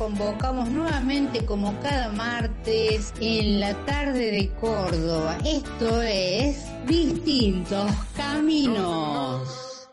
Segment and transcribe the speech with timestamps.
[0.00, 5.36] Convocamos nuevamente como cada martes en la tarde de Córdoba.
[5.44, 9.86] Esto es Distintos Caminos.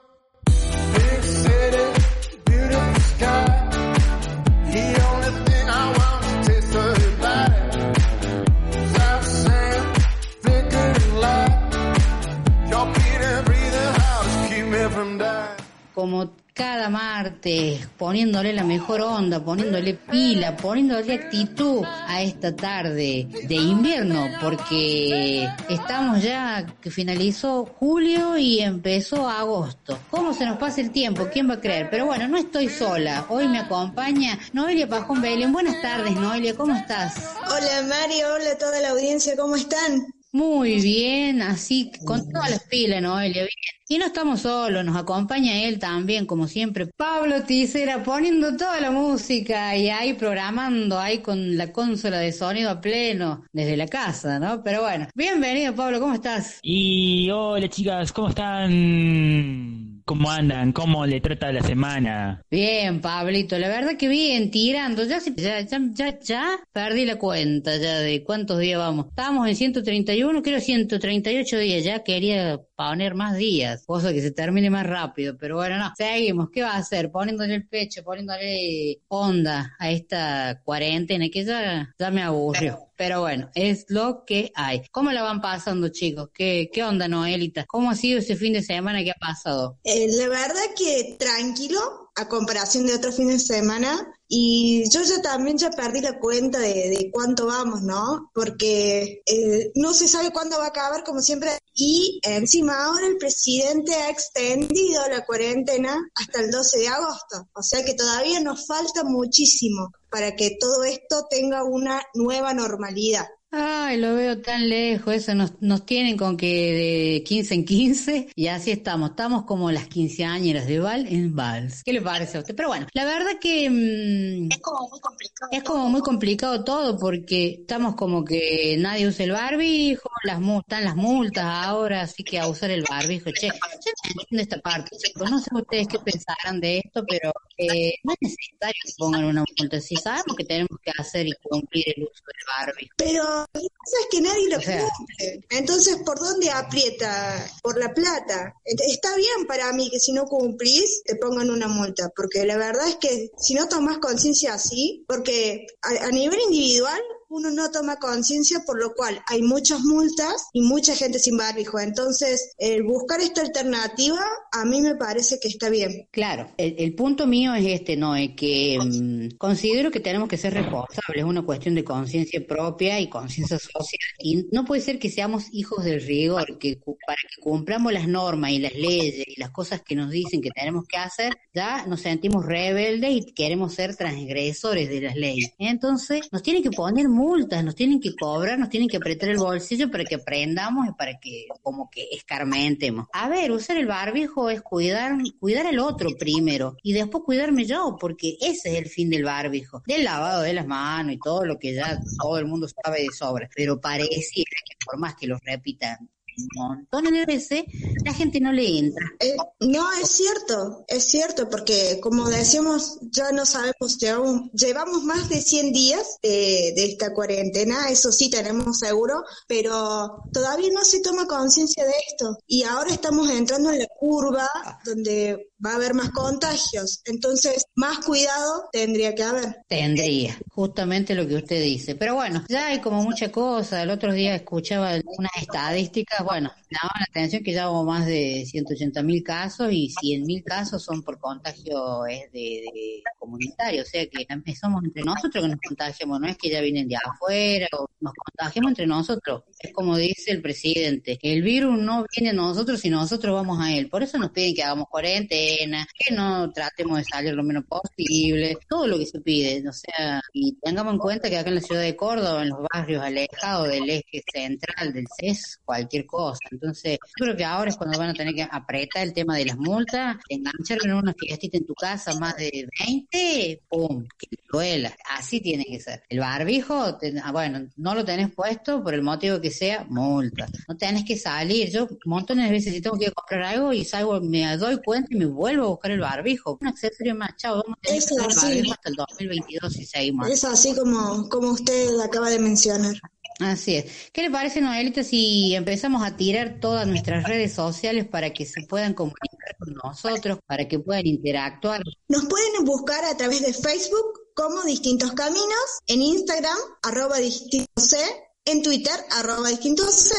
[15.93, 23.55] Como cada martes, poniéndole la mejor onda, poniéndole pila, poniéndole actitud a esta tarde de
[23.55, 29.99] invierno, porque estamos ya que finalizó julio y empezó agosto.
[30.09, 31.27] ¿Cómo se nos pasa el tiempo?
[31.31, 31.89] ¿Quién va a creer?
[31.91, 33.27] Pero bueno, no estoy sola.
[33.29, 35.53] Hoy me acompaña Noelia Pajón Belén.
[35.53, 37.35] Buenas tardes, Noelia, ¿cómo estás?
[37.45, 40.07] Hola Mario, hola a toda la audiencia, ¿cómo están?
[40.37, 43.49] Muy bien, así con todas las pilas, Noelia, bien.
[43.89, 48.91] Y no estamos solos, nos acompaña él también, como siempre, Pablo Ticera, poniendo toda la
[48.91, 54.37] música y ahí programando, ahí con la consola de sonido a pleno, desde la casa,
[54.37, 54.63] ¿no?
[54.63, 56.59] Pero bueno, bienvenido Pablo, ¿cómo estás?
[56.61, 59.96] Y hola chicas, ¿cómo están?
[60.07, 60.71] ¿Cómo andan?
[60.71, 62.41] ¿Cómo le trata la semana?
[62.49, 67.99] Bien, Pablito, la verdad que bien, tirando, ya, ya, ya, ya perdí la cuenta ya
[67.99, 69.07] de cuántos días vamos.
[69.09, 74.69] Estábamos en 131, creo 138 días, ya quería poner más días, cosa que se termine
[74.69, 77.11] más rápido, pero bueno, no, seguimos, ¿qué va a hacer?
[77.11, 82.86] Poniéndole el pecho, poniéndole onda a esta cuarentena que ya, ya me aburrió.
[82.97, 84.81] Pero bueno, es lo que hay.
[84.91, 86.29] ¿Cómo la van pasando, chicos?
[86.33, 87.65] ¿Qué, qué onda, Noelita?
[87.65, 89.77] ¿Cómo ha sido ese fin de semana que ha pasado?
[89.83, 95.21] Eh, la verdad que tranquilo a comparación de otros fines de semana y yo ya
[95.21, 98.31] también ya perdí la cuenta de, de cuánto vamos, ¿no?
[98.33, 103.17] Porque eh, no se sabe cuándo va a acabar como siempre y encima ahora el
[103.17, 108.65] presidente ha extendido la cuarentena hasta el 12 de agosto, o sea que todavía nos
[108.65, 113.27] falta muchísimo para que todo esto tenga una nueva normalidad.
[113.49, 118.27] Ay, lo veo tan lejos, eso nos, nos tienen con que de 15 en 15
[118.35, 121.81] y así estamos, estamos como las quinceañeras de Val en Vals.
[121.83, 122.53] ¿Qué le parece a usted?
[122.55, 125.49] Pero bueno, la verdad que mm, Es como muy complicado.
[125.53, 130.83] es como muy complicado todo porque estamos como que nadie usa el barbijo, las están
[130.83, 133.31] las multas ahora, así que a usar el barbijo.
[133.31, 137.31] Che, yo no entiendo esta parte, chicos, no sé ustedes qué pensarán de esto, pero
[137.57, 141.31] eh, no es necesario que pongan una multa, si sabemos que tenemos que hacer y
[141.41, 142.93] cumplir el uso del barbijo.
[142.97, 145.45] Pero lo que pasa es que nadie lo O sea- cumple.
[145.49, 147.49] Entonces, ¿por dónde aprieta?
[147.61, 148.53] Por la plata.
[148.65, 152.87] Está bien para mí que si no cumplís te pongan una multa, porque la verdad
[152.87, 157.97] es que si no tomas conciencia así, porque a, a nivel individual uno no toma
[157.97, 161.79] conciencia, por lo cual hay muchas multas y mucha gente sin barbijo.
[161.79, 162.53] Entonces,
[162.85, 164.19] buscar esta alternativa
[164.51, 166.07] a mí me parece que está bien.
[166.11, 171.17] Claro, el, punto mío es este, Noé, que mm, considero que tenemos que ser responsables,
[171.17, 173.99] es una cuestión de conciencia propia y conciencia social.
[174.19, 178.51] Y no puede ser que seamos hijos del rigor, que para que cumplamos las normas
[178.51, 182.01] y las leyes y las cosas que nos dicen que tenemos que hacer, ya nos
[182.01, 185.51] sentimos rebeldes y queremos ser transgresores de las leyes.
[185.59, 189.37] Entonces, nos tienen que poner multas, nos tienen que cobrar, nos tienen que apretar el
[189.37, 193.07] bolsillo para que aprendamos y para que como que escarmentemos.
[193.11, 197.97] A ver, usar el barbijo es cuidar, cuidar al otro primero y después cuidarme yo,
[197.99, 201.57] porque ese es el fin del barbijo, del lavado de las manos y todo lo
[201.57, 203.49] que ya todo el mundo sabe de sobra.
[203.55, 206.09] Pero pareciera que por más que lo repitan
[206.55, 207.63] montón de veces,
[208.03, 209.05] la gente no le entra.
[209.19, 215.29] Eh, no, es cierto, es cierto, porque como decíamos, ya no sabemos, llevamos, llevamos más
[215.29, 221.01] de 100 días de, de esta cuarentena, eso sí tenemos seguro, pero todavía no se
[221.01, 222.37] toma conciencia de esto.
[222.45, 224.47] Y ahora estamos entrando en la curva
[224.85, 229.57] donde va a haber más contagios, entonces más cuidado tendría que haber.
[229.67, 231.95] Tendría, justamente lo que usted dice.
[231.95, 233.81] Pero bueno, ya hay como mucha cosa.
[233.81, 238.45] El otro día escuchaba unas estadísticas, bueno, llama la atención que ya hubo más de
[238.45, 243.85] 180 mil casos y 100 mil casos son por contagio es de, de comunitario, o
[243.85, 247.67] sea que empezamos entre nosotros que nos contagiamos, no es que ya vienen de afuera
[247.77, 249.43] o nos contagiamos entre nosotros.
[249.59, 253.73] Es como dice el presidente, el virus no viene a nosotros y nosotros vamos a
[253.73, 253.89] él.
[253.89, 258.57] Por eso nos piden que hagamos cuarentena, que no tratemos de salir lo menos posible,
[258.69, 261.61] todo lo que se pide, o sea, y tengamos en cuenta que acá en la
[261.61, 266.39] ciudad de Córdoba, en los barrios alejados del eje central del CES, cualquier cosa.
[266.61, 269.45] Entonces, yo creo que ahora es cuando van a tener que apretar el tema de
[269.45, 274.05] las multas, enganchar en una fiestita en tu casa más de 20, ¡pum!
[274.17, 274.95] Que duela.
[275.17, 276.03] Así tiene que ser.
[276.09, 280.47] El barbijo, te- ah, bueno, no lo tenés puesto por el motivo que sea, multa.
[280.67, 281.69] No tenés que salir.
[281.69, 284.81] Yo montones de veces si tengo que ir a comprar algo y salgo, me doy
[284.83, 286.57] cuenta y me vuelvo a buscar el barbijo.
[286.59, 289.85] Un accesorio más, chao, vamos a tener Eso, que el barbijo hasta el 2022 si
[289.85, 290.29] seguimos.
[290.29, 292.95] Es así como, como usted acaba de mencionar.
[293.39, 294.09] Así es.
[294.11, 298.63] ¿Qué le parece, Noelita, si empezamos a tirar todas nuestras redes sociales para que se
[298.63, 301.81] puedan comunicar con nosotros, para que puedan interactuar?
[302.07, 307.97] Nos pueden buscar a través de Facebook como Distintos Caminos, en Instagram, arroba distinto C,
[308.45, 310.15] en Twitter, arroba distinto C,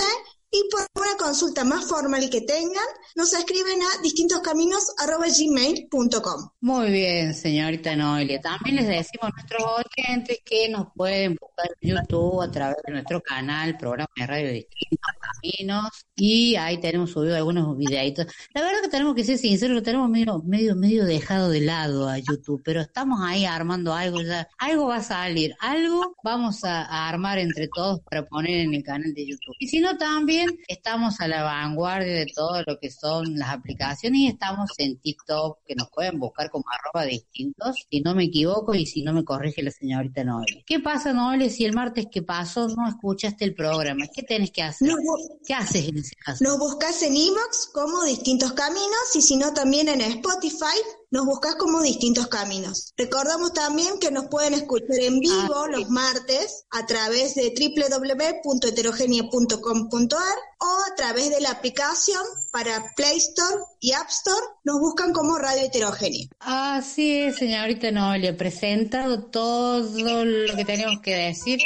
[0.50, 2.84] y por una consulta más formal que tengan,
[3.14, 6.50] nos escriben a distintoscaminos arroba gmail.com.
[6.60, 8.40] Muy bien, señorita Noelia.
[8.40, 12.92] También les decimos a nuestros oyentes que nos pueden buscar en YouTube a través de
[12.92, 18.26] nuestro canal, programa de radio Distintos Caminos, y ahí tenemos subido algunos videitos.
[18.54, 22.08] La verdad que tenemos que ser sinceros, lo tenemos medio, medio, medio dejado de lado
[22.08, 24.18] a YouTube, pero estamos ahí armando algo.
[24.58, 29.12] Algo va a salir, algo vamos a armar entre todos para poner en el canal
[29.12, 29.54] de YouTube.
[29.58, 34.20] Y si no, también estamos a la vanguardia de todo lo que son las aplicaciones
[34.20, 38.74] y estamos en TikTok, que nos pueden buscar como arroba distintos, si no me equivoco
[38.74, 40.62] y si no me corrige la señorita Noelia.
[40.66, 44.06] ¿Qué pasa, Noelia, si el martes que pasó no escuchaste el programa?
[44.12, 44.88] ¿Qué tenés que hacer?
[44.88, 44.98] Nos,
[45.46, 46.44] ¿Qué haces en ese caso?
[46.44, 50.78] nos buscas en Evox como Distintos Caminos y si no también en Spotify
[51.10, 52.94] nos buscas como Distintos Caminos.
[52.96, 60.78] Recordamos también que nos pueden escuchar en vivo los martes a través de www.heterogenia.com.ar o
[60.90, 65.66] a través de la aplicación para Play Store y App Store nos buscan como Radio
[65.66, 66.26] Heterogenia.
[66.40, 71.60] Así es, señorita Noelia, presentado todo lo que tenemos que decir.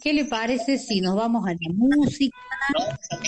[0.00, 2.36] ¿Qué le parece si nos vamos a la música?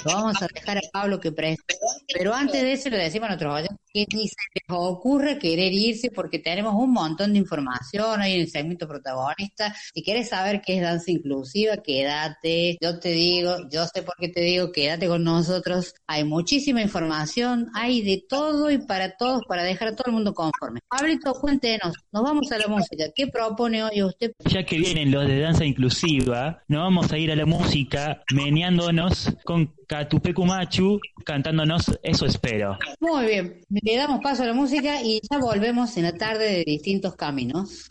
[0.05, 1.77] Vamos a dejar a Pablo que presente.
[2.13, 5.73] Pero antes de eso le decimos a nuestros oyentes que ni se les ocurre querer
[5.73, 9.75] irse porque tenemos un montón de información ahí en el segmento protagonista.
[9.95, 12.79] Si quieres saber qué es danza inclusiva, quédate.
[12.81, 15.95] Yo te digo, yo sé por qué te digo, quédate con nosotros.
[16.07, 20.35] Hay muchísima información, hay de todo y para todos, para dejar a todo el mundo
[20.35, 20.81] conforme.
[20.89, 23.05] Pablito, cuéntenos, nos vamos a la música.
[23.15, 24.33] ¿Qué propone hoy usted?
[24.45, 29.28] Ya que vienen los de danza inclusiva, nos vamos a ir a la música meneándonos
[29.45, 32.79] con Catupecu Machu cantándonos Eso espero.
[33.01, 36.65] Muy bien, le damos paso a la música y ya volvemos en la tarde de
[36.65, 37.91] distintos caminos.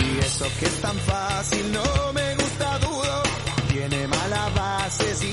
[0.00, 2.21] Y eso que es tan fácil no me
[5.00, 5.31] mala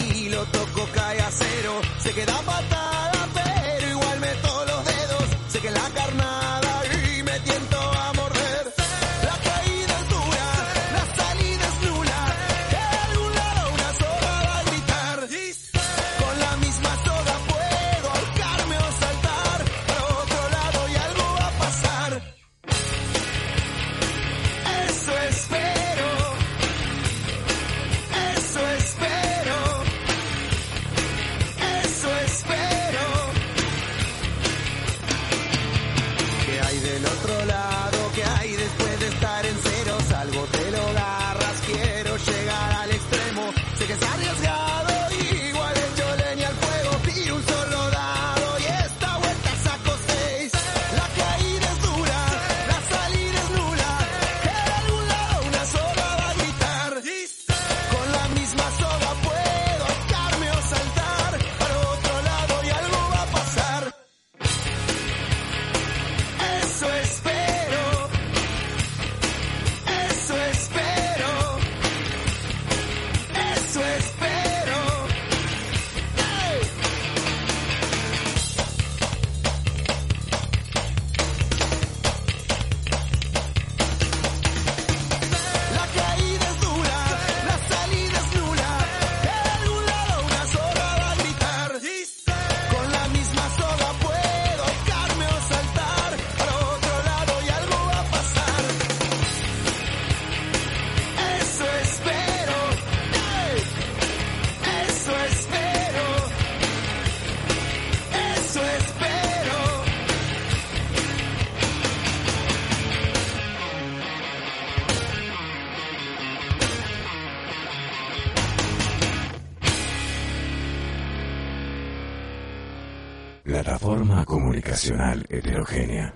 [124.80, 126.14] comunicacional heterogénea.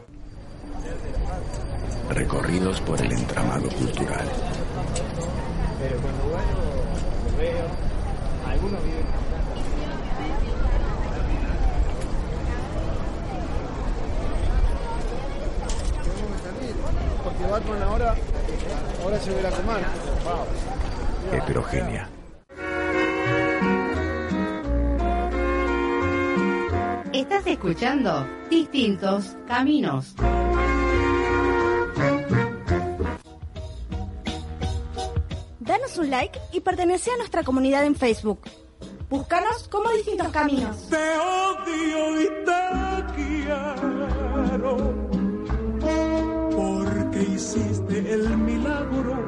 [2.09, 4.42] Recorridos por el entramado cultural.
[28.83, 30.13] Distintos Caminos.
[35.61, 38.41] Danos un like y pertenece a nuestra comunidad en Facebook.
[39.09, 40.89] Búscanos como Distintos Caminos.
[40.89, 44.75] Te odio y te quiero.
[46.51, 49.25] Porque hiciste el milagro,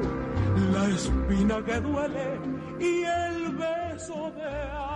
[0.70, 2.40] la espina que duele
[2.78, 4.95] y el beso de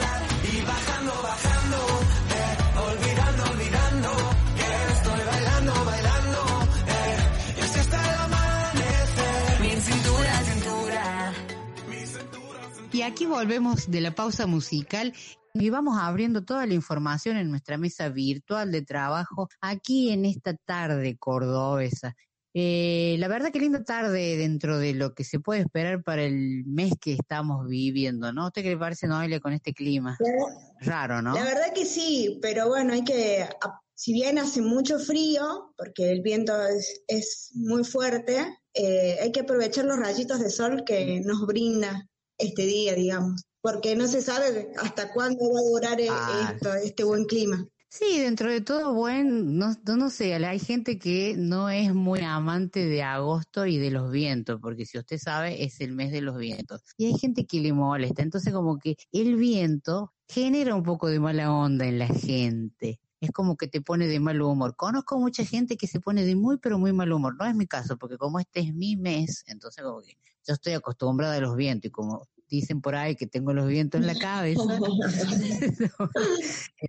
[13.01, 15.11] Y aquí volvemos de la pausa musical
[15.55, 20.53] y vamos abriendo toda la información en nuestra mesa virtual de trabajo aquí en esta
[20.53, 22.15] tarde cordobesa.
[22.53, 26.63] Eh, la verdad que linda tarde dentro de lo que se puede esperar para el
[26.67, 28.45] mes que estamos viviendo, ¿no?
[28.45, 30.15] ¿Usted qué le parece, Noelia, con este clima?
[30.79, 31.33] Raro, ¿no?
[31.33, 33.49] La verdad que sí, pero bueno, hay que,
[33.95, 39.39] si bien hace mucho frío, porque el viento es, es muy fuerte, eh, hay que
[39.39, 42.07] aprovechar los rayitos de sol que nos brinda
[42.41, 46.73] este día, digamos, porque no se sabe hasta cuándo va a durar eh, Ah, esto,
[46.73, 47.67] este buen clima.
[47.93, 52.21] Sí, dentro de todo, buen, no, no, no sé, hay gente que no es muy
[52.21, 56.21] amante de agosto y de los vientos, porque si usted sabe, es el mes de
[56.21, 56.81] los vientos.
[56.95, 61.19] Y hay gente que le molesta, entonces como que el viento genera un poco de
[61.19, 63.01] mala onda en la gente.
[63.19, 64.75] Es como que te pone de mal humor.
[64.77, 67.35] Conozco mucha gente que se pone de muy, pero muy mal humor.
[67.37, 70.17] No es mi caso, porque como este es mi mes, entonces como que
[70.47, 74.01] yo estoy acostumbrada a los vientos y como dicen por ahí que tengo los vientos
[74.01, 74.61] en la cabeza.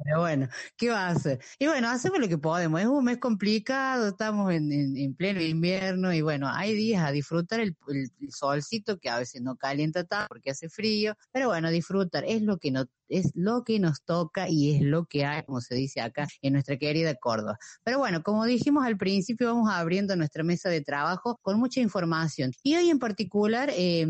[0.05, 1.41] Pero bueno, ¿qué va a hacer?
[1.59, 2.81] Y bueno, hacemos lo que podemos.
[2.81, 7.13] Es un mes complicado, estamos en, en- en pleno invierno y bueno, hay días a
[7.13, 11.49] disfrutar el, el- el solcito que a veces no calienta tanto porque hace frío, pero
[11.49, 15.25] bueno, disfrutar es lo que no es lo que nos toca y es lo que
[15.25, 17.59] hay, como se dice acá en nuestra querida Córdoba.
[17.85, 22.53] Pero bueno, como dijimos al principio, vamos abriendo nuestra mesa de trabajo con mucha información.
[22.63, 24.07] Y hoy en particular eh,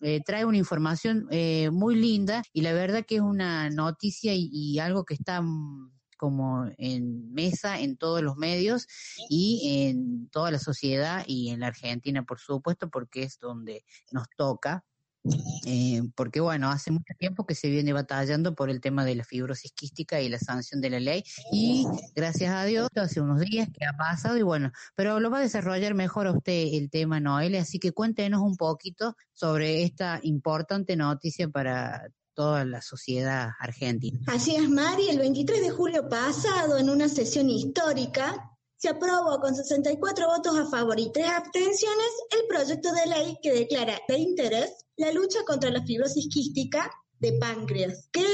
[0.00, 4.48] eh, trae una información eh, muy linda y la verdad que es una noticia y,
[4.52, 5.90] y algo que está mm,
[6.22, 8.86] como en mesa en todos los medios
[9.28, 14.28] y en toda la sociedad y en la Argentina, por supuesto, porque es donde nos
[14.36, 14.84] toca.
[15.66, 19.24] Eh, porque bueno, hace mucho tiempo que se viene batallando por el tema de la
[19.24, 21.86] fibrosis quística y la sanción de la ley y
[22.16, 25.42] gracias a Dios hace unos días que ha pasado y bueno, pero lo va a
[25.42, 31.48] desarrollar mejor usted el tema Noelia, así que cuéntenos un poquito sobre esta importante noticia
[31.48, 34.18] para toda la sociedad argentina.
[34.26, 38.51] Así es, Mari, el 23 de julio pasado, en una sesión histórica,
[38.82, 43.52] se aprobó con 64 votos a favor y 3 abstenciones el proyecto de ley que
[43.52, 48.26] declara de interés la lucha contra la fibrosis quística de páncreas, que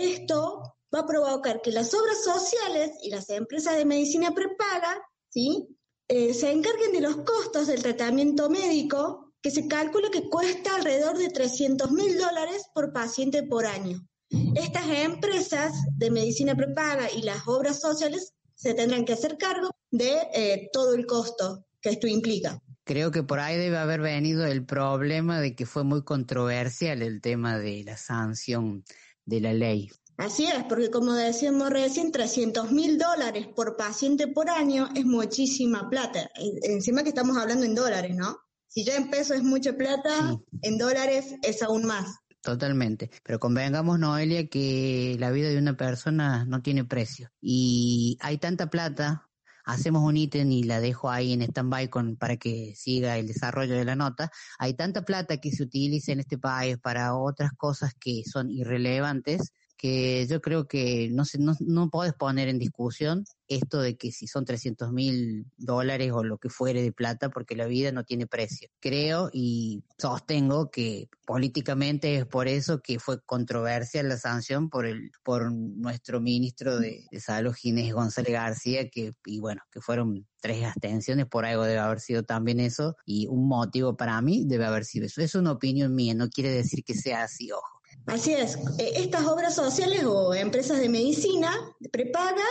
[0.00, 4.96] esto va a provocar que las obras sociales y las empresas de medicina prepaga,
[5.28, 5.76] ¿sí?
[6.06, 11.18] Eh, se encarguen de los costos del tratamiento médico, que se calcula que cuesta alrededor
[11.18, 14.06] de 300 mil dólares por paciente por año.
[14.54, 20.18] Estas empresas de medicina prepaga y las obras sociales se tendrán que hacer cargo de
[20.34, 22.60] eh, todo el costo que esto implica.
[22.84, 27.20] Creo que por ahí debe haber venido el problema de que fue muy controversial el
[27.20, 28.84] tema de la sanción
[29.24, 29.90] de la ley.
[30.18, 35.90] Así es, porque como decíamos recién, 300 mil dólares por paciente por año es muchísima
[35.90, 36.30] plata.
[36.62, 38.38] Encima que estamos hablando en dólares, ¿no?
[38.66, 42.16] Si ya en pesos es mucha plata, en dólares es aún más.
[42.40, 43.10] Totalmente.
[43.24, 47.30] Pero convengamos, Noelia, que la vida de una persona no tiene precio.
[47.40, 49.25] Y hay tanta plata,
[49.66, 53.84] hacemos un ítem y la dejo ahí en stand-by para que siga el desarrollo de
[53.84, 54.30] la nota.
[54.58, 59.52] Hay tanta plata que se utiliza en este país para otras cosas que son irrelevantes
[59.76, 64.12] que yo creo que no sé, no, no podés poner en discusión esto de que
[64.12, 68.04] si son 300 mil dólares o lo que fuere de plata, porque la vida no
[68.04, 68.68] tiene precio.
[68.80, 75.10] Creo y sostengo que políticamente es por eso que fue controversial la sanción por el,
[75.22, 80.64] por nuestro ministro de, de Salud, Ginés González García, que, y bueno, que fueron tres
[80.64, 84.84] abstenciones, por algo debe haber sido también eso, y un motivo para mí debe haber
[84.84, 85.20] sido eso.
[85.20, 87.76] Es una opinión mía, no quiere decir que sea así, ojo.
[88.06, 91.52] Así es, eh, estas obras sociales o empresas de medicina
[91.90, 92.44] prepaga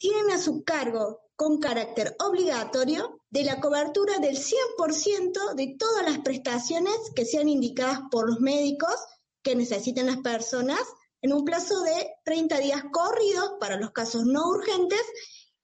[0.00, 6.20] tienen a su cargo con carácter obligatorio de la cobertura del 100% de todas las
[6.20, 8.94] prestaciones que sean indicadas por los médicos
[9.42, 10.80] que necesiten las personas
[11.20, 15.02] en un plazo de 30 días corridos para los casos no urgentes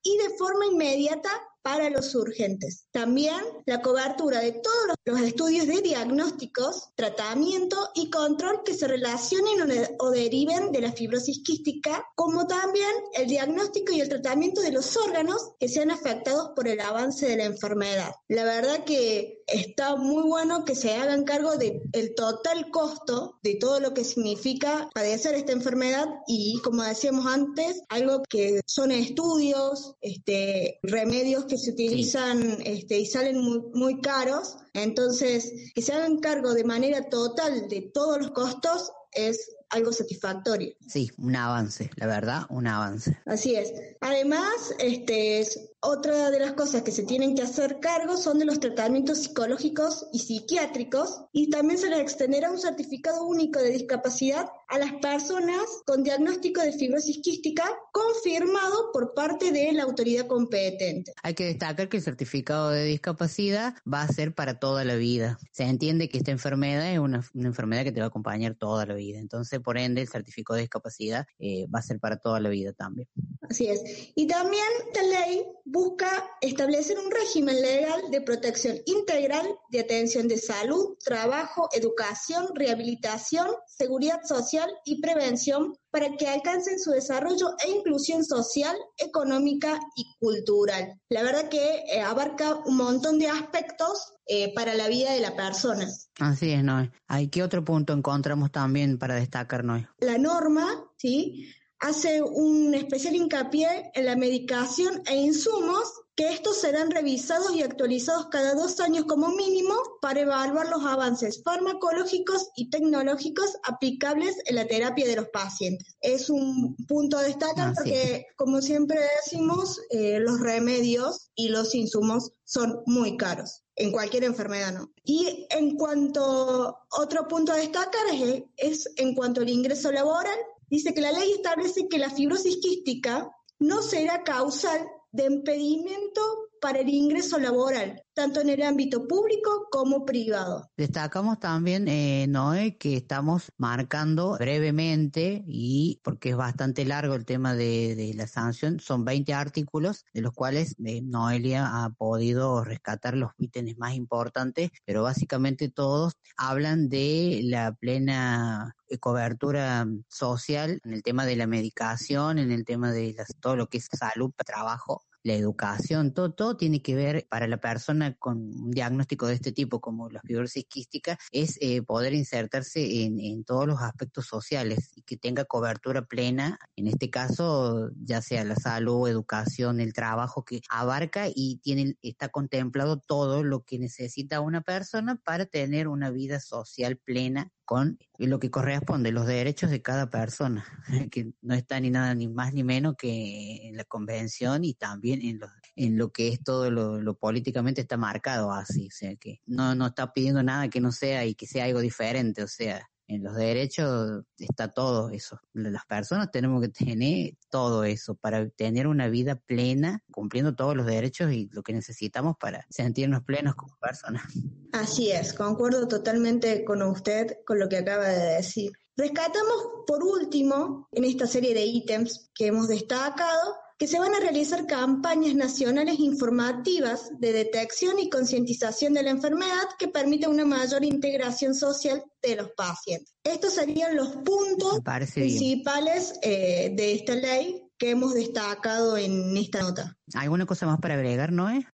[0.02, 1.31] y de forma inmediata
[1.66, 2.87] para los urgentes.
[2.92, 9.62] También la cobertura de todos los, estudios de diagnósticos, tratamiento y control que se relacionen
[9.62, 14.70] o, de- deriven de la fibrosis quística, como también el diagnóstico y el tratamiento de
[14.70, 18.12] los órganos que sean afectados por el avance de la enfermedad.
[18.28, 23.80] La verdad que está muy bueno que se hagan cargo del total costo de todo
[23.80, 30.79] lo que significa padecer esta enfermedad y, como decíamos antes, algo que son estudios, este,
[30.83, 34.57] remedios que se utilizan este, y salen muy, muy caros.
[34.75, 40.75] Entonces, que se hagan cargo de manera total de todos los costos es algo satisfactorio.
[40.87, 43.19] Sí, un avance, la verdad, un avance.
[43.27, 43.73] Así es.
[44.01, 48.45] Además, este, es- otra de las cosas que se tienen que hacer cargo son de
[48.45, 54.49] los tratamientos psicológicos y psiquiátricos y también se les extenderá un certificado único de discapacidad
[54.68, 61.12] a las personas con diagnóstico de fibrosis quística confirmado por parte de la autoridad competente.
[61.22, 65.38] Hay que destacar que el certificado de discapacidad va a ser para toda la vida.
[65.52, 68.87] Se entiende que esta enfermedad es una, una enfermedad que te va a acompañar toda
[68.87, 69.18] la vida.
[69.18, 72.72] Entonces, por ende, el certificado de discapacidad eh, va a ser para toda la vida
[72.72, 73.09] también.
[73.48, 73.83] Así es.
[74.16, 76.09] Y también esta ley busca
[76.40, 84.22] establecer un régimen legal de protección integral de atención de salud, trabajo, educación, rehabilitación, seguridad
[84.24, 91.01] social y prevención para que alcancen su desarrollo e inclusión social, económica y cultural.
[91.09, 95.35] La verdad que eh, abarca un montón de aspectos eh, para la vida de la
[95.37, 95.87] persona.
[96.21, 96.90] Así es, Noé.
[97.09, 99.88] ¿Hay qué otro punto encontramos también para destacar, Noé?
[100.01, 100.66] la norma,
[100.97, 101.49] ¿sí?
[101.81, 108.29] Hace un especial hincapié en la medicación e insumos que estos serán revisados y actualizados
[108.31, 114.67] cada dos años como mínimo para evaluar los avances farmacológicos y tecnológicos aplicables en la
[114.67, 115.97] terapia de los pacientes.
[116.01, 121.75] Es un punto a destacar Así porque, como siempre decimos, eh, los remedios y los
[121.75, 124.91] insumos son muy caros en cualquier enfermedad, ¿no?
[125.05, 130.94] Y en cuanto, otro punto a destacar es, es en cuanto al ingreso laboral, dice
[130.94, 136.88] que la ley establece que la fibrosis quística no será causal de impedimento para el
[136.88, 140.71] ingreso laboral, tanto en el ámbito público como privado.
[140.77, 147.55] Destacamos también, eh, Noé, que estamos marcando brevemente, y porque es bastante largo el tema
[147.55, 153.33] de, la sanción, son 20 artículos, de los cuales eh, Noelia ha podido rescatar los
[153.38, 161.03] ítems más importantes, pero básicamente todos hablan de la plena eh, cobertura social en el
[161.03, 165.03] tema de la medicación, en el tema de las, todo lo que es salud, trabajo,
[165.27, 169.51] la educación, todo, todo tiene que ver para la persona con un diagnóstico de este
[169.51, 174.93] tipo, como la fibrosis quística, es eh, poder insertarse en, en todos los aspectos sociales
[174.95, 180.45] y que tenga cobertura plena, en este caso, ya sea la salud, educación, el trabajo,
[180.45, 186.11] que abarca y tiene, está contemplado todo lo que necesita una persona para tener una
[186.11, 190.64] vida social plena con lo que corresponde, los derechos de cada persona,
[191.11, 195.20] que no está ni nada ni más ni menos que en la convención y también
[195.20, 199.16] en lo, en lo que es todo lo, lo políticamente está marcado así, o sea
[199.16, 202.48] que no, no está pidiendo nada que no sea y que sea algo diferente, o
[202.48, 205.40] sea, en los derechos está todo eso.
[205.53, 210.87] Las personas tenemos que tener todo eso para tener una vida plena, cumpliendo todos los
[210.87, 214.25] derechos y lo que necesitamos para sentirnos plenos como personas.
[214.73, 218.73] Así es, concuerdo totalmente con usted con lo que acaba de decir.
[218.97, 224.21] Rescatamos por último, en esta serie de ítems que hemos destacado, que se van a
[224.21, 230.83] realizar campañas nacionales informativas de detección y concientización de la enfermedad que permitan una mayor
[230.85, 233.15] integración social de los pacientes.
[233.23, 234.81] Estos serían los puntos
[235.12, 239.97] principales eh, de esta ley que hemos destacado en esta nota.
[240.15, 241.67] ¿Alguna cosa más para agregar, Noé?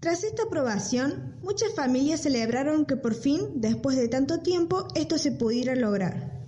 [0.00, 5.32] Tras esta aprobación, muchas familias celebraron que por fin, después de tanto tiempo, esto se
[5.32, 6.39] pudiera lograr.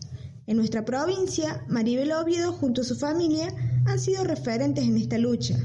[0.47, 3.49] En nuestra provincia, Maribel Oviedo junto a su familia
[3.87, 5.57] han sido referentes en esta lucha.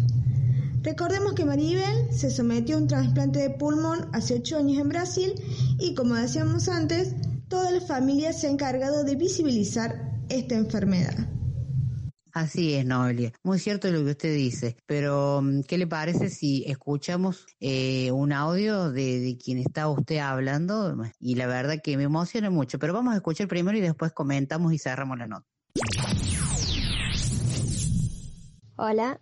[0.83, 5.33] Recordemos que Maribel se sometió a un trasplante de pulmón hace ocho años en Brasil
[5.79, 7.13] y, como decíamos antes,
[7.47, 11.37] toda la familia se ha encargado de visibilizar esta enfermedad.
[12.38, 13.34] Así es, Noelia.
[13.41, 18.32] Muy cierto lo que usted dice, pero mm, ¿qué le parece si escuchamos eh, un
[18.32, 20.95] audio de, de quien está usted hablando?
[21.19, 24.71] Y la verdad que me emociona mucho, pero vamos a escuchar primero y después comentamos
[24.71, 25.47] y cerramos la nota.
[28.76, 29.19] Hola.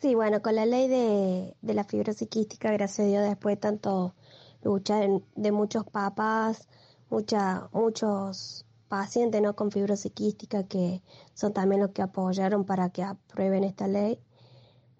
[0.00, 3.60] Sí, bueno, con la ley de, de la fibrosis quística, gracias a Dios, después de
[3.60, 4.14] tanto
[4.62, 6.66] luchar de muchos papás,
[7.10, 9.56] mucha, muchos pacientes ¿no?
[9.56, 11.02] con fibrosis quística que
[11.34, 14.20] son también los que apoyaron para que aprueben esta ley.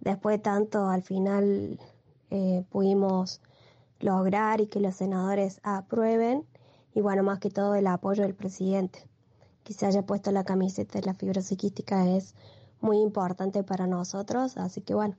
[0.00, 1.78] Después de tanto, al final
[2.30, 3.40] eh, pudimos
[4.00, 6.44] lograr y que los senadores aprueben
[6.92, 9.06] y bueno, más que todo el apoyo del presidente.
[9.62, 12.34] Que se haya puesto la camiseta de la fibrosis quística es
[12.80, 15.14] muy importante para nosotros, así que bueno,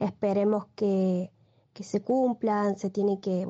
[0.00, 1.32] esperemos que,
[1.72, 3.46] que se cumplan, se tiene que,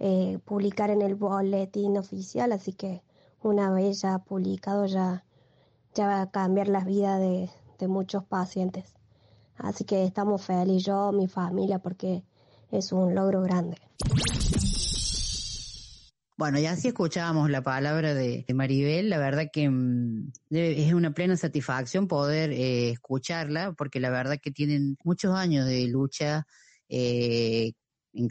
[0.00, 3.04] eh, publicar en el boletín oficial, así que
[3.42, 5.24] una vez ya publicado ya,
[5.94, 8.94] ya va a cambiar la vida de, de muchos pacientes.
[9.56, 12.22] Así que estamos felices, yo, mi familia, porque
[12.70, 13.76] es un logro grande.
[16.38, 21.36] Bueno, ya sí escuchábamos la palabra de, Maribel, la verdad que mm, es una plena
[21.36, 26.46] satisfacción poder eh, escucharla, porque la verdad que tienen muchos años de lucha
[26.88, 27.72] eh,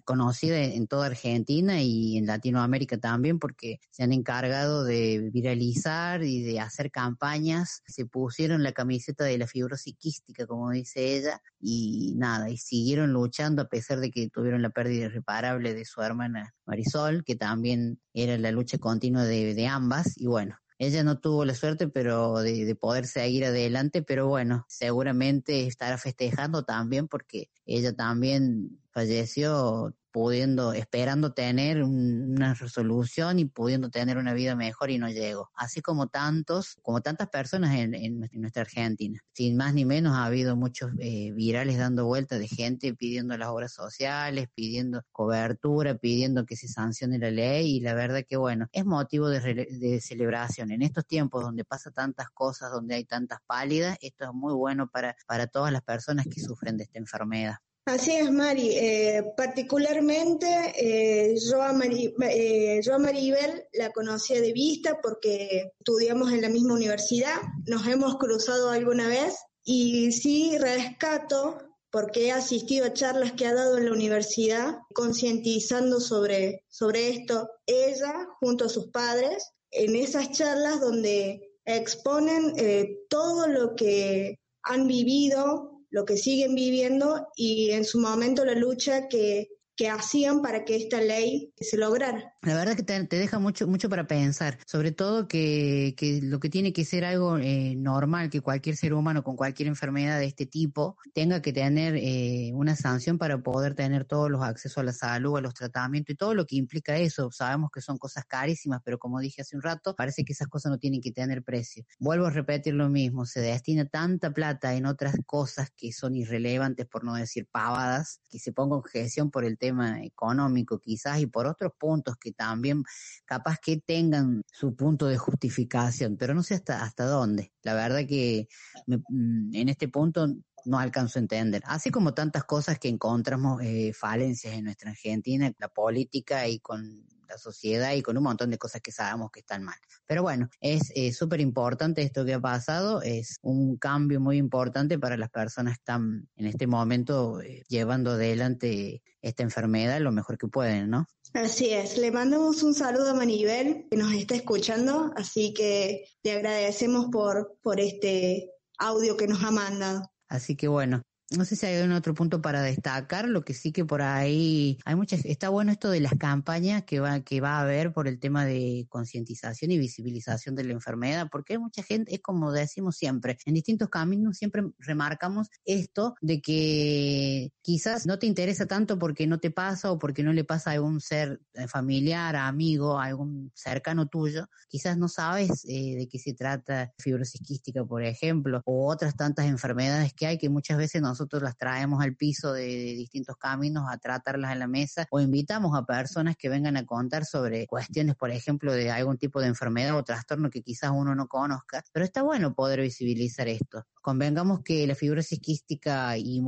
[0.04, 6.44] conocida en toda Argentina y en Latinoamérica también, porque se han encargado de viralizar y
[6.44, 12.14] de hacer campañas, se pusieron la camiseta de la fibrosis quística, como dice ella, y
[12.18, 16.56] nada, y siguieron luchando a pesar de que tuvieron la pérdida irreparable de su hermana
[16.66, 20.58] Marisol, que también era la lucha continua de, de ambas, y bueno.
[20.80, 25.98] Ella no tuvo la suerte pero de, de poder seguir adelante, pero bueno, seguramente estará
[25.98, 34.18] festejando también porque ella también falleció pudiendo, esperando tener un- una resolución y pudiendo tener
[34.18, 35.52] una vida mejor y no llegó.
[35.54, 39.20] Así como tantos, como tantas personas en, nuestra- en nuestra Argentina.
[39.34, 43.50] Sin más ni menos ha habido muchos eh, virales dando vueltas de gente pidiendo las
[43.50, 48.68] obras sociales, pidiendo cobertura, pidiendo que se sancione la ley y la verdad que bueno,
[48.72, 50.72] es motivo de, de celebración.
[50.72, 54.90] En estos tiempos donde pasa tantas cosas, donde hay tantas pálidas, esto es muy bueno
[54.90, 57.58] para, para todas las personas que sufren de esta enfermedad.
[57.88, 58.72] Así es, Mari.
[58.74, 65.72] Eh, particularmente, eh, yo, a Mari- eh, yo a Maribel la conocía de vista porque
[65.80, 72.32] estudiamos en la misma universidad, nos hemos cruzado alguna vez y sí rescato porque he
[72.34, 78.66] asistido a charlas que ha dado en la universidad concientizando sobre, sobre esto, ella junto
[78.66, 86.06] a sus padres, en esas charlas donde exponen eh, todo lo que han vivido lo
[86.06, 91.02] que siguen viviendo y en su momento la lucha que, que hacían para que esta
[91.02, 92.37] ley se lograra.
[92.44, 96.50] La verdad que te, deja mucho mucho para pensar, sobre todo que, que lo que
[96.50, 100.46] tiene que ser algo eh, normal, que cualquier ser humano con cualquier enfermedad de este
[100.46, 104.94] tipo tenga que tener eh, una sanción para poder tener todos los accesos a la
[104.94, 107.32] salud, a los tratamientos y todo lo que implica eso.
[107.32, 110.72] Sabemos que son cosas carísimas, pero como dije hace un rato, parece que esas cosas
[110.72, 111.86] no tienen que tener precio.
[112.00, 116.86] Vuelvo a repetir lo mismo, se destina tanta plata en otras cosas que son irrelevantes,
[116.86, 121.48] por no decir pavadas, que se ponga objeción por el tema económico quizás y por
[121.48, 122.84] otros puntos que también
[123.26, 127.52] capaz que tengan su punto de justificación, pero no sé hasta, hasta dónde.
[127.64, 128.48] La verdad que
[128.86, 130.28] me- mm, en este punto
[130.66, 131.62] no alcanzo a entender.
[131.66, 137.06] Así como tantas cosas que encontramos eh, falencias en nuestra Argentina, la política y con
[137.28, 139.78] la sociedad y con un montón de cosas que sabemos que están mal.
[140.06, 144.98] Pero bueno, es eh, súper importante esto que ha pasado, es un cambio muy importante
[145.00, 150.38] para las personas que están en este momento eh, llevando adelante esta enfermedad lo mejor
[150.38, 151.08] que pueden, ¿no?
[151.34, 156.32] Así es, le mandamos un saludo a Manibel que nos está escuchando, así que le
[156.32, 160.10] agradecemos por, por este audio que nos ha mandado.
[160.30, 163.74] Así que bueno, no sé si hay algún otro punto para destacar, lo que sí
[163.74, 167.58] que por ahí hay muchas, está bueno esto de las campañas que va, que va
[167.58, 171.84] a haber por el tema de concientización y visibilización de la enfermedad, porque hay mucha
[171.84, 178.20] gente, es como decimos siempre, en distintos caminos siempre remarcamos esto de que quizás no
[178.20, 181.42] te interesa tanto porque no te pasa o porque no le pasa a algún ser
[181.56, 187.42] eh, familiar, amigo, algún cercano tuyo, quizás no sabes eh, de qué se trata fibrosis
[187.42, 192.04] quística, por ejemplo, o otras tantas enfermedades que hay que muchas veces nosotros las traemos
[192.04, 196.36] al piso de, de distintos caminos a tratarlas en la mesa o invitamos a personas
[196.38, 200.52] que vengan a contar sobre cuestiones, por ejemplo, de algún tipo de enfermedad o trastorno
[200.52, 203.88] que quizás uno no conozca, pero está bueno poder visibilizar esto.
[204.02, 206.40] Convengamos que la fibrosis quística y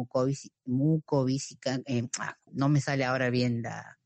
[0.65, 3.97] mucovísica, eh, ah, no me sale ahora bien la,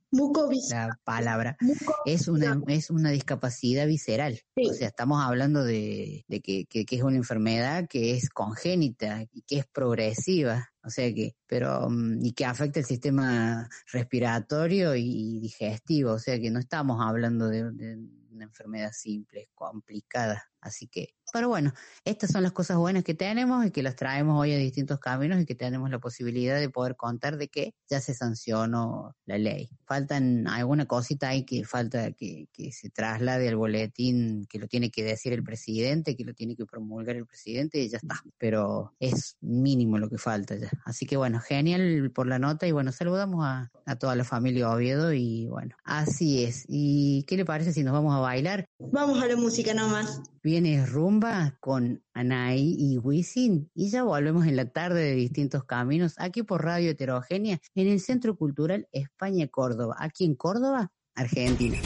[0.70, 1.58] la palabra,
[2.06, 4.40] es una, es una discapacidad visceral.
[4.56, 9.24] O sea, estamos hablando de, de que, que, que es una enfermedad que es congénita
[9.32, 10.70] y que es progresiva.
[10.84, 16.14] O sea que, pero, mm, y que afecta el sistema respiratorio y digestivo.
[16.14, 17.98] O sea que no estamos hablando de, de
[18.32, 20.53] una enfermedad simple, es complicada.
[20.64, 21.74] Así que, pero bueno,
[22.06, 25.42] estas son las cosas buenas que tenemos y que las traemos hoy a distintos caminos
[25.42, 29.70] y que tenemos la posibilidad de poder contar de que ya se sancionó la ley.
[29.86, 34.90] Faltan alguna cosita ahí que falta que, que se traslade al boletín, que lo tiene
[34.90, 38.24] que decir el presidente, que lo tiene que promulgar el presidente y ya está.
[38.38, 40.72] Pero es mínimo lo que falta ya.
[40.86, 44.72] Así que bueno, genial por la nota y bueno, saludamos a, a toda la familia
[44.72, 46.64] Oviedo y bueno, así es.
[46.70, 48.66] ¿Y qué le parece si nos vamos a bailar?
[48.80, 50.22] Vamos a la música nomás.
[50.54, 56.14] Viene Rumba con Anaí y Wisin y ya volvemos en la tarde de distintos caminos
[56.20, 61.80] aquí por Radio Heterogénea en el Centro Cultural España Córdoba, aquí en Córdoba, Argentina.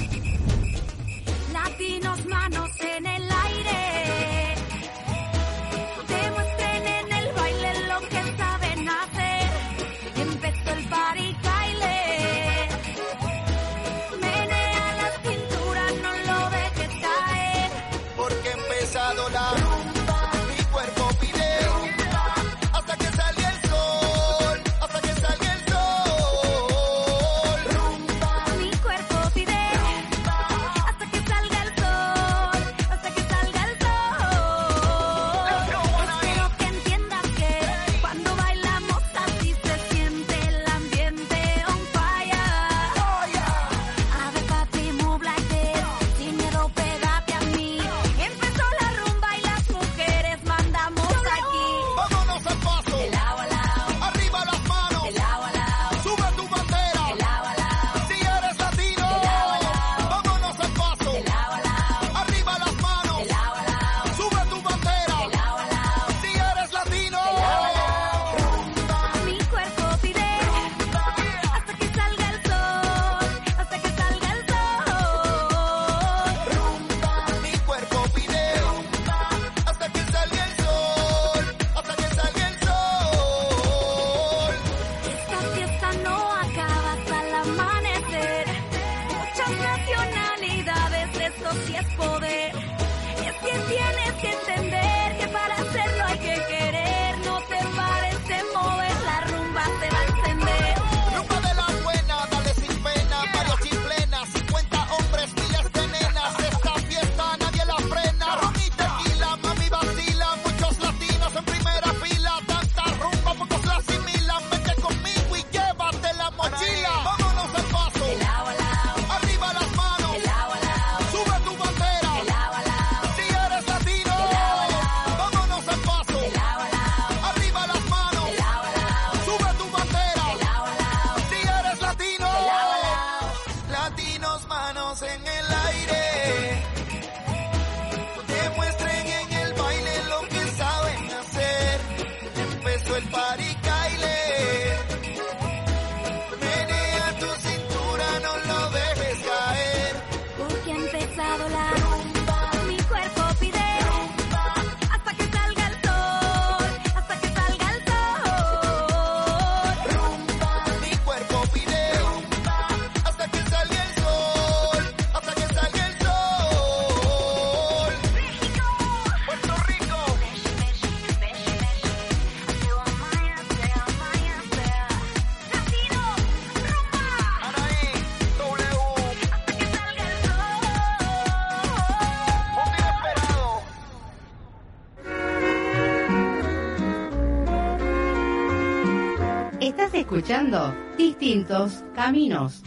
[190.07, 192.63] Escuchando Distintos Caminos.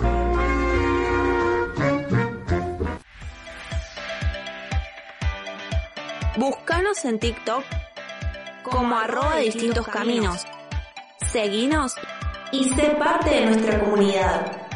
[6.36, 7.64] Búscanos en TikTok
[8.62, 10.44] como arroba distintos caminos.
[11.32, 11.94] Seguinos
[12.52, 14.68] y sé parte de nuestra comunidad.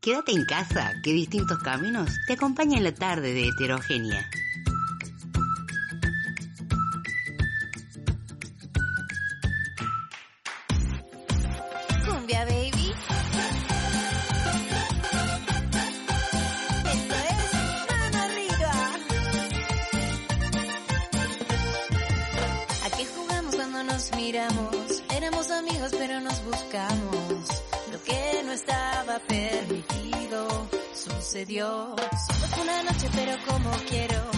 [0.00, 4.26] Quédate en casa, que distintos caminos te acompañan en la tarde de heterogénea.
[31.44, 31.94] Sucedió.
[32.26, 34.33] Solo fue una noche pero como quiero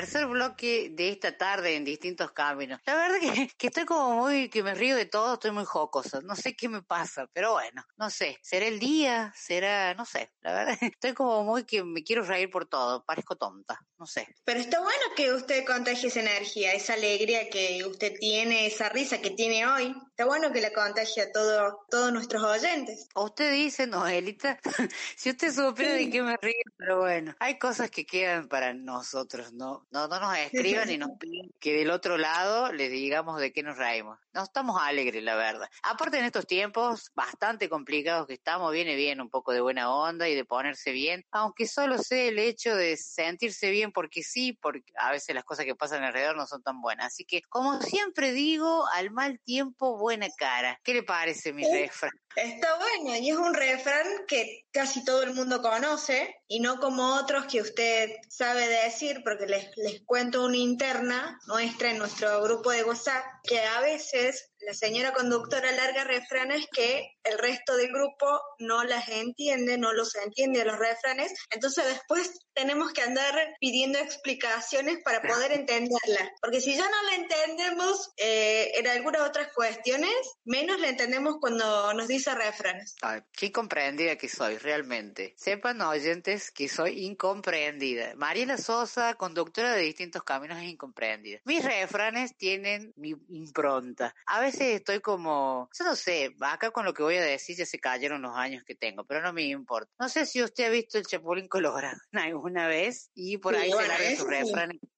[0.00, 2.80] tercer bloque de esta tarde en distintos caminos.
[2.86, 6.20] La verdad que, que estoy como muy, que me río de todo, estoy muy jocosa.
[6.22, 8.38] No sé qué me pasa, pero bueno, no sé.
[8.42, 9.30] ¿Será el día?
[9.36, 9.92] ¿Será?
[9.94, 10.32] No sé.
[10.40, 13.04] La verdad, estoy como muy que me quiero reír por todo.
[13.04, 13.78] Parezco tonta.
[13.98, 14.26] No sé.
[14.44, 19.20] Pero está bueno que usted contagie esa energía, esa alegría que usted tiene, esa risa
[19.20, 19.94] que tiene hoy.
[20.08, 23.08] Está bueno que la contagie a todo, todos nuestros oyentes.
[23.14, 24.58] O usted dice, Noelita,
[25.16, 29.52] si usted supiera de qué me río, pero bueno, hay cosas que quedan para nosotros,
[29.52, 29.86] ¿no?
[29.90, 33.62] No, no nos escriban y nos piden que del otro lado les digamos de qué
[33.62, 34.18] nos reímos.
[34.32, 35.68] No estamos alegres, la verdad.
[35.82, 40.28] Aparte en estos tiempos bastante complicados que estamos, viene bien un poco de buena onda
[40.28, 44.84] y de ponerse bien, aunque solo sea el hecho de sentirse bien porque sí, porque
[44.96, 47.06] a veces las cosas que pasan alrededor no son tan buenas.
[47.06, 50.78] Así que, como siempre digo, al mal tiempo, buena cara.
[50.84, 52.12] ¿Qué le parece mi refrán?
[52.36, 57.16] Está bueno, y es un refrán que casi todo el mundo conoce, y no como
[57.16, 62.70] otros que usted sabe decir, porque les, les cuento una interna nuestra en nuestro grupo
[62.70, 68.40] de WhatsApp, que a veces la señora conductora larga refranes que el resto del grupo
[68.58, 74.98] no las entiende, no los entiende los refranes, entonces después tenemos que andar pidiendo explicaciones
[75.04, 80.78] para poder entenderla, porque si ya no la entendemos eh, en algunas otras cuestiones, menos
[80.80, 82.96] la entendemos cuando nos dice refranes.
[83.00, 85.34] Ay, qué comprendida que soy, realmente.
[85.38, 88.14] Sepan, oyentes, que soy incomprendida.
[88.16, 91.40] Mariela Sosa, conductora de distintos caminos, es incomprendida.
[91.44, 94.14] Mis refranes tienen mi impronta.
[94.26, 97.66] A veces estoy como, yo no sé, acá con lo que voy a decir ya
[97.66, 99.90] se cayeron los años que tengo, pero no me importa.
[99.98, 103.68] No sé si usted ha visto el Chapulín Colorado alguna vez y por Sí, ahí
[103.70, 104.30] bueno, se larga eso sus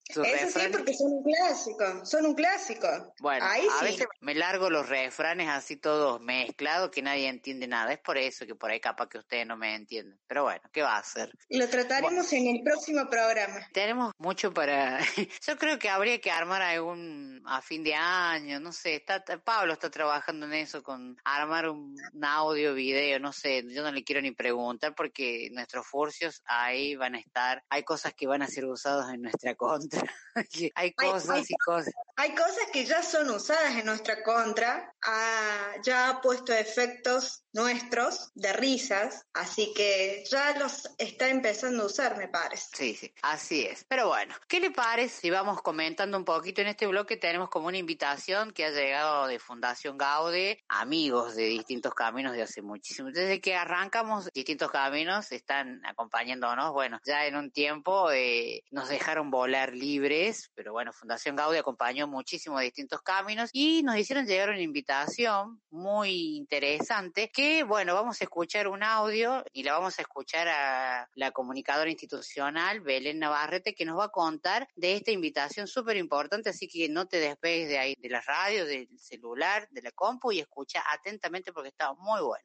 [0.09, 0.21] sí.
[0.21, 0.43] refranes.
[0.57, 3.15] Eso sí, porque son un clásico, son un clásico.
[3.21, 3.85] Bueno, Ahí a sí.
[3.85, 7.93] veces me largo los refranes así todos mezclados que nadie entiende nada.
[7.93, 10.19] Es por eso que por ahí capaz que ustedes no me entienden.
[10.27, 11.33] Pero bueno, ¿qué va a hacer?
[11.49, 13.67] Lo trataremos en el próximo programa.
[13.73, 14.99] Tenemos mucho para...
[15.47, 18.95] Yo creo que habría que armar algún a fin de año, no sé.
[18.97, 23.65] Está- Pablo está trabajando en eso con armar un, un audio, video, no sé.
[23.69, 27.63] Yo no le quiero ni preguntar porque nuestros furcios ahí van a estar.
[27.69, 29.92] Hay cosas que van a ser usadas en nuestra contra.
[30.75, 31.95] hay cosas hay- y cosas.
[32.17, 38.33] Hay cosas que ya son usadas en nuestra contra, ha- ya ha puesto efectos nuestros
[38.35, 42.69] de risas, así que ya los está empezando a usar, me parece.
[42.75, 43.85] Sí, sí, así es.
[43.89, 47.17] Pero bueno, ¿qué le parece si vamos comentando un poquito en este bloque?
[47.17, 52.43] Tenemos como una invitación que ha llegado de Fundación Gaude, amigos de distintos caminos de
[52.43, 53.11] hace muchísimo.
[53.11, 56.73] Desde que arrancamos distintos caminos, están acompañándonos.
[56.73, 62.07] Bueno, ya en un tiempo eh, nos dejaron volar libres, pero bueno, Fundación Gaude acompañó
[62.07, 68.25] muchísimo distintos caminos y nos hicieron llegar una invitación muy interesante que, bueno, vamos a
[68.25, 73.85] escuchar un audio y la vamos a escuchar a la comunicadora institucional Belén Navarrete que
[73.85, 77.79] nos va a contar de esta invitación súper importante, así que no te despegues de
[77.79, 82.21] ahí, de la radio, del celular, de la compu y escucha atentamente porque está muy
[82.21, 82.45] bueno.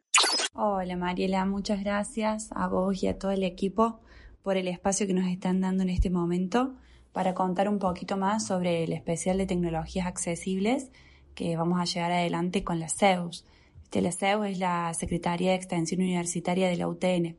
[0.53, 4.01] Hola Mariela, muchas gracias a vos y a todo el equipo
[4.41, 6.75] por el espacio que nos están dando en este momento
[7.11, 10.91] para contar un poquito más sobre el especial de tecnologías accesibles
[11.35, 13.45] que vamos a llevar adelante con la CEUS.
[13.93, 17.35] La CEUS es la Secretaría de Extensión Universitaria de la UTN.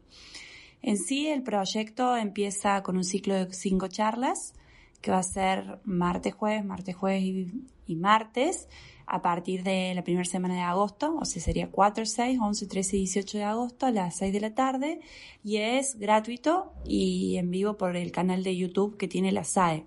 [0.82, 4.54] En sí, el proyecto empieza con un ciclo de cinco charlas
[5.00, 8.68] que va a ser martes, jueves, martes, jueves y, y martes
[9.06, 12.96] a partir de la primera semana de agosto, o sea, sería 4, 6, 11, 13
[12.96, 15.00] y 18 de agosto a las 6 de la tarde
[15.42, 19.86] y es gratuito y en vivo por el canal de YouTube que tiene la SAE.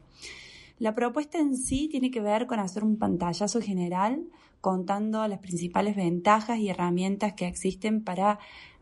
[0.79, 4.23] La propuesta en sí tiene que ver con hacer un pantallazo general
[4.61, 8.39] contando las principales ventajas y herramientas que existen para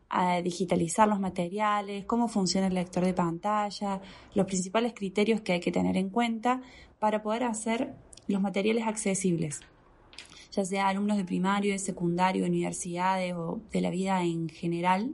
[0.10, 4.02] a digitalizar los materiales, cómo funciona el lector de pantalla,
[4.34, 6.62] los principales criterios que hay que tener en cuenta
[6.98, 7.94] para poder hacer
[8.28, 9.62] los materiales accesibles,
[10.52, 15.14] ya sea alumnos de primario, de secundario, de universidades o de la vida en general,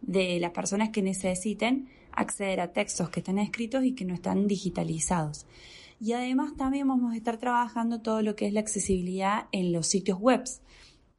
[0.00, 4.48] de las personas que necesiten acceder a textos que están escritos y que no están
[4.48, 5.46] digitalizados.
[6.04, 9.86] Y además también vamos a estar trabajando todo lo que es la accesibilidad en los
[9.86, 10.42] sitios web,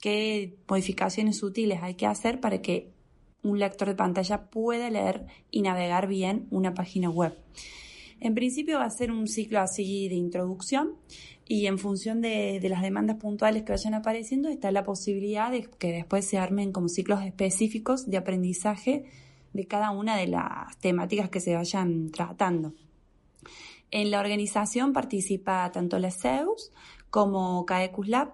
[0.01, 2.91] qué modificaciones útiles hay que hacer para que
[3.43, 7.33] un lector de pantalla pueda leer y navegar bien una página web.
[8.19, 10.97] En principio va a ser un ciclo así de introducción
[11.47, 15.61] y en función de, de, las demandas puntuales que vayan apareciendo está la posibilidad de
[15.79, 19.05] que después se armen como ciclos específicos de aprendizaje
[19.53, 22.73] de cada una de las temáticas que se vayan tratando.
[23.93, 26.71] En la organización participa tanto la CEUS
[27.11, 28.33] como CAECUS Lab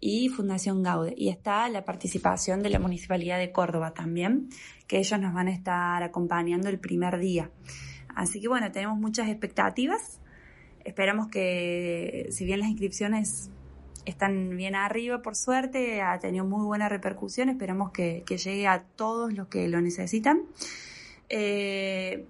[0.00, 1.14] y Fundación Gaude.
[1.16, 4.48] Y está la participación de la Municipalidad de Córdoba también,
[4.88, 7.52] que ellos nos van a estar acompañando el primer día.
[8.16, 10.20] Así que bueno, tenemos muchas expectativas.
[10.84, 13.52] Esperamos que, si bien las inscripciones
[14.06, 17.48] están bien arriba, por suerte, ha tenido muy buena repercusión.
[17.48, 20.42] Esperamos que, que llegue a todos los que lo necesitan.
[21.28, 22.26] Eh,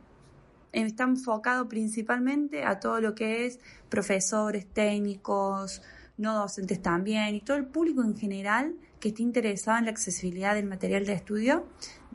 [0.72, 5.82] está enfocado principalmente a todo lo que es profesores, técnicos,
[6.18, 10.54] no docentes también y todo el público en general que esté interesado en la accesibilidad
[10.54, 11.66] del material de estudio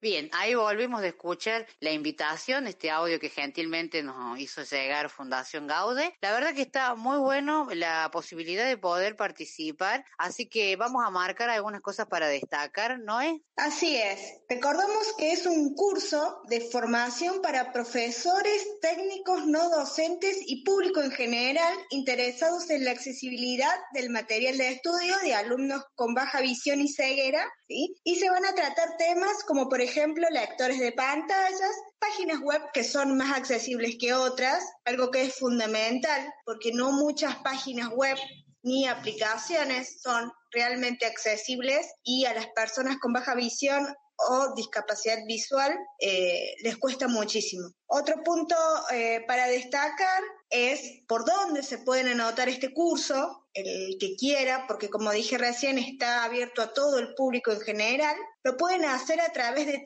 [0.00, 5.66] Bien, ahí volvimos de escuchar la invitación, este audio que gentilmente nos hizo llegar Fundación
[5.66, 6.14] Gaude.
[6.20, 11.10] La verdad que está muy bueno la posibilidad de poder participar, así que vamos a
[11.10, 13.40] marcar algunas cosas para destacar, ¿no es?
[13.56, 14.20] Así es.
[14.48, 21.10] Recordamos que es un curso de formación para profesores, técnicos no docentes y público en
[21.10, 26.86] general interesados en la accesibilidad del material de estudio de alumnos con baja visión y
[26.86, 32.62] ceguera, Y se van a tratar temas como por ejemplo, lectores de pantallas, páginas web
[32.72, 38.16] que son más accesibles que otras, algo que es fundamental, porque no muchas páginas web
[38.62, 43.86] ni aplicaciones son realmente accesibles y a las personas con baja visión
[44.18, 47.70] o discapacidad visual eh, les cuesta muchísimo.
[47.86, 48.56] Otro punto
[48.92, 54.90] eh, para destacar es por dónde se pueden anotar este curso, el que quiera, porque
[54.90, 59.32] como dije recién está abierto a todo el público en general, lo pueden hacer a
[59.32, 59.84] través de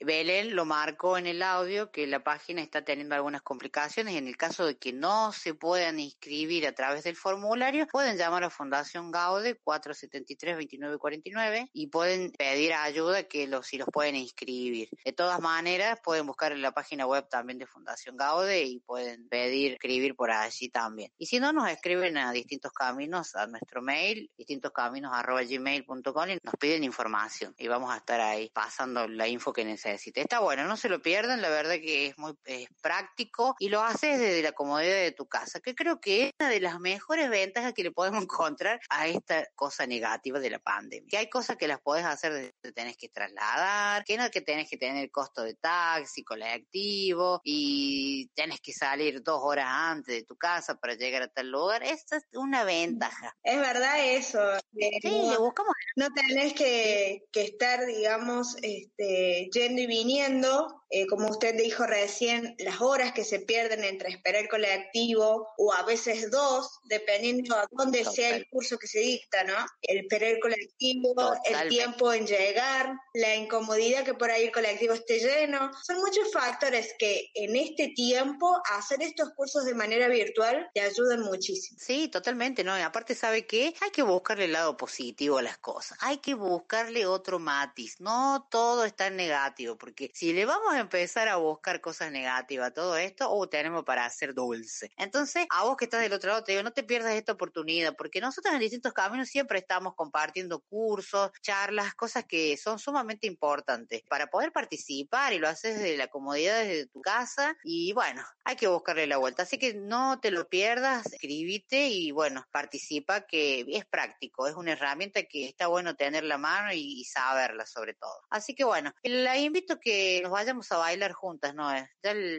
[0.04, 4.16] Belén lo marcó en el audio que la página está teniendo algunas complicaciones.
[4.16, 8.44] En el caso de que no se puedan inscribir a través del formulario, pueden llamar
[8.44, 14.88] a Fundación Gaude 473-2949 y pueden pedir ayuda que los, si los pueden inscribir.
[15.04, 19.28] De todas maneras, pueden buscar en la página web también de Fundación Gaude y pueden
[19.28, 21.10] pedir escribir por allí también.
[21.18, 26.84] Y si no, nos escriben a distintos caminos a nuestro mail, distintoscaminos.gmail.com y nos piden
[26.84, 30.22] información y vamos a estar ahí pasando la info que necesite.
[30.22, 33.80] Está bueno, no se lo pierdan, la verdad que es muy es práctico y lo
[33.82, 37.30] haces desde la comodidad de tu casa, que creo que es una de las mejores
[37.30, 41.08] ventajas que le podemos encontrar a esta cosa negativa de la pandemia.
[41.08, 44.40] Que hay cosas que las podés hacer desde te tenés que trasladar, que no que
[44.40, 50.22] tenés que tener costo de taxi, colectivo y tenés que salir dos horas antes de
[50.24, 51.82] tu casa para llegar a tal lugar.
[51.82, 53.36] Esta es una ventaja.
[53.42, 54.40] Es verdad eso.
[54.72, 61.30] Sí, no, le buscamos no tenés que, que estar, digamos, este, yendo viniendo, eh, como
[61.30, 66.30] usted dijo recién, las horas que se pierden entre esperar el colectivo o a veces
[66.30, 69.54] dos, dependiendo a dónde sea el curso que se dicta, ¿no?
[69.80, 71.68] El esperar el colectivo, el Totalmente.
[71.68, 75.70] tiempo en llegar, la incomodidad que por ahí el colectivo esté lleno.
[75.82, 81.20] Son muchos factores que en este tiempo hacer estos cursos de manera virtual te ayudan
[81.22, 81.78] muchísimo.
[81.80, 82.78] Sí, totalmente, ¿no?
[82.78, 83.74] Y aparte, ¿sabe qué?
[83.80, 85.96] Hay que buscarle el lado positivo a las cosas.
[86.02, 87.98] Hay que buscarle otro matiz.
[87.98, 92.72] No todo es tan negativo, porque si le vamos a empezar a buscar cosas negativas
[92.72, 94.90] todo esto, oh, tenemos para hacer dulce.
[94.96, 97.94] Entonces, a vos que estás del otro lado, te digo, no te pierdas esta oportunidad,
[97.96, 104.02] porque nosotros en distintos caminos siempre estamos compartiendo cursos, charlas, cosas que son sumamente importantes
[104.08, 108.56] para poder participar y lo haces desde la comodidad desde tu casa y bueno, hay
[108.56, 109.42] que buscarle la vuelta.
[109.44, 114.72] Así que no te lo pierdas, escribite y bueno, participa que es práctico, es una
[114.72, 118.26] herramienta que está bueno tener la mano y, y saberla sobre todo.
[118.30, 121.72] Así que bueno, la invito a que nos vayamos a bailar juntas, ¿no?
[121.72, 121.88] Ya,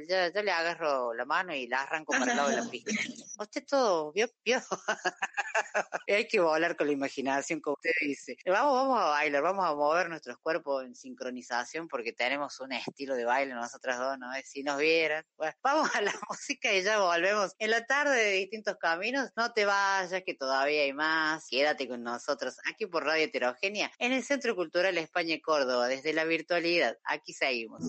[0.08, 2.92] ya, ya le agarro la mano y la arranco para el lado de la pista.
[3.40, 4.28] Usted todo, ¿vio?
[4.46, 4.62] ¿Vio?
[6.08, 8.38] Hay que volar con la imaginación, como usted dice.
[8.46, 13.16] Vamos, vamos a bailar, vamos a mover nuestros cuerpos en sincronización porque tenemos un estilo
[13.16, 14.28] de baile nosotras dos, ¿no?
[14.44, 15.26] Si nos vieran.
[15.38, 17.54] Bueno, vamos a la música y ya volvemos.
[17.60, 21.48] En la tarde de distintos caminos, no te vayas que todavía hay más.
[21.50, 26.26] Quédate con nosotros aquí por Radio Heterogénea en el Centro Cultural España Córdoba, desde la
[26.26, 26.98] virtualidad.
[27.04, 27.84] Aquí seguimos.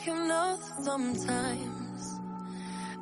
[0.00, 2.20] You know, sometimes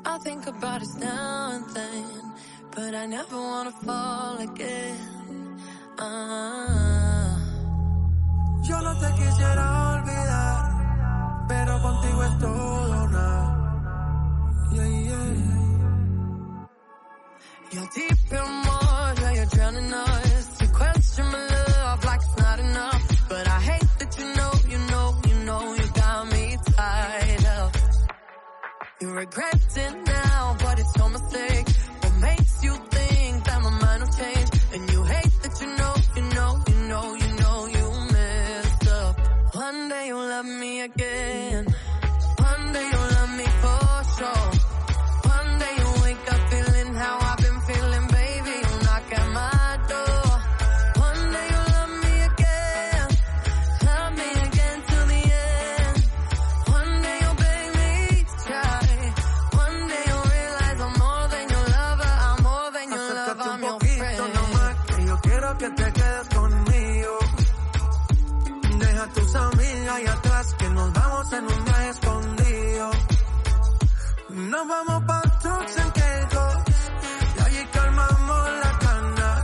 [0.04, 2.32] I think about us now and then,
[2.76, 5.58] but I never wanna fall again.
[5.98, 7.38] Ah.
[8.68, 13.28] Yo no te quisiera olvidar, pero contigo es todo nada.
[14.72, 15.36] Yeah, yeah.
[17.72, 18.69] You're deep in water,
[29.00, 30.09] You're regretting.
[74.60, 76.56] Nos vamos pa' trucks en Kelcos.
[77.34, 79.40] Y allí calmamos las canas.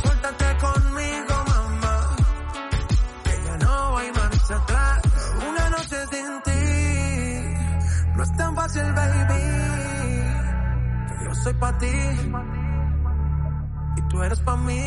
[0.00, 2.16] Suéltate conmigo, mamá.
[3.24, 5.00] Que ya no hay marcha atrás.
[5.46, 6.62] Una noche sin ti.
[8.16, 9.42] No es tan fácil, baby.
[11.22, 11.94] Yo soy pa' ti.
[13.96, 14.80] Y tú eres pa' mí.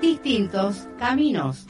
[0.00, 1.64] Distintos Caminos.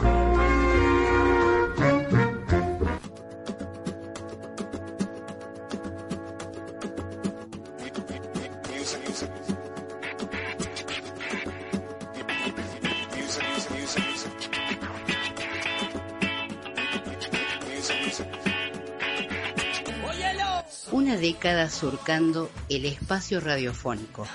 [20.90, 24.26] Una década surcando el espacio radiofónico,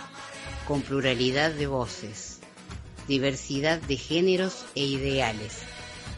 [0.67, 2.34] con pluralidad de voces,
[3.07, 5.59] diversidad de géneros e ideales,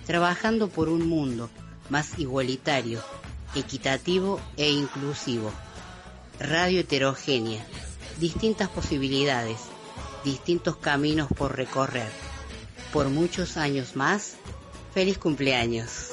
[0.06, 1.50] trabajando por un mundo
[1.90, 3.02] más igualitario,
[3.56, 5.52] equitativo e inclusivo.
[6.40, 7.66] Radio heterogénea,
[8.20, 9.58] distintas posibilidades,
[10.24, 12.10] distintos caminos por recorrer.
[12.94, 14.36] Por muchos años más,
[14.94, 16.12] feliz cumpleaños.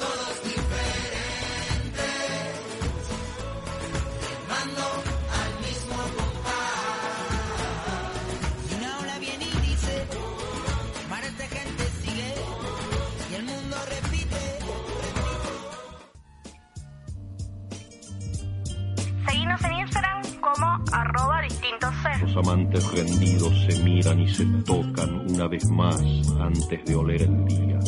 [25.64, 26.00] vez más
[26.40, 27.78] antes de oler el día.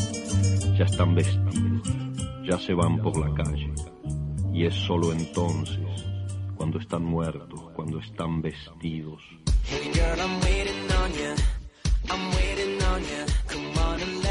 [0.79, 1.89] Ya están vestidos,
[2.45, 3.73] ya se van por la calle.
[4.53, 5.79] Y es solo entonces,
[6.57, 9.23] cuando están muertos, cuando están vestidos.
[9.65, 11.35] Hey girl, I'm waiting on you.
[12.09, 13.27] I'm waiting on you.
[13.49, 14.26] Come on and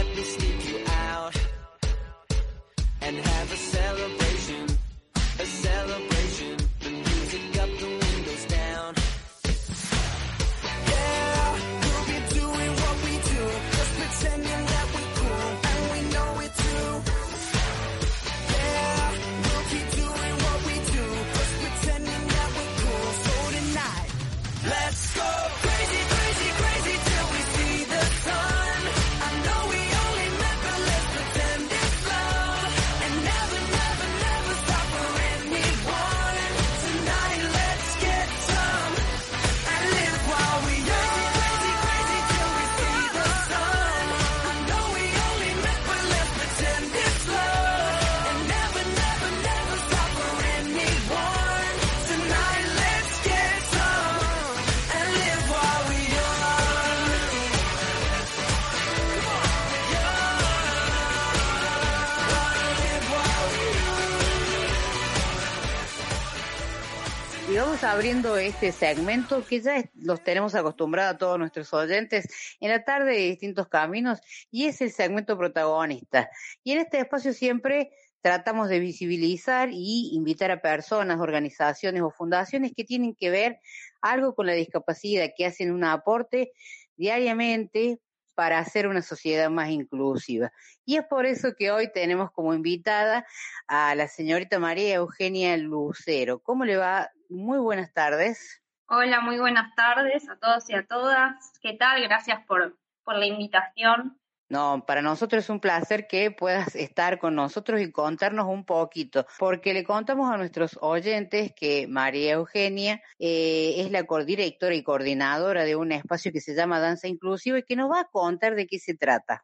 [67.96, 72.28] abriendo este segmento que ya los tenemos acostumbrados a todos nuestros oyentes
[72.60, 74.20] en la tarde de distintos caminos
[74.52, 76.30] y es el segmento protagonista.
[76.62, 82.74] Y en este espacio siempre tratamos de visibilizar y invitar a personas, organizaciones o fundaciones
[82.76, 83.60] que tienen que ver
[84.02, 86.52] algo con la discapacidad, que hacen un aporte
[86.98, 88.02] diariamente
[88.36, 90.52] para hacer una sociedad más inclusiva.
[90.84, 93.26] Y es por eso que hoy tenemos como invitada
[93.68, 96.39] a la señorita María Eugenia Lucero.
[96.39, 97.10] ¿Cómo le va?
[97.30, 98.62] Muy buenas tardes.
[98.88, 101.54] Hola, muy buenas tardes a todos y a todas.
[101.62, 102.02] ¿Qué tal?
[102.04, 104.20] Gracias por, por la invitación.
[104.48, 109.26] No, para nosotros es un placer que puedas estar con nosotros y contarnos un poquito,
[109.40, 115.64] porque le contamos a nuestros oyentes que María Eugenia eh, es la directora y coordinadora
[115.64, 118.68] de un espacio que se llama Danza Inclusiva y que nos va a contar de
[118.68, 119.44] qué se trata.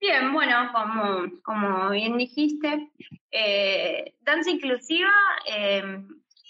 [0.00, 2.90] Bien, bueno, como, como bien dijiste,
[3.30, 5.10] eh, danza inclusiva
[5.44, 5.82] eh,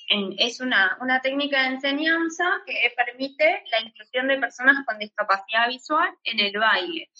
[0.09, 6.09] es una, una técnica de enseñanza que permite la inclusión de personas con discapacidad visual
[6.24, 7.11] en el baile.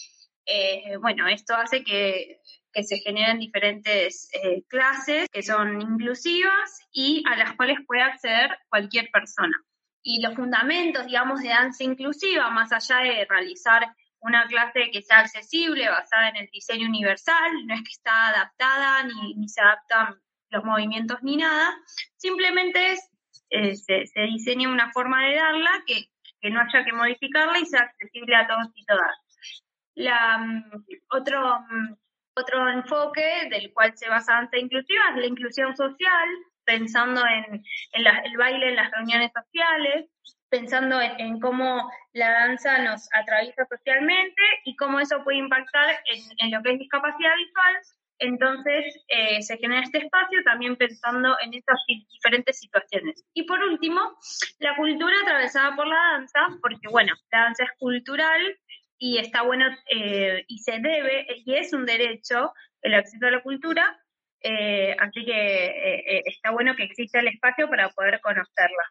[0.47, 2.41] Eh, bueno, esto hace que,
[2.73, 8.59] que se generen diferentes eh, clases que son inclusivas y a las cuales puede acceder
[8.71, 9.57] cualquier persona.
[10.03, 15.19] Y los fundamentos, digamos, de danza inclusiva, más allá de realizar una clase que sea
[15.19, 20.19] accesible, basada en el diseño universal, no es que está adaptada ni, ni se adaptan
[20.51, 21.77] los movimientos ni nada,
[22.17, 23.11] simplemente es,
[23.51, 26.09] eh, se, se diseña una forma de darla que,
[26.41, 29.17] que no haya que modificarla y sea accesible a todos y todas.
[29.95, 30.71] La, mm,
[31.11, 31.95] otro, mm,
[32.35, 36.29] otro enfoque del cual se basa danza inclusiva es la inclusión social,
[36.65, 40.11] pensando en, en el baile en las reuniones sociales,
[40.51, 46.23] pensando en, en cómo la danza nos atraviesa socialmente y cómo eso puede impactar en,
[46.39, 47.77] en lo que es discapacidad visual.
[48.21, 53.25] Entonces, eh, se genera este espacio también pensando en estas di- diferentes situaciones.
[53.35, 54.01] Y por último,
[54.59, 58.41] la cultura atravesada por la danza, porque bueno, la danza es cultural
[58.99, 62.53] y está bueno eh, y se debe, y es un derecho
[62.83, 64.01] el acceso a la cultura,
[64.43, 68.85] eh, así que eh, está bueno que exista el espacio para poder conocerla.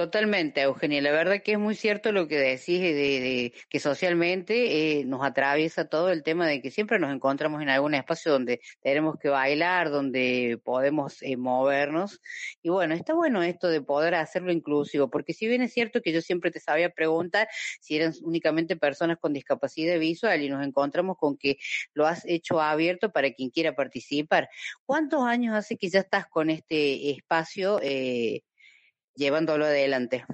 [0.00, 1.02] Totalmente, Eugenia.
[1.02, 5.90] La verdad que es muy cierto lo que decís de, que socialmente eh, nos atraviesa
[5.90, 9.90] todo el tema de que siempre nos encontramos en algún espacio donde tenemos que bailar,
[9.90, 12.18] donde podemos eh, movernos.
[12.62, 16.14] Y bueno, está bueno esto de poder hacerlo inclusivo, porque si bien es cierto que
[16.14, 17.48] yo siempre te sabía preguntar
[17.82, 21.58] si eran únicamente personas con discapacidad visual y nos encontramos con que
[21.92, 24.48] lo has hecho abierto para quien quiera participar.
[24.86, 27.80] ¿Cuántos años hace que ya estás con este espacio?
[27.82, 28.44] Eh,
[29.14, 30.24] llevándolo adelante.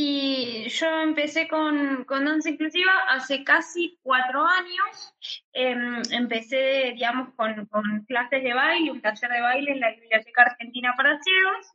[0.00, 5.12] Y yo empecé con, con danza inclusiva hace casi cuatro años.
[5.52, 10.42] Em, empecé, digamos, con, con clases de baile, un taller de baile en la Biblioteca
[10.42, 11.66] Argentina para Ciegos.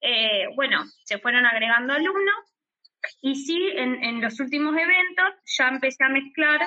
[0.00, 2.54] Eh, bueno, se fueron agregando alumnos.
[3.20, 6.60] Y sí, en, en los últimos eventos ya empecé a mezclar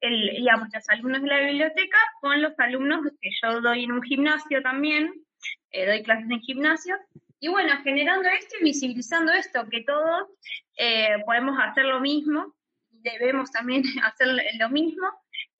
[0.00, 4.02] el, digamos, los alumnos de la biblioteca con los alumnos que yo doy en un
[4.02, 5.10] gimnasio también,
[5.70, 6.96] eh, doy clases en gimnasio.
[7.40, 10.28] Y bueno, generando esto y visibilizando esto, que todos
[10.76, 12.54] eh, podemos hacer lo mismo,
[12.90, 14.28] debemos también hacer
[14.58, 15.06] lo mismo.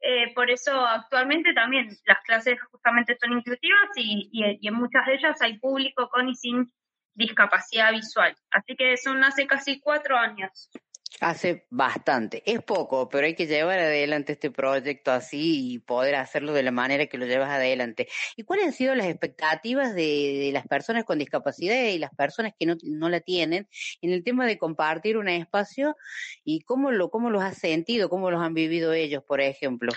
[0.03, 5.15] Eh, por eso actualmente también las clases justamente son inclusivas y, y- en muchas de
[5.15, 6.73] ellas hay público con y sin
[7.15, 8.35] discapacidad visual.
[8.51, 10.71] Así que son hace casi cuatro años.
[11.19, 12.43] Hace bastante.
[12.47, 16.71] Es poco, pero hay que llevar adelante este proyecto así y poder hacerlo de la
[16.71, 18.09] manera que lo llevas adelante.
[18.37, 22.65] ¿Y cuáles han sido las expectativas de, las personas con discapacidad y las personas que
[22.65, 23.69] no, no la tienen
[24.01, 25.97] en el tema de compartir un espacio
[26.45, 29.93] y cómo lo cómo los has sentido, cómo los han vivido ellos, por ejemplo?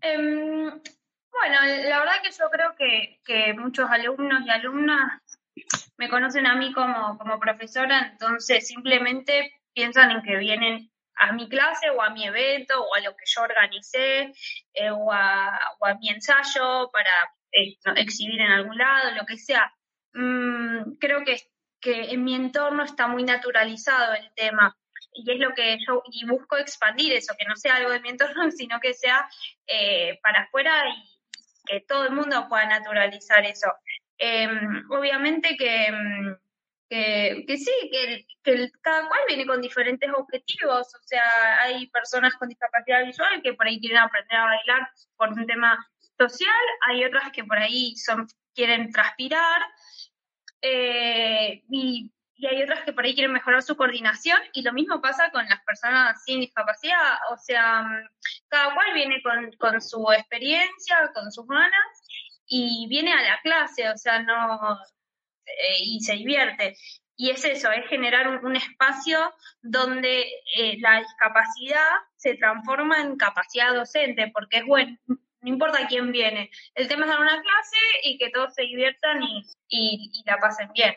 [0.00, 1.56] Em, bueno,
[1.88, 5.20] la verdad que yo creo que, que muchos alumnos y alumnas
[5.98, 11.48] me conocen a mí como, como profesora, entonces simplemente piensan en que vienen a mi
[11.48, 14.32] clase o a mi evento o a lo que yo organicé
[14.74, 15.58] eh, o, a,
[16.00, 19.72] mi ensayo para eh, exhibir en algún lado, lo que sea.
[20.14, 21.36] Mm, creo que,
[21.80, 24.76] que en mi entorno está muy naturalizado el tema
[25.12, 28.10] y es lo que yo y busco expandir eso, que no sea algo de mi
[28.10, 29.28] entorno, sino que sea
[29.66, 31.08] eh, para afuera y
[31.64, 33.70] que todo el mundo pueda naturalizar eso.
[34.18, 34.48] Eh,
[34.90, 36.36] obviamente que, mm,
[36.92, 42.50] que, sí, que, que cada cual viene con diferentes objetivos, o sea, hay personas con
[42.50, 45.78] discapacidad visual que por ahí quieren aprender a bailar por un tema
[46.18, 49.62] social, hay otras que por ahí son quieren transpirar,
[50.60, 55.00] eh, y, y hay otras que por ahí quieren mejorar su coordinación, y lo mismo
[55.00, 57.86] pasa con las personas sin discapacidad, o sea,
[58.48, 62.04] cada cual viene con, con su experiencia, con sus ganas,
[62.46, 64.78] y viene a la clase, o sea, no,
[65.46, 66.76] eh, y se divierte.
[67.16, 69.18] Y es eso, es generar un, espacio
[69.60, 70.22] donde
[70.56, 71.86] eh, la discapacidad
[72.16, 76.50] se transforma en capacidad docente, porque es bueno, no importa quién viene.
[76.74, 80.70] El tema es dar una clase y que todos se diviertan y, y, la pasen
[80.72, 80.94] bien.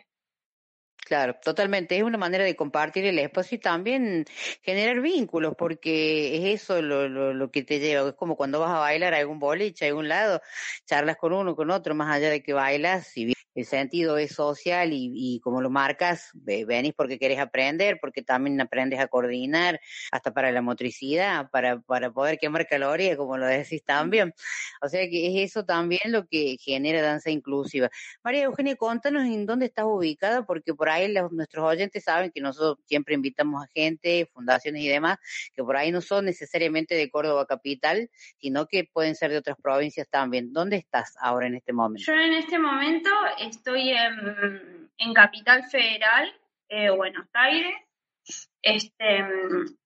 [1.06, 1.98] Claro, totalmente.
[1.98, 4.26] Es una manera de compartir el espacio y también
[4.64, 8.10] generar vínculos, porque es eso lo, lo, lo que te lleva.
[8.10, 10.42] Es como cuando vas a bailar a algún boliche, a algún lado,
[10.86, 14.92] charlas con uno, con otro, más allá de que bailas, y el sentido es social
[14.94, 19.80] y, y como lo marcas, ve- venís porque querés aprender, porque también aprendes a coordinar,
[20.12, 24.34] hasta para la motricidad, para, para poder quemar calorías, como lo decís también.
[24.82, 27.90] O sea que es eso también lo que genera danza inclusiva.
[28.24, 32.42] María Eugenia, contanos en dónde estás ubicada, porque por ahí los- nuestros oyentes saben que
[32.42, 35.18] nosotros siempre invitamos a gente, fundaciones y demás,
[35.56, 39.56] que por ahí no son necesariamente de Córdoba capital, sino que pueden ser de otras
[39.62, 40.52] provincias también.
[40.52, 42.04] ¿Dónde estás ahora en este momento?
[42.06, 43.10] Yo en este momento
[43.48, 46.34] estoy en, en Capital Federal,
[46.70, 47.76] eh, Buenos Aires.
[48.62, 49.24] Este,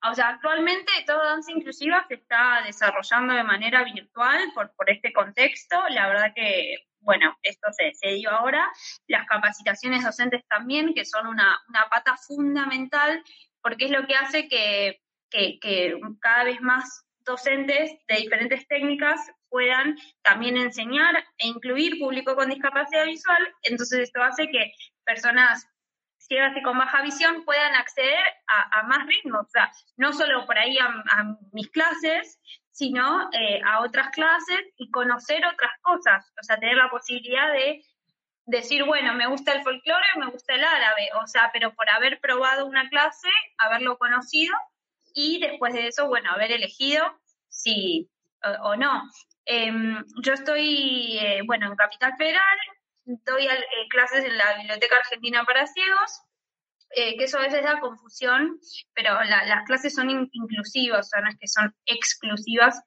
[0.10, 5.12] o sea, actualmente toda danza inclusiva se está desarrollando de manera virtual por, por este
[5.12, 5.76] contexto.
[5.90, 8.72] La verdad que, bueno, esto se, se dio ahora.
[9.08, 13.22] Las capacitaciones docentes también, que son una, una pata fundamental,
[13.62, 19.20] porque es lo que hace que, que cada vez más docentes de diferentes técnicas
[19.50, 23.56] puedan también enseñar e incluir público con discapacidad visual.
[23.62, 24.74] Entonces esto hace que
[25.06, 25.68] personas
[26.18, 30.58] ciegas y con baja visión puedan acceder a, más ritmos, o sea, no solo por
[30.58, 32.40] ahí a, a mis clases,
[32.72, 37.84] sino eh, a otras clases y conocer otras cosas, o sea, tener la posibilidad de
[38.46, 42.20] decir, bueno, me gusta el folclore, me gusta el árabe, o sea, pero por haber
[42.20, 44.56] probado una clase, haberlo conocido
[45.14, 47.04] y después de eso, bueno, haber elegido
[47.48, 48.10] si
[48.44, 49.04] o, o no.
[49.46, 52.58] Em, yo estoy, eh, bueno, en Capital Federal,
[53.06, 56.22] doy eh, clases en la Biblioteca Argentina para Ciegos,
[56.92, 58.60] eh, que eso a veces da confusión,
[58.94, 62.82] pero la- las clases son in- inclusivas, o sea, no es que son exclusivas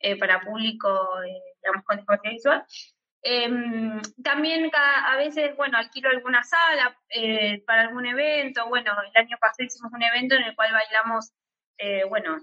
[0.00, 0.88] eh, para público,
[1.24, 2.64] eh, digamos, con discapacidad visual.
[3.22, 8.68] Em, también a veces, bueno, alquilo alguna sala eh, para algún evento.
[8.68, 11.32] Bueno, el año pasado hicimos un evento en el cual bailamos,
[11.78, 12.36] eh, bueno,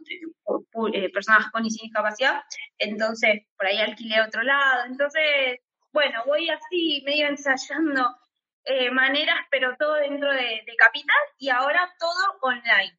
[0.93, 2.41] eh, personas con y sin discapacidad.
[2.77, 4.85] Entonces, por ahí alquilé otro lado.
[4.85, 5.59] Entonces,
[5.91, 8.15] bueno, voy así, medio ensayando
[8.65, 12.97] eh, maneras, pero todo dentro de, Capital y ahora todo online.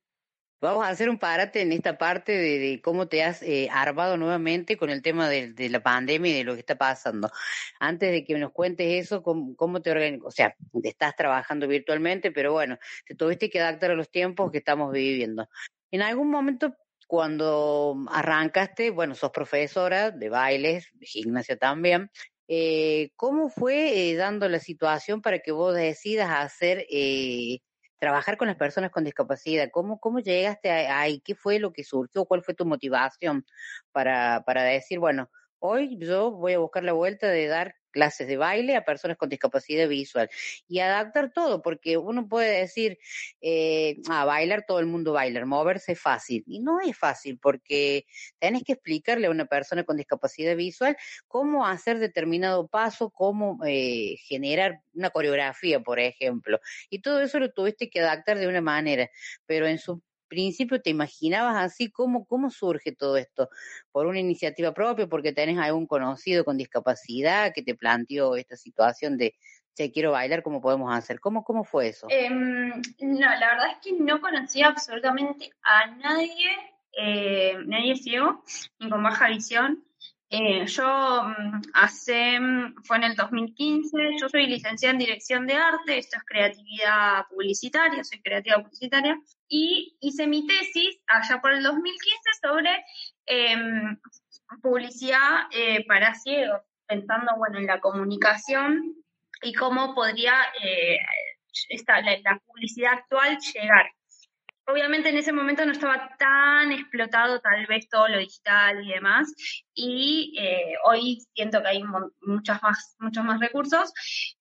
[0.60, 4.76] Vamos a hacer un parate en esta parte de, cómo te has eh, armado nuevamente
[4.76, 7.30] con el tema de, la pandemia y de lo que está pasando.
[7.80, 10.26] Antes de que nos cuentes eso, ¿cómo, te organizas?
[10.26, 14.58] O sea, estás trabajando virtualmente, pero bueno, te tuviste que adaptar a los tiempos que
[14.58, 15.48] estamos viviendo.
[15.96, 16.76] En algún momento,
[17.06, 22.10] cuando arrancaste, bueno, sos profesora de bailes, de gimnasia también.
[22.48, 27.60] Eh, ¿Cómo fue eh, dando la situación para que vos decidas hacer eh,
[27.98, 29.70] trabajar con las personas con discapacidad.
[29.72, 31.22] ¿Cómo, cómo llegaste ahí?
[31.24, 32.26] ¿Qué fue lo que surgió?
[32.26, 33.46] ¿Cuál fue tu motivación
[33.90, 35.30] para, para decir, bueno,
[35.60, 39.30] hoy yo voy a buscar la vuelta de dar clases de baile a personas con
[39.30, 40.28] discapacidad visual
[40.68, 42.98] y adaptar todo, porque uno puede decir,
[43.40, 46.44] eh, ah, bailar todo el mundo baila, moverse es fácil.
[46.46, 48.04] Y no es fácil, porque
[48.38, 50.94] tenés que explicarle a una persona con discapacidad visual
[51.26, 56.60] cómo hacer determinado paso, cómo eh, generar una coreografía, por ejemplo.
[56.90, 59.10] Y todo eso lo tuviste que adaptar de una manera,
[59.46, 63.48] pero en su principio te imaginabas así, ¿cómo, cómo surge todo esto?
[63.92, 69.16] ¿Por una iniciativa propia, porque tenés algún conocido con discapacidad que te planteó esta situación
[69.16, 69.34] de,
[69.74, 71.20] che, quiero bailar, ¿cómo podemos hacer?
[71.20, 72.06] ¿Cómo, cómo fue eso?
[72.10, 72.70] Em,
[73.00, 76.50] no, la verdad es que no conocía absolutamente a nadie,
[76.92, 78.42] eh, nadie ciego,
[78.78, 79.85] ni con baja visión.
[80.28, 85.54] Eh, yo mm, hace, mm, fue en el 2015, yo soy licenciada en Dirección de
[85.54, 91.62] Arte, esto es creatividad publicitaria, soy creativa publicitaria, y hice mi tesis allá por el
[91.62, 92.84] 2015 sobre
[93.26, 93.98] em,
[94.62, 98.96] publicidad eh, para ciegos, pensando, bueno, en la comunicación
[99.42, 100.98] y cómo podría eh,
[101.68, 103.95] esta, la, la publicidad actual llegar.
[104.68, 109.32] Obviamente en ese momento no estaba tan explotado tal vez todo lo digital y demás,
[109.72, 111.84] y eh, hoy siento que hay
[112.22, 113.92] muchas más, muchos más recursos,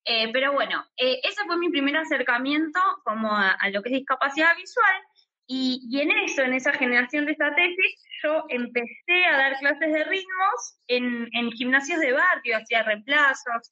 [0.03, 4.55] eh, pero bueno, eh, ese fue mi primer acercamiento como a, lo que es discapacidad
[4.55, 4.95] visual,
[5.47, 10.03] y, en eso, en esa generación de esta tesis, yo empecé a dar clases de
[10.05, 13.69] ritmos en, en gimnasios de barrio, hacía reemplazos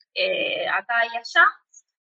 [0.71, 1.47] acá y allá,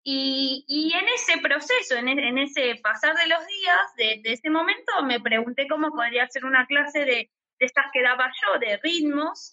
[0.03, 4.51] y, y en ese proceso, en, e- en ese pasar de los días, de, ese
[4.51, 8.78] momento, me pregunté cómo podría hacer una clase de, de estas que daba yo, de
[8.82, 9.53] ritmos,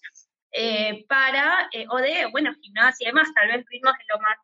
[0.52, 4.38] eh, para, eh, o de, bueno, gimnasia y demás, tal vez ritmos es lo más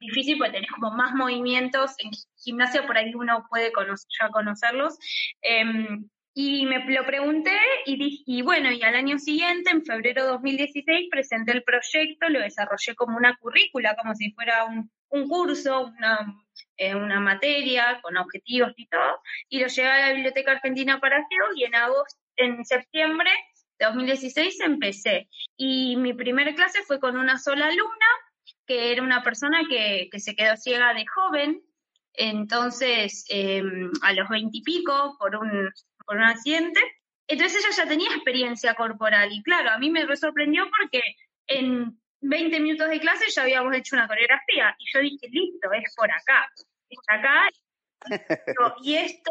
[0.00, 1.94] difícil porque tenés como más movimientos.
[1.98, 4.98] En gimnasia por ahí uno puede conocer, ya conocerlos.
[5.40, 10.24] Em, y me lo pregunté y dije, y bueno, y al año siguiente, en febrero
[10.24, 15.28] de 2016, presenté el proyecto, lo desarrollé como una currícula, como si fuera un, un
[15.28, 16.36] curso, una,
[16.76, 21.24] eh, una materia con objetivos y todo, y lo llevé a la Biblioteca Argentina para
[21.28, 23.30] Geo y en agosto, en septiembre
[23.78, 25.28] de 2016 empecé.
[25.56, 28.06] Y mi primera clase fue con una sola alumna,
[28.66, 31.62] que era una persona que, que se quedó ciega de joven,
[32.14, 33.62] entonces eh,
[34.02, 35.70] a los veintipico por un,
[36.06, 36.80] por un accidente.
[37.28, 41.00] Entonces ella ya tenía experiencia corporal y claro, a mí me re sorprendió porque
[41.46, 41.98] en
[42.28, 46.10] 20 minutos de clase ya habíamos hecho una coreografía y yo dije, listo, es por
[46.10, 46.50] acá,
[46.88, 47.48] es acá,
[48.82, 49.30] y esto,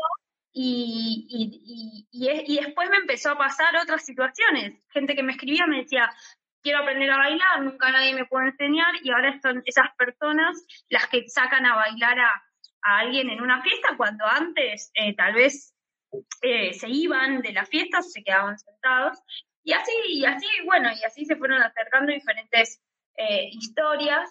[0.52, 5.34] y, y, y, y, y después me empezó a pasar otras situaciones, gente que me
[5.34, 6.14] escribía me decía,
[6.62, 11.08] quiero aprender a bailar, nunca nadie me puede enseñar y ahora son esas personas las
[11.08, 12.44] que sacan a bailar a,
[12.84, 15.74] a alguien en una fiesta cuando antes eh, tal vez
[16.42, 19.20] eh, se iban de la fiesta, se quedaban sentados.
[19.64, 22.82] Y así, y así, bueno, y así se fueron acercando diferentes
[23.16, 24.30] eh, historias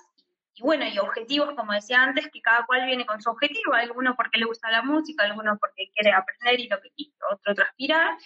[0.54, 4.14] y bueno, y objetivos, como decía antes, que cada cual viene con su objetivo, alguno
[4.16, 8.16] porque le gusta la música, alguno porque quiere aprender y lo que y otro transpirar.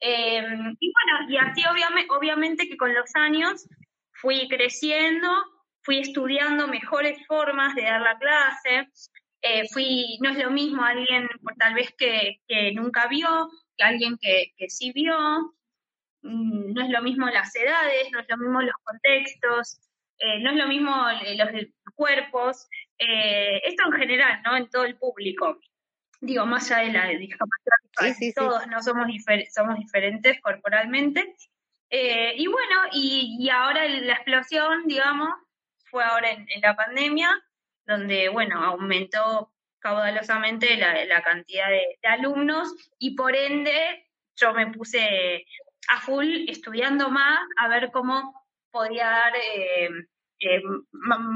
[0.00, 0.44] Eh,
[0.80, 1.62] y bueno, y así
[2.10, 3.68] obviamente, que con los años
[4.12, 5.28] fui creciendo,
[5.82, 8.88] fui estudiando mejores formas de dar la clase,
[9.42, 13.84] eh, fui, no es lo mismo alguien por tal vez que, que nunca vio, que
[13.84, 15.54] alguien que, que sí vio,
[16.26, 19.78] no es lo mismo las edades, no es lo mismo los contextos,
[20.18, 21.48] eh, no es lo mismo eh, los
[21.94, 22.68] cuerpos,
[22.98, 24.56] eh, esto en general, ¿no?
[24.56, 25.60] En todo el público.
[26.20, 28.34] Digo, más allá de la discapacidad, Sí, sí, sí.
[28.34, 31.34] todos no somos, difer- somos diferentes corporalmente.
[31.90, 35.28] Eh, y bueno, y, y ahora la explosión, digamos,
[35.90, 37.30] fue ahora en, en la pandemia,
[37.86, 44.66] donde, bueno, aumentó caudalosamente la, la cantidad de, de alumnos y por ende yo me
[44.72, 45.46] puse
[45.88, 49.88] a full estudiando más a ver cómo podía dar eh,
[50.40, 50.62] eh,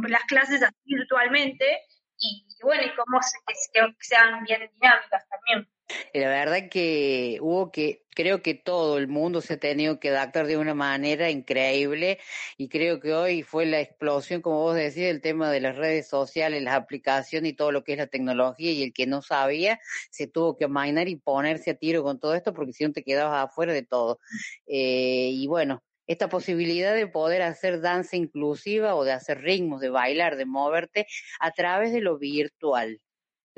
[0.08, 1.80] las clases virtualmente
[2.18, 3.38] y, y bueno, y cómo se-
[3.72, 5.68] que sean bien dinámicas también.
[6.14, 10.46] La verdad que hubo que, creo que todo el mundo se ha tenido que adaptar
[10.46, 12.18] de una manera increíble
[12.58, 16.08] y creo que hoy fue la explosión, como vos decís, del tema de las redes
[16.08, 19.80] sociales, las aplicaciones y todo lo que es la tecnología y el que no sabía
[20.10, 23.02] se tuvo que amainar y ponerse a tiro con todo esto porque si no te
[23.02, 24.18] quedabas afuera de todo.
[24.66, 29.90] Eh, y bueno, esta posibilidad de poder hacer danza inclusiva o de hacer ritmos, de
[29.90, 31.06] bailar, de moverte
[31.38, 33.00] a través de lo virtual.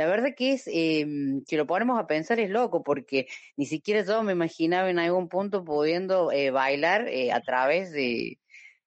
[0.03, 1.07] La verdad que es, eh,
[1.47, 5.29] si lo ponemos a pensar, es loco, porque ni siquiera yo me imaginaba en algún
[5.29, 8.41] punto pudiendo eh, bailar eh, a través de,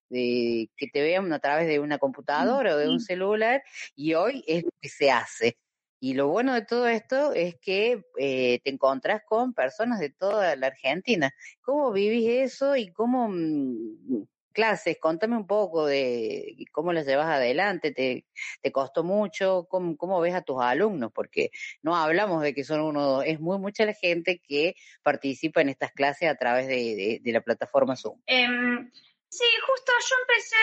[0.09, 3.63] de que te vean a través de una computadora o de un celular,
[3.95, 5.57] y hoy es lo que se hace.
[6.01, 10.57] Y lo bueno de todo esto es que eh, te encontrás con personas de toda
[10.57, 11.32] la Argentina.
[11.61, 14.97] ¿Cómo vivís eso y cómo mm, clases?
[14.99, 17.91] Contame un poco de cómo las llevas adelante.
[17.91, 18.25] ¿Te,
[18.71, 19.67] costó mucho?
[19.69, 21.11] ¿Cómo, ¿Cómo ves a tus alumnos?
[21.13, 21.51] Porque
[21.83, 25.91] no hablamos de que son uno, es muy mucha la gente que participa en estas
[25.91, 28.19] clases a través de la plataforma Zoom.
[28.25, 28.89] Em,
[29.27, 30.55] sí, justo yo empecé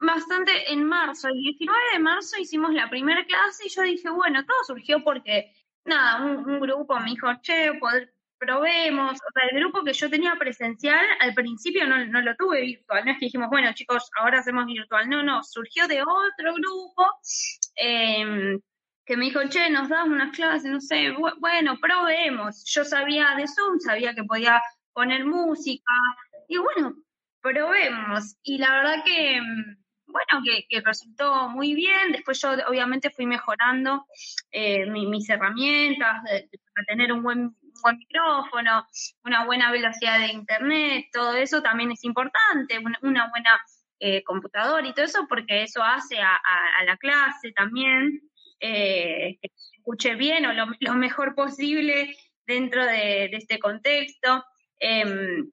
[0.00, 4.44] bastante en marzo, el 19 de marzo hicimos la primera clase y yo dije, bueno,
[4.44, 5.52] todo surgió porque,
[5.84, 10.08] nada, un, un grupo me dijo, che, poder, probemos, o sea, el grupo que yo
[10.10, 14.10] tenía presencial, al principio no, no lo tuve virtual, no es que dijimos, bueno, chicos,
[14.18, 17.04] ahora hacemos virtual, no, no, surgió de otro grupo,
[17.76, 18.60] em,
[19.04, 22.64] que me dijo, che, nos das unas clases, no sé, bu- bueno, probemos.
[22.66, 24.60] Yo sabía de Zoom, sabía que podía
[24.92, 25.92] poner música,
[26.48, 26.94] y bueno,
[27.40, 28.36] probemos.
[28.42, 29.76] Y la verdad que, mm,
[30.06, 32.12] bueno, que, que resultó muy bien.
[32.12, 34.06] Después yo obviamente fui mejorando
[34.50, 36.22] eh, mi- mis herramientas
[36.74, 38.86] para tener un buen, buen micrófono,
[39.24, 43.60] una buena velocidad de internet, todo eso también es importante, una, buena
[44.00, 46.40] eh, computadora y todo eso, porque eso hace a,
[46.84, 48.20] la clase también
[48.60, 52.16] eh, que se escuche bien o lo, mejor posible
[52.46, 54.44] dentro de, este contexto.
[54.78, 55.50] Em,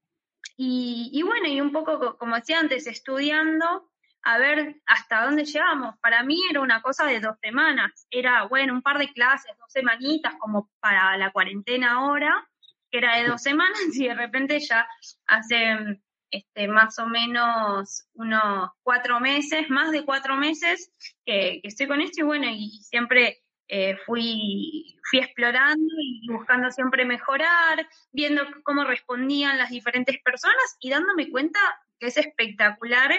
[0.58, 3.90] y, bueno, y un poco, co- como decía antes, estudiando
[4.26, 5.96] a ver hasta dónde llegamos.
[6.00, 8.08] Para mí era una cosa de dos semanas.
[8.10, 12.46] Era, bueno, un par de clases, dos semanitas, como para la cuarentena ahora,
[12.90, 14.88] que era de dos semanas, y de repente ya
[15.28, 16.02] hace
[16.32, 20.92] este, más o menos unos cuatro meses, más de cuatro meses
[21.24, 27.06] que, estoy con esto, y bueno, y siempre eh, fui, fui explorando y buscando siempre
[27.06, 31.60] mejorar, viendo cómo respondían las diferentes personas y dándome cuenta
[32.00, 33.12] que es espectacular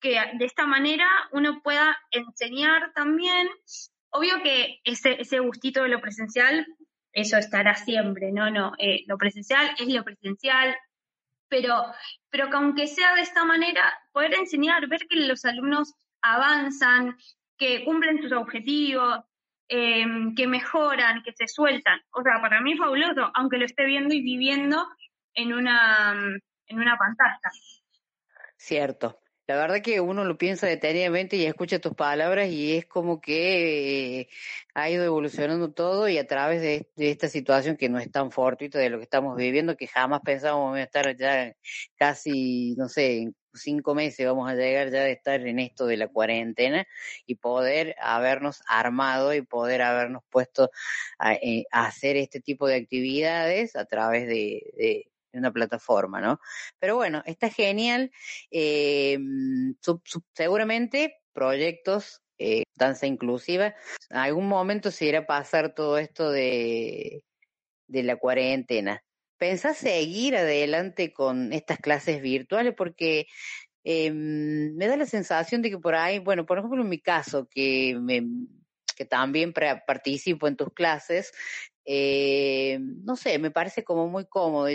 [0.00, 3.48] que de esta manera uno pueda enseñar también.
[4.10, 6.66] Obvio que ese, ese gustito de lo presencial,
[7.12, 10.76] eso estará siempre, no, no, eh, lo presencial es lo presencial,
[11.48, 11.84] pero,
[12.30, 13.82] pero que aunque sea de esta manera,
[14.12, 17.16] poder enseñar, ver que los alumnos avanzan,
[17.56, 19.20] que cumplen sus objetivos,
[19.68, 20.04] eh,
[20.36, 22.00] que mejoran, que se sueltan.
[22.10, 24.86] O sea, para mí es fabuloso, aunque lo esté viendo y viviendo
[25.34, 26.14] en una,
[26.66, 27.50] en una pantalla.
[28.56, 29.18] Cierto.
[29.48, 34.20] La verdad que uno lo piensa detenidamente y escucha tus palabras y es como que
[34.22, 34.28] eh,
[34.74, 38.32] ha ido evolucionando todo y a través de, de esta situación que no es tan
[38.32, 41.54] fortuita de lo que estamos viviendo, que jamás pensábamos estar ya
[41.96, 45.96] casi, no sé, en cinco meses vamos a llegar ya de estar en esto de
[45.96, 46.84] la cuarentena
[47.24, 50.70] y poder habernos armado y poder habernos puesto
[51.18, 56.20] a, eh, a hacer este tipo de actividades a través de, de de una plataforma,
[56.20, 56.40] ¿no?
[56.78, 58.10] Pero bueno, está genial.
[58.50, 59.18] Eh,
[60.34, 63.74] seguramente proyectos, eh, danza inclusiva,
[64.10, 67.22] en algún momento se irá a pasar todo esto de,
[67.86, 69.02] de la cuarentena.
[69.38, 72.74] ¿Pensás seguir adelante con estas clases virtuales?
[72.74, 73.26] Porque
[73.84, 77.46] eh, me da la sensación de que por ahí, bueno, por ejemplo en mi caso,
[77.50, 78.22] que, me,
[78.96, 81.32] que también participo en tus clases,
[81.86, 84.68] eh, no sé, me parece como muy cómodo.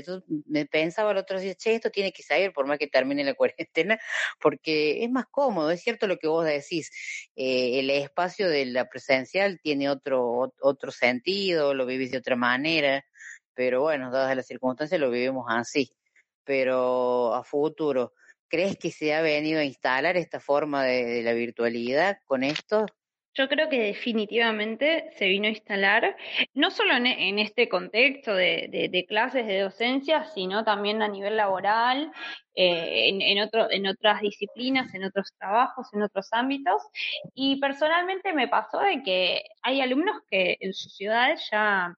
[0.48, 3.34] Me pensaba el otro día, che, esto tiene que salir por más que termine la
[3.36, 4.00] cuarentena,
[4.40, 6.92] porque es más cómodo, es cierto lo que vos decís,
[7.36, 12.36] eh, el espacio de la presencial tiene otro, ot- otro sentido, lo vivís de otra
[12.36, 13.04] manera,
[13.54, 15.92] pero bueno, dadas las circunstancias lo vivimos así.
[16.44, 18.14] Pero a futuro,
[18.48, 22.86] ¿crees que se ha venido a instalar esta forma de la virtualidad con esto?
[23.34, 26.18] Yo creo que definitivamente se vino a instalar,
[26.54, 31.08] no solo en, en este contexto de, de- de clases de docencia, sino también a
[31.08, 32.12] nivel laboral,
[32.56, 36.82] eh, en, en otro, en otras disciplinas, en otros trabajos, en otros ámbitos.
[37.34, 41.96] Y personalmente me pasó de que hay alumnos que en sus ciudades ya,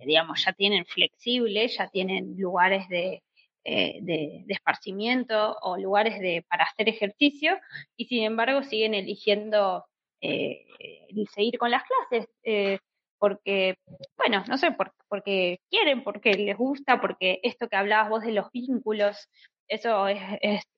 [0.00, 3.22] digamos, ya tienen flexibles, ya tienen lugares de,
[3.64, 7.58] eh, de, de esparcimiento o lugares de, para hacer ejercicio
[7.96, 9.84] y sin embargo siguen eligiendo
[10.24, 12.78] eh, seguir con las clases, eh,
[13.18, 13.76] porque,
[14.16, 18.32] bueno, no sé, por- porque quieren, porque les gusta, porque esto que hablabas vos de
[18.32, 19.28] los vínculos,
[19.68, 20.20] eso es,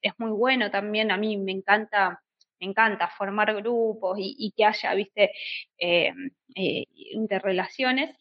[0.03, 2.20] es, muy bueno también, a mí me encanta,
[2.61, 5.32] me encanta formar grupos y, y que haya, viste,
[5.78, 6.12] eh,
[6.54, 8.16] eh, interrelaciones.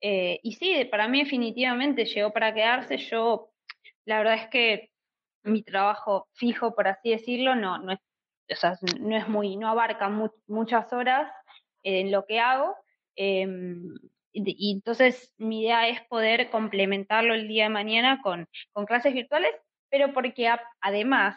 [0.00, 2.98] Eh, y sí, para mí definitivamente llegó para quedarse.
[2.98, 3.50] Yo,
[4.04, 4.90] la verdad es que
[5.44, 7.98] mi trabajo fijo, por así decirlo, no, no es,
[8.50, 11.30] o sea, no es muy, no abarca mu- muchas horas
[11.82, 12.74] en lo que hago.
[13.16, 13.46] eh,
[14.44, 18.46] y, entonces mi idea es poder complementarlo el día de mañana con,
[18.86, 19.54] clases virtuales,
[19.90, 20.48] pero porque
[20.80, 21.36] además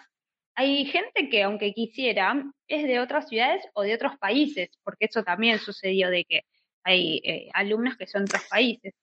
[0.55, 5.23] hay gente que aunque quisiera es de otras ciudades o de otros países, porque eso
[5.23, 6.41] también sucedió de que
[6.83, 8.93] hay eh, alumnos que son de otros países.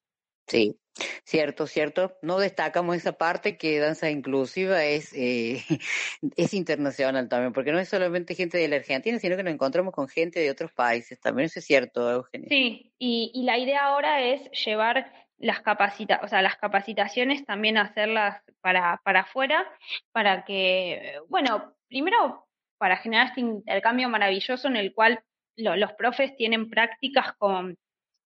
[0.47, 0.79] Sí,
[1.25, 2.17] cierto, cierto.
[2.23, 5.63] No destacamos esa parte que danza inclusiva es, eh,
[6.37, 9.93] es internacional también, porque no es solamente gente de la Argentina, sino que nos encontramos
[9.93, 11.21] con gente de otros países.
[11.21, 12.49] También eso es cierto, Eugenia.
[12.49, 17.77] Sí, y, y la idea ahora es llevar las capacita, o sea, las capacitaciones también
[17.77, 19.67] hacerlas para, para afuera,
[20.13, 22.47] para que, bueno, primero
[22.79, 25.21] para generar este intercambio maravilloso en el cual
[25.57, 27.77] lo- los profes tienen prácticas con,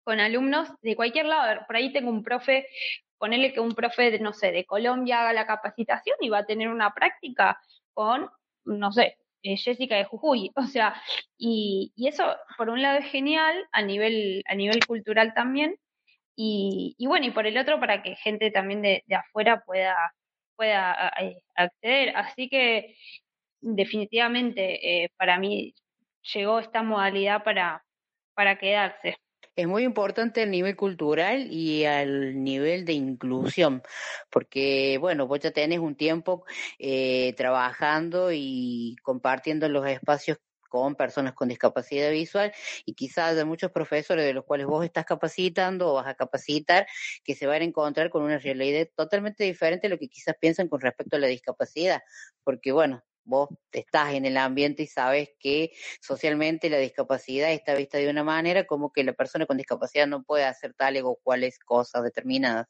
[0.07, 1.65] con alumnos de cualquier lado.
[1.67, 2.69] Por ahí tengo un profe,
[3.19, 6.47] ponele que un profe, de, no sé, de Colombia haga la capacitación y va a
[6.47, 7.61] tener una práctica
[7.93, 8.31] con,
[8.65, 10.53] no sé, eh, Jessica de Jujuy.
[10.57, 10.95] O sea,
[11.37, 12.25] y, eso
[12.57, 15.77] por un lado es genial, a nivel, a nivel cultural también,
[16.37, 19.97] y, bueno, y por el otro para que gente también de, afuera pueda,
[20.57, 21.13] pueda a-
[21.57, 22.17] acceder.
[22.17, 22.97] Así que
[23.61, 25.75] definitivamente eh, para mí
[26.35, 27.85] llegó esta modalidad para,
[28.35, 29.17] para quedarse.
[29.57, 33.83] Es muy importante el nivel cultural y al nivel de inclusión,
[34.31, 36.45] porque, bueno, vos ya tenés un tiempo
[36.79, 40.39] eh, trabajando y compartiendo los espacios
[40.69, 42.53] con personas con discapacidad visual
[42.85, 46.87] y quizás de muchos profesores de los cuales vos estás capacitando o vas a capacitar
[47.25, 50.69] que se van a encontrar con una realidad totalmente diferente a lo que quizás piensan
[50.69, 52.03] con respecto a la discapacidad,
[52.45, 57.99] porque bueno, vos estás en el ambiente y sabes que socialmente la discapacidad está vista
[57.99, 61.59] de una manera como que la persona con discapacidad no puede hacer tales o cuales
[61.59, 62.67] cosas determinadas.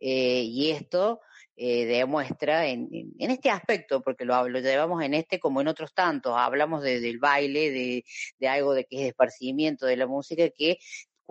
[0.00, 1.20] Eh, y esto
[1.56, 2.88] eh, demuestra en,
[3.18, 7.00] en, este aspecto, porque lo, lo llevamos en este como en otros tantos, hablamos de,
[7.00, 8.04] del baile, de,
[8.38, 10.78] de algo de que es esparcimiento de la música, que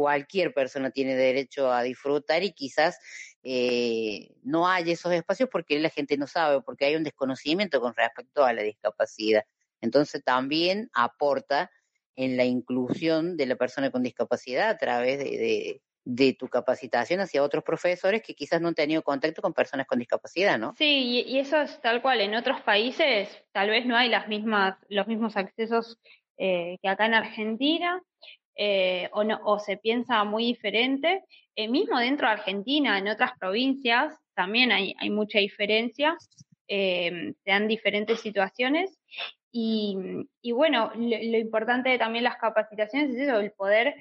[0.02, 2.98] cualquier persona tiene derecho a disfrutar y quizás
[3.44, 7.94] eh, no hay esos espacios porque la gente no sabe, porque hay un desconocimiento con
[7.96, 9.44] respecto a la discapacidad.
[9.80, 11.70] Entonces también aporta
[12.16, 15.82] en la inclusión de la persona con discapacidad a través de,
[16.40, 20.58] tu capacitación hacia otros profesores que quizás no han tenido contacto con personas con discapacidad,
[20.58, 20.74] ¿no?
[20.80, 22.22] Sí, y, y eso es tal cual.
[22.22, 26.00] En otros países tal vez no hay las mismas, los mismos accesos
[26.44, 28.02] eh, que acá en Argentina,
[28.56, 31.24] eh, o, no, o se piensa muy diferente.
[31.56, 36.18] Eh, mismo dentro de Argentina, en otras provincias, también hay, mucha diferencia,
[36.68, 38.98] eh, se dan diferentes situaciones.
[39.54, 39.98] Y,
[40.54, 43.96] bueno, lo, importante de también las capacitaciones es eso, el poder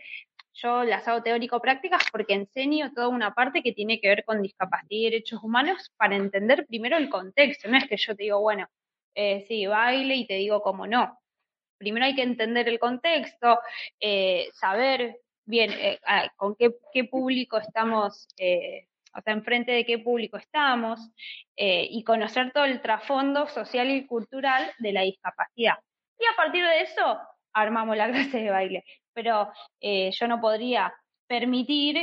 [0.52, 4.88] yo las hago teórico-prácticas porque enseño toda una parte que tiene que ver con discapacidad
[4.90, 7.68] y derechos humanos para entender primero el contexto.
[7.68, 8.68] No es que yo te digo, bueno,
[9.14, 11.19] sí, baile y te digo cómo no.
[11.80, 13.58] Primero hay que entender el contexto,
[13.98, 15.16] eh, saber
[15.46, 15.98] bien eh,
[16.36, 18.86] con qué, público estamos, eh,
[19.16, 21.00] o sea, enfrente de qué público estamos
[21.56, 25.74] y conocer todo el trasfondo social y cultural de la discapacidad.
[26.18, 27.18] Y a partir de eso
[27.54, 28.84] armamos la clase de baile.
[29.14, 29.50] Pero
[29.80, 30.92] yo no podría
[31.26, 31.96] permitir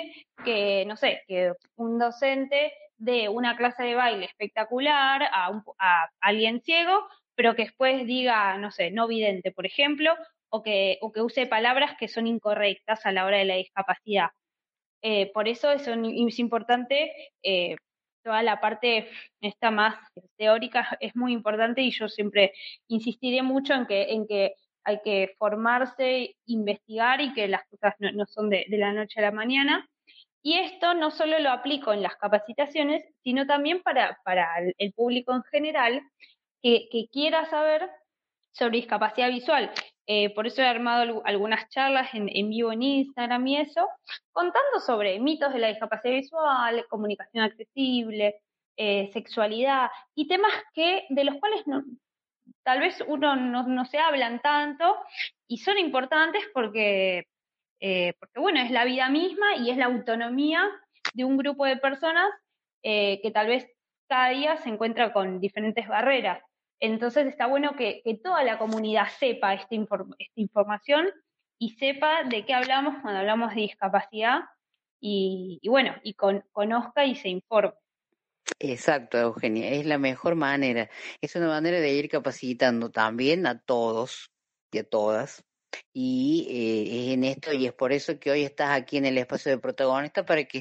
[0.44, 6.10] que, no sé, que un docente dé una clase de baile espectacular a, un- a
[6.20, 7.08] alguien ciego,
[7.38, 10.16] pero que después diga, no sé, no vidente, por ejemplo,
[10.50, 14.30] o que, o que use palabras que son incorrectas a la hora de la discapacidad.
[15.02, 17.12] Eh, por eso es, un- importante
[17.44, 17.76] eh,
[18.24, 19.10] toda la parte
[19.42, 19.96] esta más
[20.38, 22.54] teórica es muy importante y yo siempre
[22.88, 28.26] insistiré mucho en que, en que hay que formarse, investigar y que las cosas no,
[28.26, 29.88] son de, de la noche a la mañana.
[30.44, 34.48] Y esto no solo lo aplico en las capacitaciones, sino también para, para
[34.78, 36.02] el público en general
[36.92, 37.90] que, quiera saber
[38.52, 39.72] sobre discapacidad visual.
[40.08, 43.88] Eh, por eso he armado algu- algunas charlas en, en vivo en Instagram y eso,
[44.32, 48.36] contando sobre mitos de la discapacidad visual, comunicación accesible,
[48.78, 51.84] eh, sexualidad y temas que de los cuales no,
[52.64, 54.96] tal vez uno no, no se hablan tanto
[55.48, 57.28] y son importantes porque,
[57.80, 60.70] eh, porque, bueno, es la vida misma y es la autonomía
[61.14, 62.30] de un grupo de personas
[62.84, 63.68] eh, que tal vez
[64.08, 66.42] cada día se encuentra con diferentes barreras.
[66.80, 71.10] Entonces está bueno que, toda la comunidad sepa esta, esta información
[71.60, 74.42] y sepa de qué hablamos cuando hablamos de discapacidad
[75.00, 77.74] y, y bueno, y con- conozca y se informe.
[78.60, 80.90] Exacto, Eugenia, es la mejor manera.
[81.22, 84.32] Es una manera de ir capacitando también a todos
[84.72, 85.47] y a todas.
[85.94, 89.18] Y eh, es en esto, y es por eso que hoy estás aquí en el
[89.18, 90.60] espacio de protagonista para que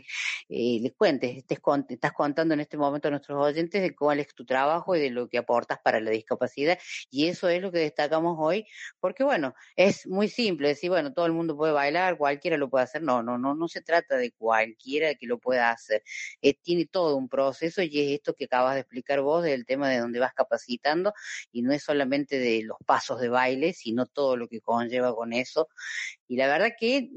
[0.49, 1.59] eh, les cuentes, estés
[1.91, 5.11] estás contando en este momento a nuestros oyentes de cuál es tu trabajo y de
[5.11, 6.79] lo que aportas para la discapacidad.
[7.11, 8.67] Y eso es lo que destacamos hoy,
[9.01, 12.85] porque bueno, es muy simple decir, bueno, todo el mundo puede bailar, cualquiera lo puede
[12.85, 13.03] hacer.
[13.03, 16.03] No, no, no, no se trata de cualquiera que lo pueda hacer.
[16.41, 19.89] Eh, tiene todo un proceso y es esto que acabas de explicar vos del tema
[19.91, 21.13] de donde vas capacitando
[21.53, 25.33] y no es solamente de los pasos de baile, sino todo lo que conlleva con
[25.33, 25.69] eso.
[26.29, 27.11] Y la verdad que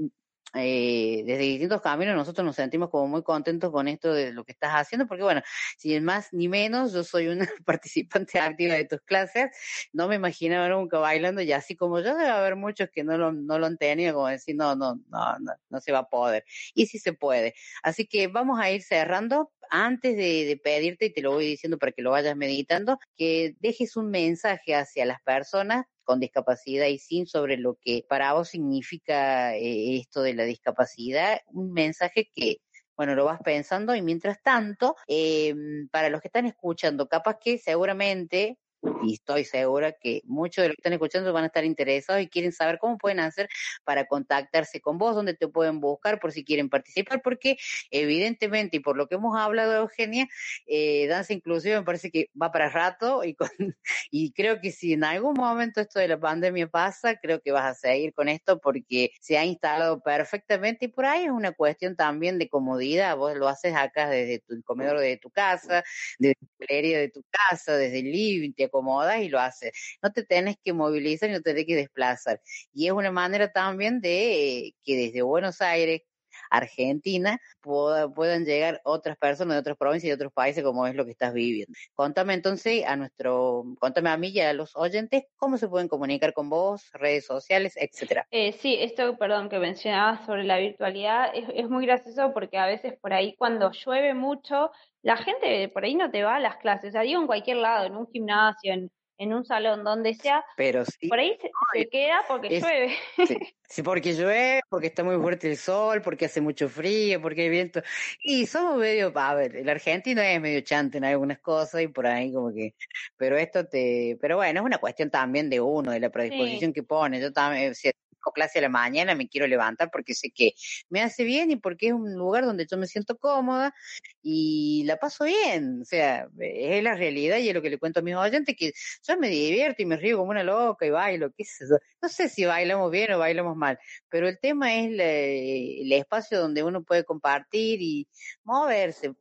[0.55, 4.51] eh, desde distintos caminos nosotros nos sentimos como muy contentos con esto de lo que
[4.51, 5.41] estás haciendo, porque bueno,
[5.77, 9.51] si es más ni menos, yo soy una participante activa de tus clases,
[9.93, 13.31] no me imaginaba nunca bailando y así como yo debe haber muchos que no lo,
[13.31, 16.43] no lo han tenido, como decir, no, no, no, no, no se va a poder.
[16.73, 17.53] Y sí se puede.
[17.83, 19.51] Así que vamos a ir cerrando.
[19.69, 23.95] Antes de, pedirte, y te lo voy diciendo para que lo vayas meditando, que dejes
[23.95, 29.55] un mensaje hacia las personas con discapacidad y sin sobre lo que para vos significa
[29.55, 32.57] eh, esto de la discapacidad, un mensaje que,
[32.97, 35.53] bueno, lo vas pensando y mientras tanto, eh,
[35.91, 38.57] para los que están escuchando, capaz que seguramente,
[39.03, 42.27] y estoy segura que muchos de los que están escuchando van a estar interesados y
[42.27, 43.49] quieren saber cómo pueden hacer
[43.83, 47.57] para contactarse con vos, dónde te pueden buscar por si quieren participar, porque
[47.91, 50.27] evidentemente, y por lo que hemos hablado, Eugenia,
[50.67, 53.49] eh, danza inclusiva me parece que va para rato y, con,
[54.11, 57.65] y creo que si en algún momento esto de la pandemia pasa, creo que vas
[57.65, 61.95] a seguir con esto porque se ha instalado perfectamente y por ahí es una cuestión
[61.95, 63.17] también de comodidad.
[63.17, 65.83] Vos lo haces acá desde tu comedor de tu casa,
[66.17, 69.71] desde la galería de tu casa, desde el living, te acomodas y lo haces.
[70.01, 72.41] No te tenés que movilizar y no te tenés que desplazar.
[72.73, 76.01] Y es una manera también de eh, que desde Buenos Aires,
[76.49, 80.95] Argentina, pueda- puedan llegar otras personas de otras provincias y de otros países como es
[80.95, 81.73] lo que estás viviendo.
[81.93, 86.33] Contame entonces a nuestro, contame a mí y a los oyentes cómo se pueden comunicar
[86.33, 88.25] con vos, redes sociales, etcétera.
[88.31, 92.65] Eh, sí, esto, perdón, que mencionabas sobre la virtualidad es, es muy gracioso porque a
[92.65, 94.71] veces por ahí cuando llueve mucho,
[95.01, 97.57] la gente por ahí no te va a las clases, o sea, digo en cualquier
[97.57, 101.09] lado, en un gimnasio, en, en un salón, donde sea, Pero sí.
[101.09, 102.95] por ahí se, se queda porque Es- llueve.
[103.27, 103.37] Sí,
[103.67, 107.49] sí, porque llueve, porque está muy fuerte el sol, porque hace mucho frío, porque hay
[107.49, 107.81] viento.
[108.23, 112.07] Y somos medio, a ver, el argentino es medio chante en algunas cosas y por
[112.07, 112.73] ahí como que,
[113.17, 116.83] pero esto te, pero bueno, es una cuestión también de uno, de la predisposición que
[116.83, 117.19] pone.
[117.19, 120.53] Yo también, si tengo clase a la mañana, me quiero levantar porque sé que
[120.89, 123.73] me hace bien y porque es un lugar donde yo me siento cómoda
[124.21, 125.81] y la paso bien.
[125.81, 128.73] O sea, es la realidad y es lo que le cuento a mis oyentes, que
[129.07, 131.77] yo me divierto y me río como una loca y bailo, qué yo.
[132.01, 133.79] No sé si bailamos bien o bailamos mal,
[134.09, 138.07] pero el tema es el espacio donde uno puede compartir y
[138.43, 139.13] moverse.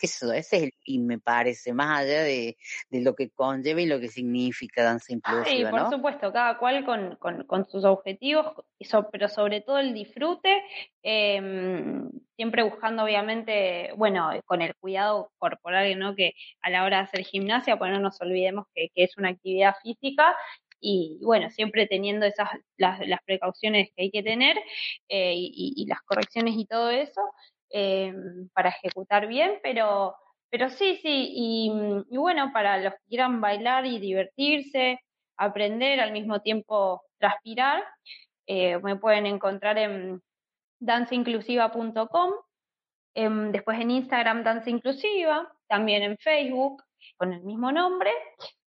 [0.00, 2.56] Por- sé yo, ese es el fin, me parece, más allá de,
[2.90, 5.90] de lo que conlleva y lo que significa danza Sí, inclusiva, por ¿no?
[5.90, 8.46] supuesto, cada cual con, con, con sus objetivos,
[9.12, 10.62] pero sobre todo el disfrute,
[11.02, 16.14] em, siempre buscando obviamente, bueno, con el cuidado corporal, ¿no?
[16.16, 16.32] Que
[16.62, 19.74] a la hora de hacer gimnasia, pues no nos olvidemos que, que es una actividad
[19.82, 20.34] física
[20.80, 22.48] y bueno, siempre teniendo esas
[22.78, 24.56] las, las precauciones que hay que tener
[25.08, 27.20] eh, y las correcciones y todo eso
[27.70, 30.14] em, para ejecutar bien, pero
[30.50, 31.72] pero sí, sí, y,
[32.10, 34.98] y bueno, para los que quieran bailar y divertirse,
[35.36, 37.84] aprender, al mismo tiempo transpirar,
[38.46, 40.20] eh, me pueden encontrar en
[40.80, 42.32] danceinclusiva.com,
[43.14, 46.82] em, después en Instagram Danza Inclusiva, también en Facebook
[47.16, 48.10] con el mismo nombre,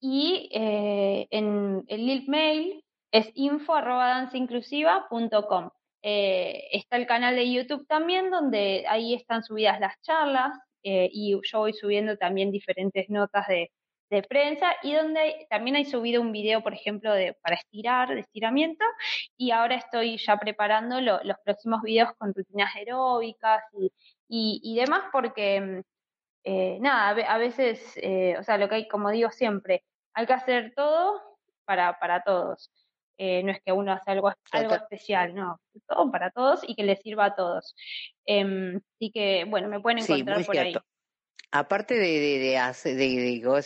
[0.00, 5.70] y eh, en el mail es info arroba danceinclusiva.com.
[6.02, 11.32] Eh, está el canal de YouTube también, donde ahí están subidas las charlas eh, y
[11.42, 13.70] yo voy subiendo también diferentes notas de,
[14.28, 18.84] prensa y donde también hay subido un video, por ejemplo, de, para estirar, de estiramiento,
[19.36, 23.92] y ahora estoy ya preparando lo- los próximos videos con rutinas aeróbicas y,
[24.28, 25.82] y, y demás, porque
[26.44, 30.32] eh, nada, a veces, eh, o sea, lo que hay, como digo siempre, hay que
[30.34, 31.20] hacer todo
[31.64, 32.70] para, para todos.
[33.22, 36.84] Eh, no es que uno hace algo, algo especial, no, todo para todos y que
[36.84, 37.74] les sirva a todos.
[38.26, 40.74] Así que, bueno, me pueden encontrar por ahí.
[41.52, 43.06] Aparte de, de, de, hacer- de,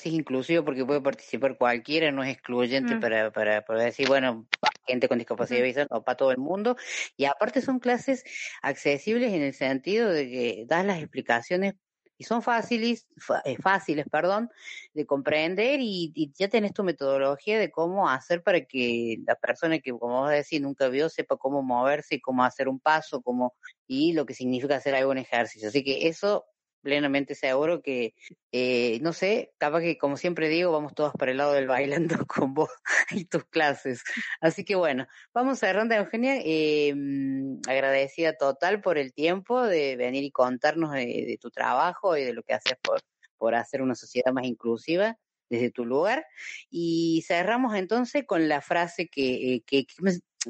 [0.07, 3.01] inclusivo porque puede participar cualquiera, no es excluyente Mm.
[3.01, 4.49] para, para, para decir, bueno,
[4.87, 6.77] gente con discapacidad visual o para todo el mundo.
[7.17, 8.25] Y aparte son clases
[8.61, 11.75] accesibles en el sentido de que das las explicaciones
[12.17, 13.07] y son fáciles,
[13.45, 14.51] eh, fáciles, perdón,
[14.93, 19.79] de comprender y, y ya tenés tu metodología de cómo hacer para que la persona
[19.81, 23.55] que, como vos decís, nunca vio, sepa cómo moverse cómo hacer un paso, cómo,
[23.87, 25.69] y lo que significa hacer algún ejercicio.
[25.69, 26.47] Así que eso
[26.85, 28.15] plenamente seguro que,
[28.53, 32.15] eh, no sé, capaz que como siempre digo, vamos todos para el lado del bailando
[32.29, 32.71] con vos
[33.11, 34.05] y tus clases.
[34.41, 40.23] Así que bueno, vamos cerrando, Eugenia, eh, mm, agradecida total por el tiempo de venir
[40.23, 43.01] y contarnos de, de tu trabajo y de lo que haces por,
[43.39, 46.27] por hacer una sociedad más inclusiva desde tu lugar.
[46.71, 49.95] Y cerramos entonces con la frase que, eh, que, que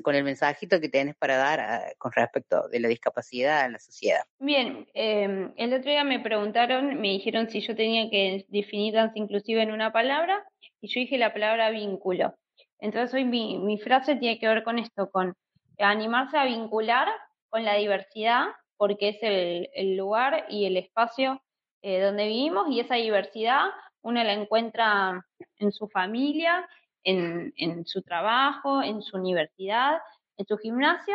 [0.02, 3.78] con el mensajito que tienes para dar ah, con respecto de la discapacidad a la
[3.78, 4.22] sociedad.
[4.38, 9.18] Bien, eh, el otro día me preguntaron, me dijeron si yo tenía que definir danza
[9.18, 10.44] inclusiva en una palabra
[10.80, 12.34] y yo dije la palabra vínculo.
[12.78, 15.34] Entonces hoy mi, mi frase tiene que ver con esto, con
[15.78, 17.08] animarse a vincular
[17.48, 18.46] con la diversidad,
[18.76, 21.40] porque es el, el lugar y el espacio
[21.82, 23.66] eh, donde vivimos y esa diversidad
[24.04, 25.26] uno la encuentra
[25.58, 26.68] en su familia,
[27.02, 29.98] en, en su trabajo, en su universidad,
[30.36, 31.14] en su gimnasio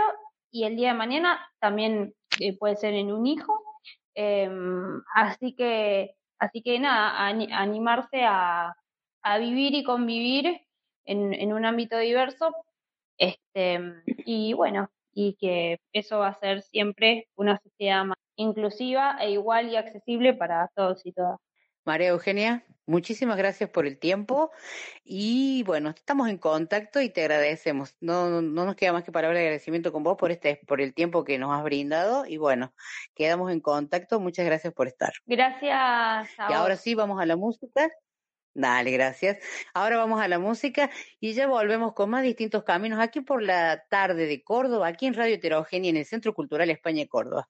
[0.51, 3.61] y el día de mañana también eh, puede ser en un hijo.
[4.15, 8.73] Em, así que, así que nada, ani- animarse a,
[9.23, 10.59] a vivir y convivir
[11.05, 12.51] en, en un ámbito diverso,
[13.17, 13.79] este,
[14.25, 19.69] y bueno, y que eso va a ser siempre una sociedad más inclusiva e igual
[19.69, 21.37] y accesible para todos y todas.
[21.85, 24.51] María Eugenia, muchísimas gracias por el tiempo
[25.03, 27.95] y bueno, estamos en contacto y te agradecemos.
[28.01, 30.81] No, no, no nos queda más que palabra de agradecimiento con vos por este, por
[30.81, 32.73] el tiempo que nos has brindado y bueno,
[33.13, 34.19] quedamos en contacto.
[34.19, 35.13] Muchas gracias por estar.
[35.25, 37.89] Gracias a Y ahora sí, vamos a la música.
[38.55, 39.37] Dale, gracias.
[39.73, 40.89] Ahora vamos a la música
[41.19, 45.13] y ya volvemos con más distintos caminos aquí por la tarde de Córdoba, aquí en
[45.13, 47.47] Radio Heterogénea en el Centro Cultural España Córdoba.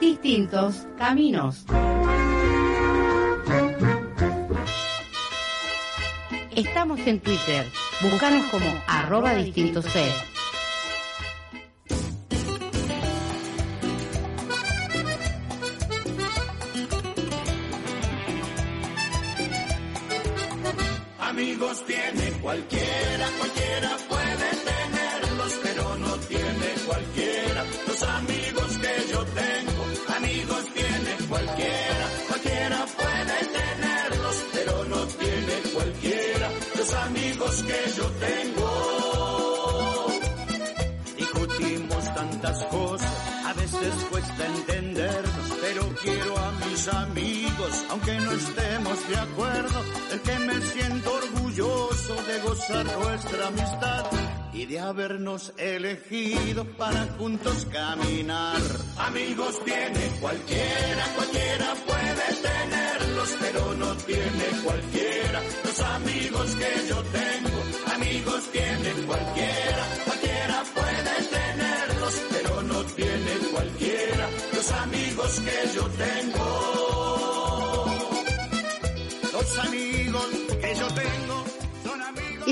[0.00, 1.64] Distintos Caminos.
[6.54, 7.66] Estamos en Twitter.
[8.00, 10.29] Búscanos como arroba distintos C.
[55.40, 58.60] habernos elegido para juntos caminar.
[58.98, 64.99] Amigos tiene cualquiera, cualquiera puede tenerlos, pero no tiene cualquiera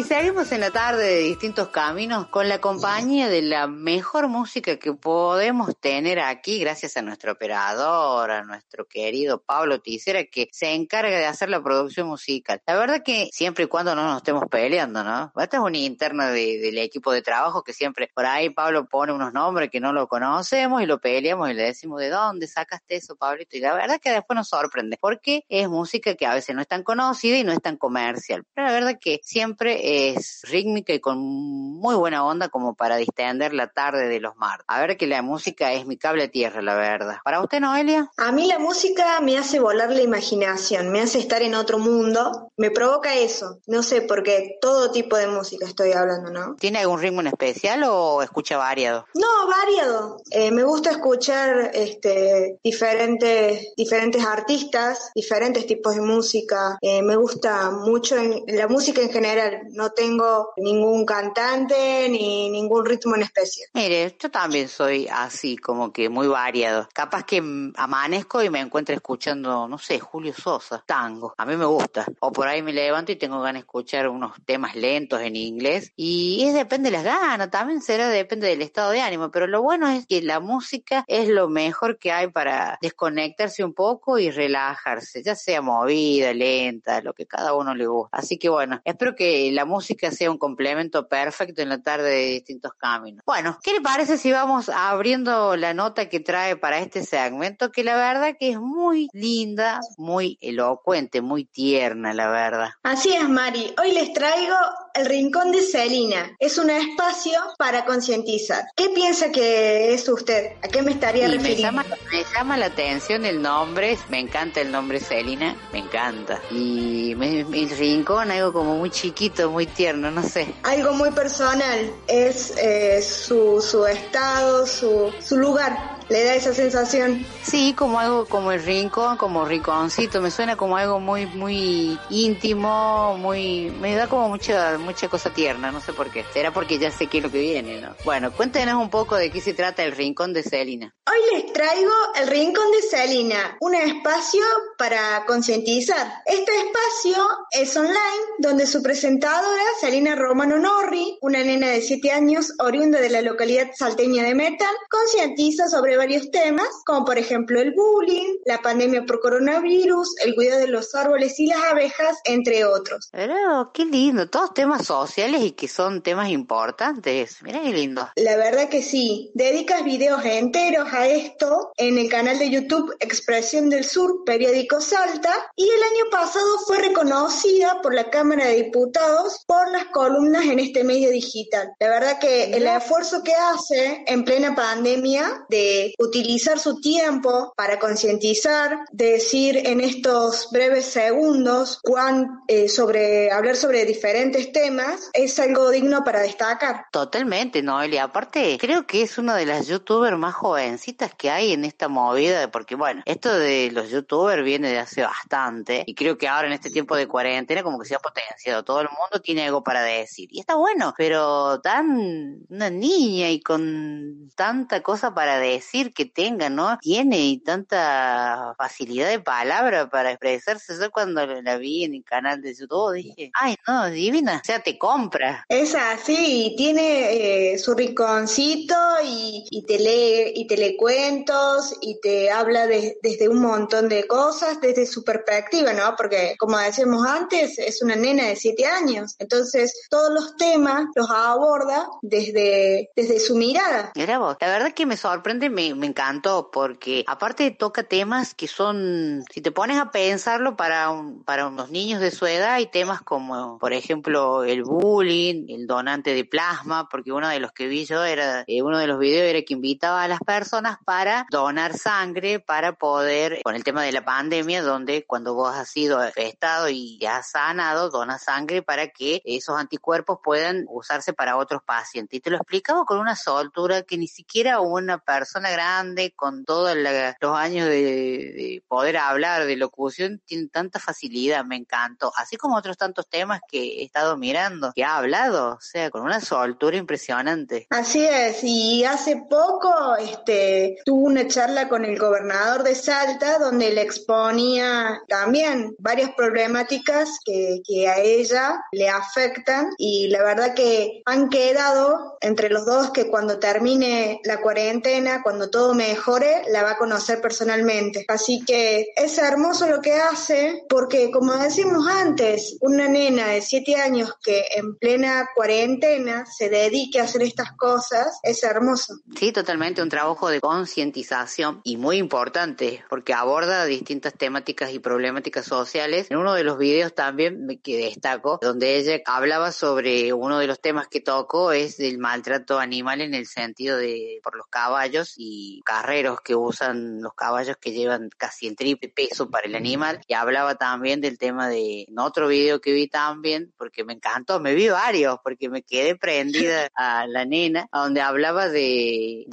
[0.08, 4.94] seguimos en la tarde de distintos caminos con la compañía de la mejor música que
[4.94, 11.18] podemos tener aquí, gracias a nuestro operador, a nuestro querido Pablo Ticera, que se encarga
[11.18, 12.62] de hacer la producción musical.
[12.66, 15.30] La verdad que siempre y cuando no nos estemos peleando, ¿no?
[15.36, 19.12] Esta es una interna de- del equipo de trabajo que siempre por ahí Pablo pone
[19.12, 22.96] unos nombres que no lo conocemos y lo peleamos y le decimos, ¿de dónde sacaste
[22.96, 23.58] eso, Pablito?
[23.58, 26.68] Y la verdad que después nos sorprende, porque es música que a veces no es
[26.68, 28.44] tan conocida y no es tan comercial.
[28.54, 33.52] Pero la verdad que siempre es rítmica y con muy buena onda como para distender
[33.54, 34.64] la tarde de los martes.
[34.68, 37.16] A ver que la música es mi cable a tierra, la verdad.
[37.24, 38.10] ¿Para usted, Noelia?
[38.16, 42.50] A mí la música me hace volar la imaginación, me hace estar en otro mundo,
[42.56, 43.58] me provoca eso.
[43.66, 46.56] No sé, porque todo tipo de música estoy hablando, ¿no?
[46.56, 49.06] ¿Tiene algún ritmo en especial o escucha variado?
[49.14, 50.20] No, variado.
[50.30, 56.78] Eh, me gusta escuchar este, diferentes, diferentes artistas, diferentes tipos de música.
[56.80, 59.60] Eh, me gusta mucho en- la música en general.
[59.70, 63.68] No tengo ningún cantante ni ningún ritmo en especial.
[63.74, 66.88] Mire, yo también soy así, como que muy variado.
[66.92, 67.38] Capaz que
[67.76, 71.34] amanezco y me encuentro escuchando, no sé, Julio Sosa, tango.
[71.36, 72.06] A mí me gusta.
[72.20, 75.92] O por ahí me levanto y tengo ganas de escuchar unos temas lentos en inglés.
[75.96, 79.30] Y es depende de las ganas, también será depende del estado de ánimo.
[79.30, 83.74] Pero lo bueno es que la música es lo mejor que hay para desconectarse un
[83.74, 88.16] poco y relajarse, ya sea movida, lenta, lo que cada uno le gusta.
[88.16, 92.26] Así que bueno, espero que la música sea un complemento perfecto en la tarde de
[92.26, 93.22] distintos caminos.
[93.26, 97.70] Bueno, ¿qué le parece si vamos abriendo la nota que trae para este segmento?
[97.70, 102.70] Que la verdad que es muy linda, muy elocuente, muy tierna, la verdad.
[102.82, 103.74] Así es, Mari.
[103.80, 104.56] Hoy les traigo
[104.98, 106.36] El Rincón de Celina.
[106.40, 108.64] Es un espacio para concientizar.
[108.74, 110.54] ¿Qué piensa que es usted?
[110.62, 111.62] ¿A qué me estaría Y me refiriendo?
[111.82, 116.40] llama, me llama la atención el nombre, me encanta el nombre Celina, me encanta.
[116.50, 120.52] Y me, el rincón, algo como muy chiquito, muy tierno, no sé.
[120.64, 121.92] Algo muy personal.
[122.08, 125.97] Es eh, su, su estado, su, su lugar.
[126.08, 127.26] ¿Le da esa sensación?
[127.42, 133.16] Sí, como algo como el rincón, como rinconcito, me suena como algo muy, muy íntimo,
[133.18, 136.24] muy, me da como mucha, mucha cosa tierna, no sé por qué.
[136.32, 137.94] Será porque ya sé qué es lo que viene, ¿no?
[138.04, 140.94] Bueno, cuéntenos un poco de qué se trata el rincón de Celina.
[141.10, 144.42] Hoy les traigo El Rincón de Salina, un espacio
[144.76, 146.22] para concientizar.
[146.26, 147.98] Este espacio es online,
[148.38, 153.70] donde su presentadora, Salina Romano Norri, una nena de 7 años oriunda de la localidad
[153.74, 159.20] salteña de Metal, concientiza sobre varios temas, como por ejemplo el bullying, la pandemia por
[159.20, 163.08] coronavirus, el cuidado de los árboles y las abejas, entre otros.
[163.12, 167.42] Pero qué lindo, todos temas sociales y que son temas importantes.
[167.42, 168.08] Mira qué lindo.
[168.16, 173.68] La verdad que sí, dedicas videos enteros a esto en el canal de YouTube Expresión
[173.68, 179.42] del Sur, periódico Salta, y el año pasado fue reconocida por la Cámara de Diputados
[179.46, 181.72] por las columnas en este medio digital.
[181.80, 187.78] La verdad que el esfuerzo que hace en plena pandemia de utilizar su tiempo para
[187.78, 195.38] concientizar, de decir en estos breves segundos cuán, eh, sobre hablar sobre diferentes temas, es
[195.38, 196.86] algo digno para destacar.
[196.92, 198.04] Totalmente, Noelia.
[198.04, 202.50] Aparte, creo que es una de las youtubers más jovencitas que hay en esta movida,
[202.50, 206.52] porque bueno, esto de los youtubers viene de hace bastante y creo que ahora en
[206.52, 208.64] este tiempo de cuarentena como que se ha potenciado.
[208.64, 213.40] Todo el mundo tiene algo para decir y está bueno, pero tan una niña y
[213.40, 216.78] con tanta cosa para decir que tenga, ¿no?
[216.80, 220.74] Tiene y tanta facilidad de palabra para expresarse.
[220.80, 224.60] Yo cuando la vi en el canal de YouTube dije, ay no, divina, o sea,
[224.62, 225.44] te compra.
[225.48, 228.74] Es así, tiene eh, su rinconcito
[229.04, 233.88] y, y te lee y te lee cuentos y te habla de- desde un montón
[233.88, 235.94] de cosas, desde su perspectiva, ¿no?
[235.96, 241.10] Porque como decíamos antes, es una nena de siete años, entonces todos los temas los
[241.10, 243.92] aborda desde, desde su mirada.
[243.94, 249.24] Mira vos, la verdad que me sorprende, me, encantó, porque aparte toca temas que son,
[249.32, 253.02] si te pones a pensarlo para, un- para unos niños de su edad, hay temas
[253.02, 257.84] como, por ejemplo, el bullying, el donante de plasma, porque uno de los que vi
[257.84, 261.76] yo era, eh, uno de los videos era que invitaba a las personas para donar
[261.76, 266.68] sangre para poder, con el tema de la pandemia, donde cuando vos has sido infectado
[266.68, 272.18] y has sanado, donas sangre para que esos anticuerpos puedan usarse para otros pacientes.
[272.18, 276.76] Y te lo explicaba con una soltura que ni siquiera una persona grande con todos
[276.76, 282.12] los años de, de poder hablar, de locución, tiene tanta facilidad, me encantó.
[282.16, 286.02] Así como otros tantos temas que he estado mirando, que ha hablado, o sea, con
[286.02, 287.66] una soltura impresionante.
[287.70, 293.70] Así es, y hace poco este, tuvo una charla con el gobernador de Salta donde
[293.72, 301.02] le exponía también varias problemáticas que, que a ella le afectan y la verdad que
[301.04, 306.72] han quedado entre los dos que cuando termine la cuarentena, cuando todo mejore, la va
[306.72, 308.04] a conocer personalmente.
[308.08, 313.76] Así que es hermoso lo que hace porque como decimos antes, una nena de siete
[313.76, 318.94] años que en plena cuarentena se dedique a hacer estas cosas, es hermoso.
[319.16, 325.46] Sí, totalmente, un trabajo de concientización y muy importante porque aborda distintas temáticas y problemáticas
[325.46, 326.10] sociales.
[326.10, 330.60] En uno de los videos también que destaco, donde ella hablaba sobre uno de los
[330.60, 335.27] temas que tocó es del maltrato animal en el sentido de por los caballos y
[335.64, 340.14] carreros que usan los caballos que llevan casi el triple peso para el animal y
[340.14, 344.68] hablaba también del tema de otro video que vi también porque me encantó, me vi
[344.68, 349.24] varios porque me quedé prendida a la nena donde hablaba de,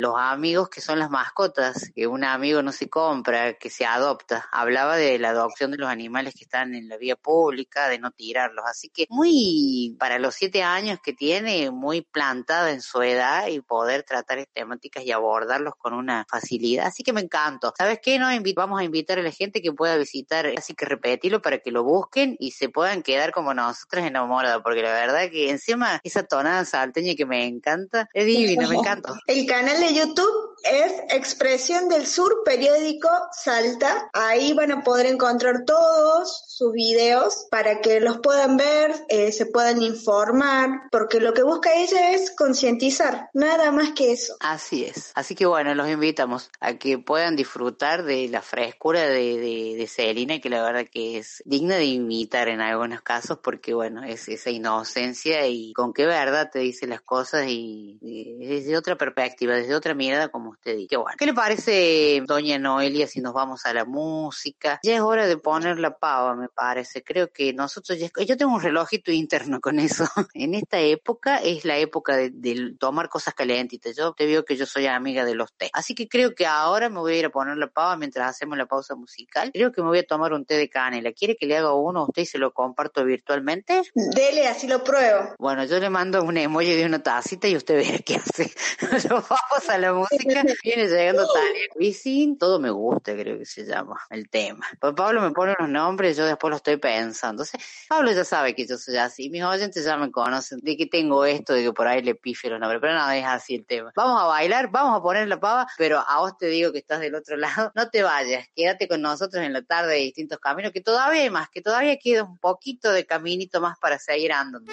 [0.00, 4.48] los amigos que son las mascotas, que un amigo no se compra, que se adopta.
[4.52, 8.10] Hablaba de la adopción de los animales que están en la vía pública, de no
[8.10, 8.64] tirarlos.
[8.66, 13.60] Así que muy, para los siete años que tiene, muy plantada en su edad y
[13.60, 16.86] poder tratar temáticas y abordarlos con una facilidad.
[16.86, 17.72] Así que me encantó.
[17.76, 18.18] ¿Sabes qué?
[18.18, 21.70] Nos vamos a invitar a la gente que pueda visitar, así que repetirlo para que
[21.70, 26.24] lo busquen y se puedan quedar como nosotros enamorados, porque la verdad que encima esa
[26.24, 29.14] tonada salteña que me encanta, es divina, me encanta.
[29.26, 34.10] El canal de YouTube es Expresión del Sur, periódico Salta.
[34.12, 39.46] Ahí van a poder encontrar todos sus videos para que los puedan ver, eh, se
[39.46, 44.36] puedan informar, porque lo que busca ella es concientizar, nada más que eso.
[44.40, 45.12] Así es.
[45.14, 50.40] Así que bueno, los invitamos a que puedan disfrutar de la frescura de, de, de
[50.40, 54.50] que la verdad que es digna de imitar en algunos casos, porque bueno, es esa
[54.50, 59.74] inocencia y con qué verdad te dice las cosas y, y desde otra perspectiva, desde
[59.74, 60.88] otra mirada, como usted dice.
[60.88, 61.16] Qué bueno.
[61.18, 64.80] ¿Qué le parece, doña Noelia, si nos vamos a la música?
[64.82, 67.02] Ya es hora de poner la pava, me parece.
[67.02, 68.08] Creo que nosotros ya...
[68.24, 70.04] Yo tengo un relojito interno con eso.
[70.34, 73.96] en esta época es la época de, de tomar cosas calentitas.
[73.96, 75.70] Yo te digo que yo soy amiga de los té.
[75.72, 78.58] Así que creo que ahora me voy a ir a poner la pava mientras hacemos
[78.58, 79.50] la pausa musical.
[79.52, 81.12] Creo que me voy a tomar un té de canela.
[81.12, 83.82] ¿Quiere que le haga uno a usted y se lo comparto virtualmente?
[83.94, 85.34] Dele, así lo pruebo.
[85.38, 88.52] Bueno, yo le mando un emoji de una tacita y usted verá qué hace.
[89.08, 93.64] Nos vamos a la música Viene llegando Tania Cuisin, todo me gusta, creo que se
[93.64, 94.66] llama el tema.
[94.80, 97.42] Pues Pablo me pone unos nombres, yo después lo estoy pensando.
[97.42, 100.86] Entonces, Pablo ya sabe que yo soy así, mis oyentes ya me conocen, de que
[100.86, 103.66] tengo esto, de que por ahí le pifio los nombres, pero no, es así el
[103.66, 103.92] tema.
[103.94, 107.00] Vamos a bailar, vamos a poner la pava, pero a vos te digo que estás
[107.00, 110.72] del otro lado, no te vayas, quédate con nosotros en la tarde de distintos caminos,
[110.72, 114.72] que todavía hay más, que todavía queda un poquito de caminito más para seguir andando.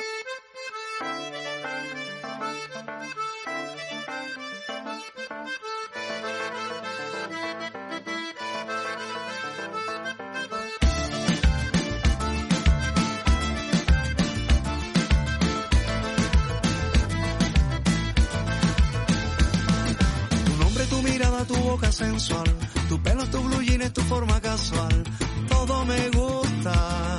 [21.80, 22.43] Boca sensual,
[22.89, 25.03] tu pelo, tu blue jeans, tu forma casual,
[25.47, 27.18] todo me gusta.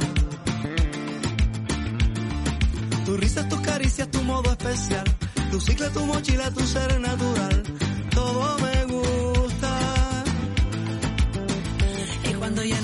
[3.06, 5.04] Tu risa, tus caricias, tu modo especial,
[5.50, 7.62] tu cicla, tu mochila, tu ser natural,
[8.10, 10.24] todo me gusta.
[12.30, 12.79] Y cuando ya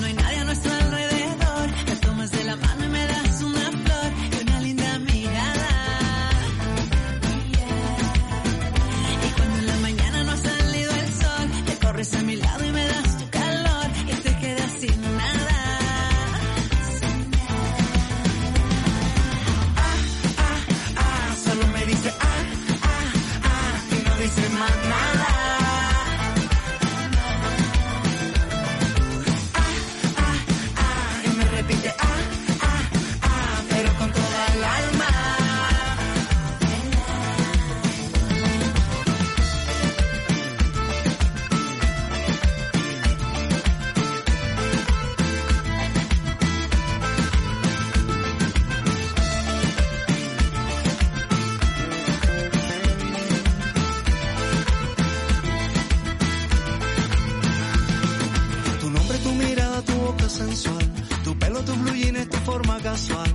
[60.37, 60.85] sensual,
[61.23, 63.31] tu pelo, tu blue jeans, tu forma casual,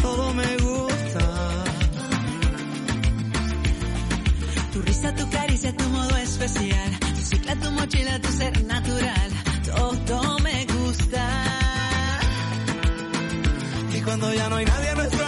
[0.00, 1.24] todo me gusta.
[4.72, 9.30] Tu risa, tu caricia, tu modo especial, tu cicla, tu mochila, tu ser natural,
[10.06, 11.24] todo me gusta.
[13.96, 15.27] Y cuando ya no hay nadie a nuestro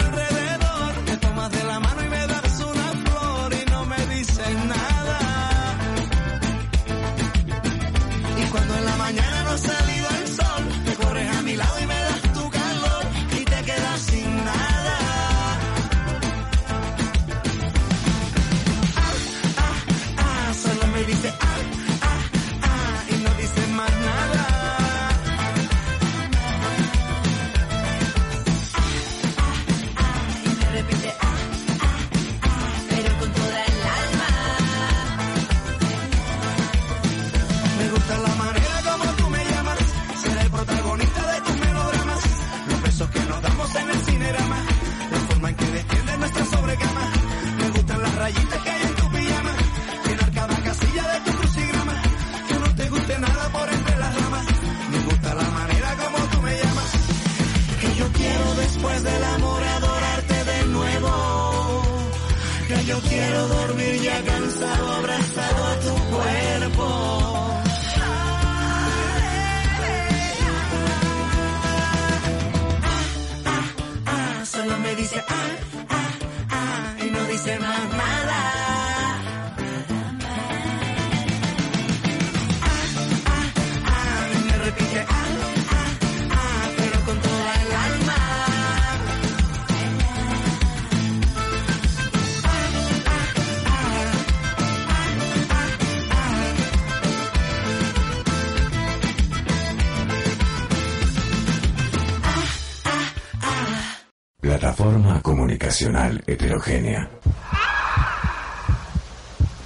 [105.70, 107.08] Comunicacional heterogénea.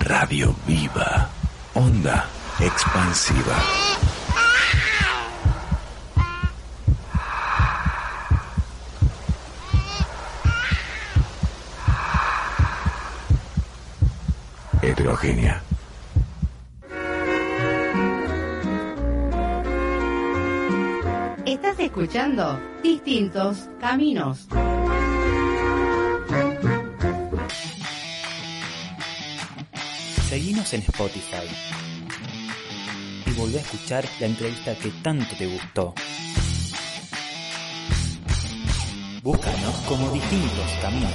[0.01, 1.31] Radio viva.
[1.73, 2.29] Onda
[2.61, 3.57] expansiva.
[14.83, 15.63] Heterogénea.
[21.47, 24.47] Estás escuchando Distintos Caminos.
[30.73, 31.47] En Spotify
[33.27, 35.95] y volvé a escuchar la entrevista que tanto te gustó.
[39.23, 41.13] Búscanos como distintos caminos.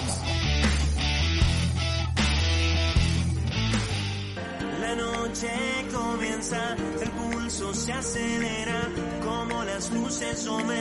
[4.80, 5.50] La noche
[5.92, 8.88] comienza, el pulso se acelera,
[9.24, 10.80] como las luces yo me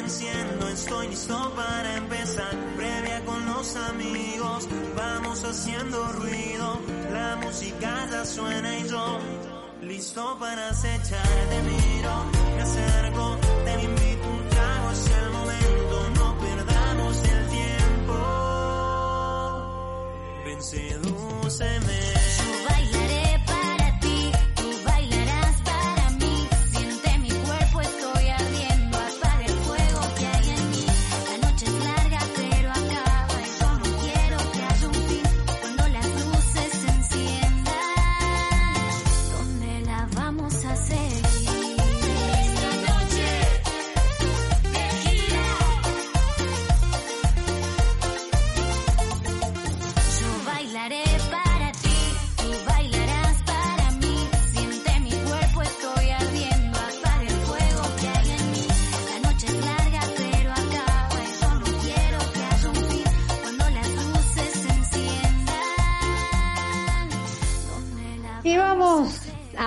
[0.78, 6.80] estoy listo para empezar, previa con los amigos, vamos haciendo ruido,
[7.12, 9.18] la música ya suena y yo,
[9.82, 12.24] listo para acechar, te miro,
[12.54, 18.16] me acerco, te invito un trago, es el momento, no perdamos el tiempo,
[20.44, 22.07] ven sedúceme.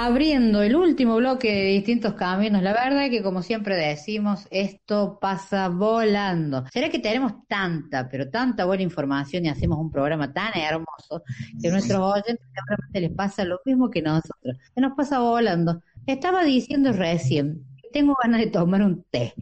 [0.05, 2.63] Abriendo el último bloque de distintos caminos.
[2.63, 6.65] La verdad que como siempre decimos, esto pasa volando.
[6.73, 11.21] ¿Será que tenemos tanta, pero tanta buena información y hacemos un programa tan hermoso
[11.61, 14.57] que a nuestros oyentes seguramente les pasa lo mismo que nosotros?
[14.73, 15.81] Que nos pasa volando.
[16.07, 17.63] Estaba diciendo recién,
[17.93, 19.35] tengo ganas de tomar un té.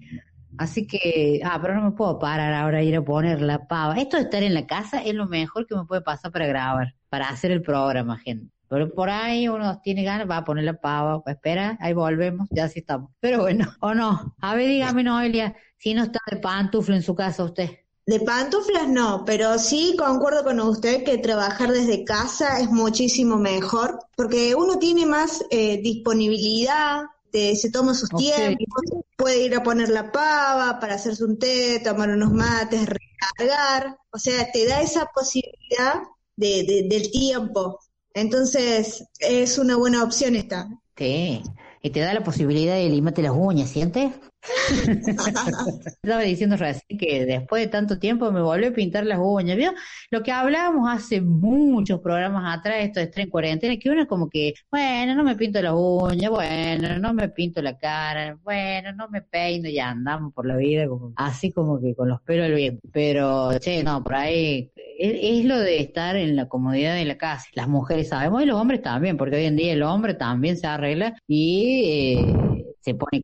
[0.57, 3.95] Así que, ah, pero no me puedo parar ahora a ir a poner la pava.
[3.95, 6.95] Esto de estar en la casa es lo mejor que me puede pasar para grabar,
[7.07, 8.58] para hacer el programa, gente.
[8.69, 12.47] Pero por ahí uno tiene ganas, va a poner la pava, pues espera, ahí volvemos,
[12.51, 13.11] ya sí estamos.
[13.19, 14.35] Pero bueno, o no.
[14.41, 17.69] A ver, dígame, Noelia, si no está de pantufla en su casa usted.
[18.05, 23.99] De pantuflas no, pero sí concuerdo con usted que trabajar desde casa es muchísimo mejor
[24.17, 28.83] porque uno tiene más eh, disponibilidad, te- se toma sus tiempos,
[29.15, 34.17] puede ir a poner la pava para hacerse un té, tomar unos mates, recargar, o
[34.17, 36.01] sea, te da esa posibilidad
[36.35, 37.79] de, de- del tiempo.
[38.13, 40.69] Entonces, es una buena opción esta.
[40.97, 41.41] Sí,
[41.81, 44.11] y te da la posibilidad de limarte las uñas, ¿sientes?
[45.85, 49.73] Estaba diciendo recién que después de tanto tiempo me volvió a pintar las uñas, ¿vio?
[50.11, 54.29] Lo que hablábamos hace muchos programas atrás, esto de estar en cuarentena, que uno como
[54.29, 59.09] que, bueno, no me pinto las uñas, bueno, no me pinto la cara, bueno, no
[59.09, 62.55] me peino y andamos por la vida como, así como que con los pelos al
[62.55, 62.87] viento.
[62.91, 67.17] Pero, che, no, por ahí es, es lo de estar en la comodidad de la
[67.17, 67.45] casa.
[67.53, 70.67] Las mujeres sabemos y los hombres también, porque hoy en día el hombre también se
[70.67, 73.21] arregla y eh, se pone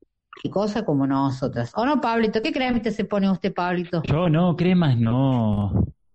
[0.49, 1.71] cosa como nosotras.
[1.75, 2.41] ¿O no, Pablito?
[2.41, 4.01] ¿Qué cremita se pone usted, Pablito?
[4.03, 5.71] Yo no, cremas no.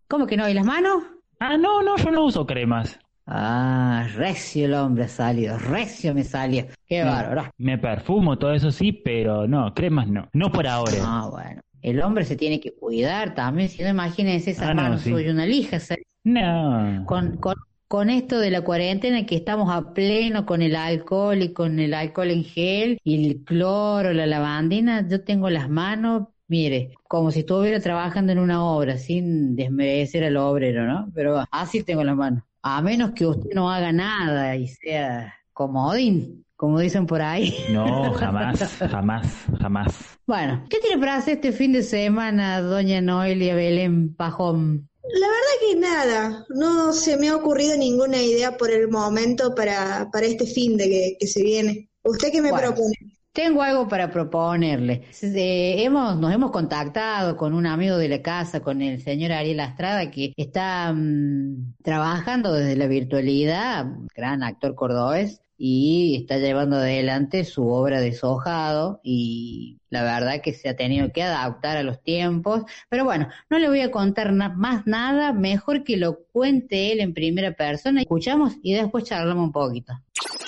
[0.08, 0.48] ¿Cómo que no?
[0.48, 1.04] ¿Y las manos?
[1.38, 2.98] Ah, no, no, yo no uso cremas.
[3.26, 6.66] Ah, recio el hombre ha salido, recio me salió.
[6.86, 7.50] Qué bárbaro.
[7.58, 10.28] Me perfumo, todo eso sí, pero no, cremas no.
[10.32, 10.92] No por ahora.
[11.02, 11.60] Ah, bueno.
[11.80, 15.10] El hombre se tiene que cuidar también, si no imagínense esas Ah, no, manos sí.
[15.12, 15.78] suyas, una lija.
[15.80, 16.02] ¿sabes?
[16.24, 17.04] No.
[17.06, 17.54] Con, con,
[17.90, 21.92] con esto de la cuarentena que estamos a pleno con el alcohol y con el
[21.92, 27.40] alcohol en gel y el cloro, la lavandina, yo tengo las manos, mire, como si
[27.40, 31.10] estuviera trabajando en una obra, sin desmerecer al obrero, ¿no?
[31.12, 32.44] Pero así tengo las manos.
[32.62, 37.52] A menos que usted no haga nada y sea comodín, como dicen por ahí.
[37.72, 40.16] No, jamás, jamás, jamás.
[40.28, 44.89] Bueno, ¿qué tiene para hacer este fin de semana, doña Noelia Belén Pajón?
[45.02, 50.08] La verdad que nada, no se me ha ocurrido ninguna idea por el momento para,
[50.12, 51.90] para este fin de que, que se viene.
[52.02, 52.68] ¿Usted qué me Bueno.
[52.68, 52.94] propone?
[53.32, 55.04] Tengo algo para proponerle.
[55.22, 59.60] Eh, hemos, nos hemos contactado con un amigo de la casa, con el señor Ariel
[59.60, 63.86] Astrada, que está mm, trabajando desde la virtualidad,
[64.16, 70.70] gran actor cordobés, y está llevando adelante su obra deshojado y la verdad que se
[70.70, 72.62] ha tenido que adaptar a los tiempos.
[72.88, 77.12] Pero bueno, no le voy a contar más nada, mejor que lo cuente él en
[77.12, 78.00] primera persona.
[78.00, 79.92] Escuchamos y después charlamos un poquito.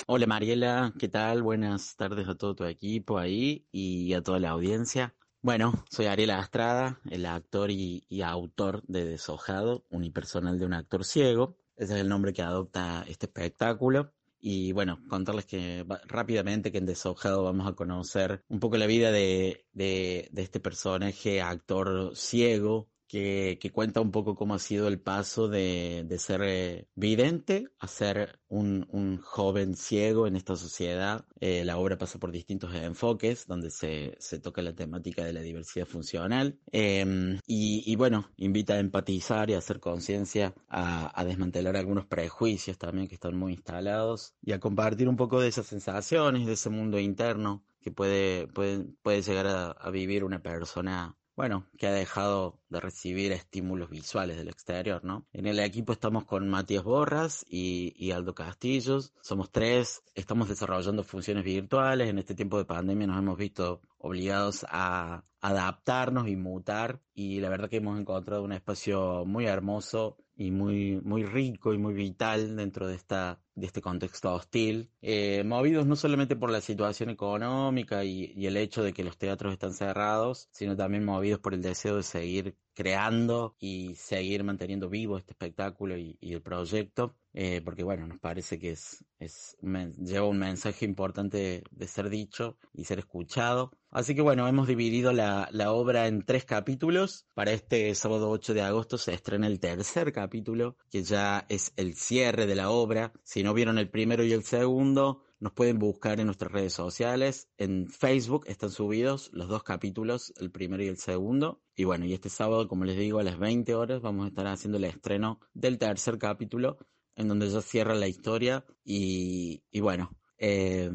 [0.06, 1.43] Hola Mariela, ¿qué tal?
[1.43, 5.14] Buenas tardes a todo tu equipo ahí y a toda la audiencia.
[5.43, 11.05] Bueno, soy Ariela Astrada, el actor y, y autor de Deshojado, unipersonal de un actor
[11.05, 11.59] ciego.
[11.76, 14.10] Ese es el nombre que adopta este espectáculo.
[14.44, 19.12] Y bueno, contarles que rápidamente que en Deshojado vamos a conocer un poco la vida
[19.12, 25.47] de, de este personaje, actor ciego, que, cuenta un poco cómo ha sido el paso
[25.47, 31.26] de, de ser eh, vidente a ser un, un joven ciego en esta sociedad.
[31.39, 35.43] Eh, la obra pasa por distintos enfoques donde se, se toca la temática de la
[35.43, 41.24] diversidad funcional eh, y, y bueno, invita a empatizar y a hacer conciencia, a, a
[41.26, 45.66] desmantelar algunos prejuicios también que están muy instalados y a compartir un poco de esas
[45.66, 51.18] sensaciones, de ese mundo interno que puede, puede, puede llegar a, a vivir una persona
[51.34, 55.26] bueno, que ha dejado de recibir estímulos visuales del exterior, ¿no?
[55.32, 61.04] En el equipo estamos con Matías Borras y, y, Aldo Castillos, somos tres, estamos desarrollando
[61.04, 67.00] funciones virtuales, en este tiempo de pandemia nos hemos visto obligados a adaptarnos y mutar
[67.14, 71.78] y la verdad que hemos encontrado un espacio muy hermoso y muy, muy rico y
[71.78, 76.60] muy vital dentro de esta de este contexto hostil, eh, movidos no solamente por la
[76.60, 81.40] situación económica y, y, el hecho de que los teatros están cerrados, sino también movidos
[81.40, 86.40] por el deseo de seguir creando y seguir manteniendo vivo este espectáculo y, y el
[86.40, 92.09] proyecto, eh, porque bueno, nos parece que es, es lleva un mensaje importante de, ser
[92.09, 93.72] dicho y ser escuchado.
[93.90, 97.01] Así que bueno, hemos dividido la, la obra en tres capítulos.
[97.34, 101.94] Para este sábado 8 de agosto se estrena el tercer capítulo, que ya es el
[101.94, 103.12] cierre de la obra.
[103.24, 107.48] Si no vieron el primero y el segundo, nos pueden buscar en nuestras redes sociales.
[107.58, 111.60] En Facebook están subidos los dos capítulos, el primero y el segundo.
[111.74, 114.46] Y bueno, y este sábado, como les digo, a las 20 horas vamos a estar
[114.46, 116.78] haciendo el estreno del tercer capítulo,
[117.16, 118.64] en donde ya cierra la historia.
[118.84, 120.10] Y, y bueno,
[120.44, 120.90] eh,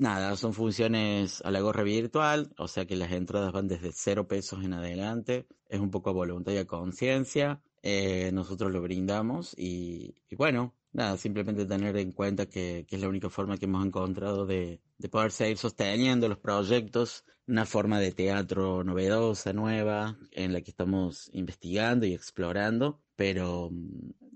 [0.00, 4.26] nada, son funciones a la gorra virtual, o sea que las entradas van desde cero
[4.26, 5.46] pesos en adelante.
[5.68, 7.60] Es un poco a voluntad y conciencia.
[7.84, 13.02] Eh, nosotros lo brindamos y, y bueno, nada, simplemente tener en cuenta que, que, es
[13.02, 18.00] la única forma que hemos encontrado de, de, poder seguir sosteniendo los proyectos, una forma
[18.00, 23.70] de teatro novedosa, nueva, en la que estamos investigando y explorando, pero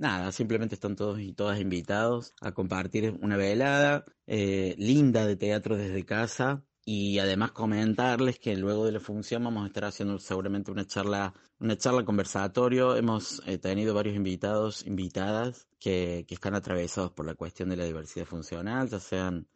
[0.01, 5.77] nada, simplemente están todos y todas invitados a compartir una velada eh, linda de teatro
[5.77, 10.71] desde casa, y además comentarles que luego de la función vamos a estar haciendo seguramente
[10.71, 12.97] una charla, una charla conversatorio.
[12.97, 17.85] Hemos eh, tenido varios invitados, invitadas que, que están atravesados por la cuestión de la
[17.85, 19.47] diversidad funcional, ya sean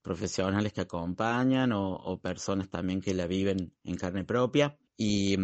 [0.00, 4.78] profesionales que acompañan o, o personas también que la viven en carne propia.
[5.00, 5.36] Y,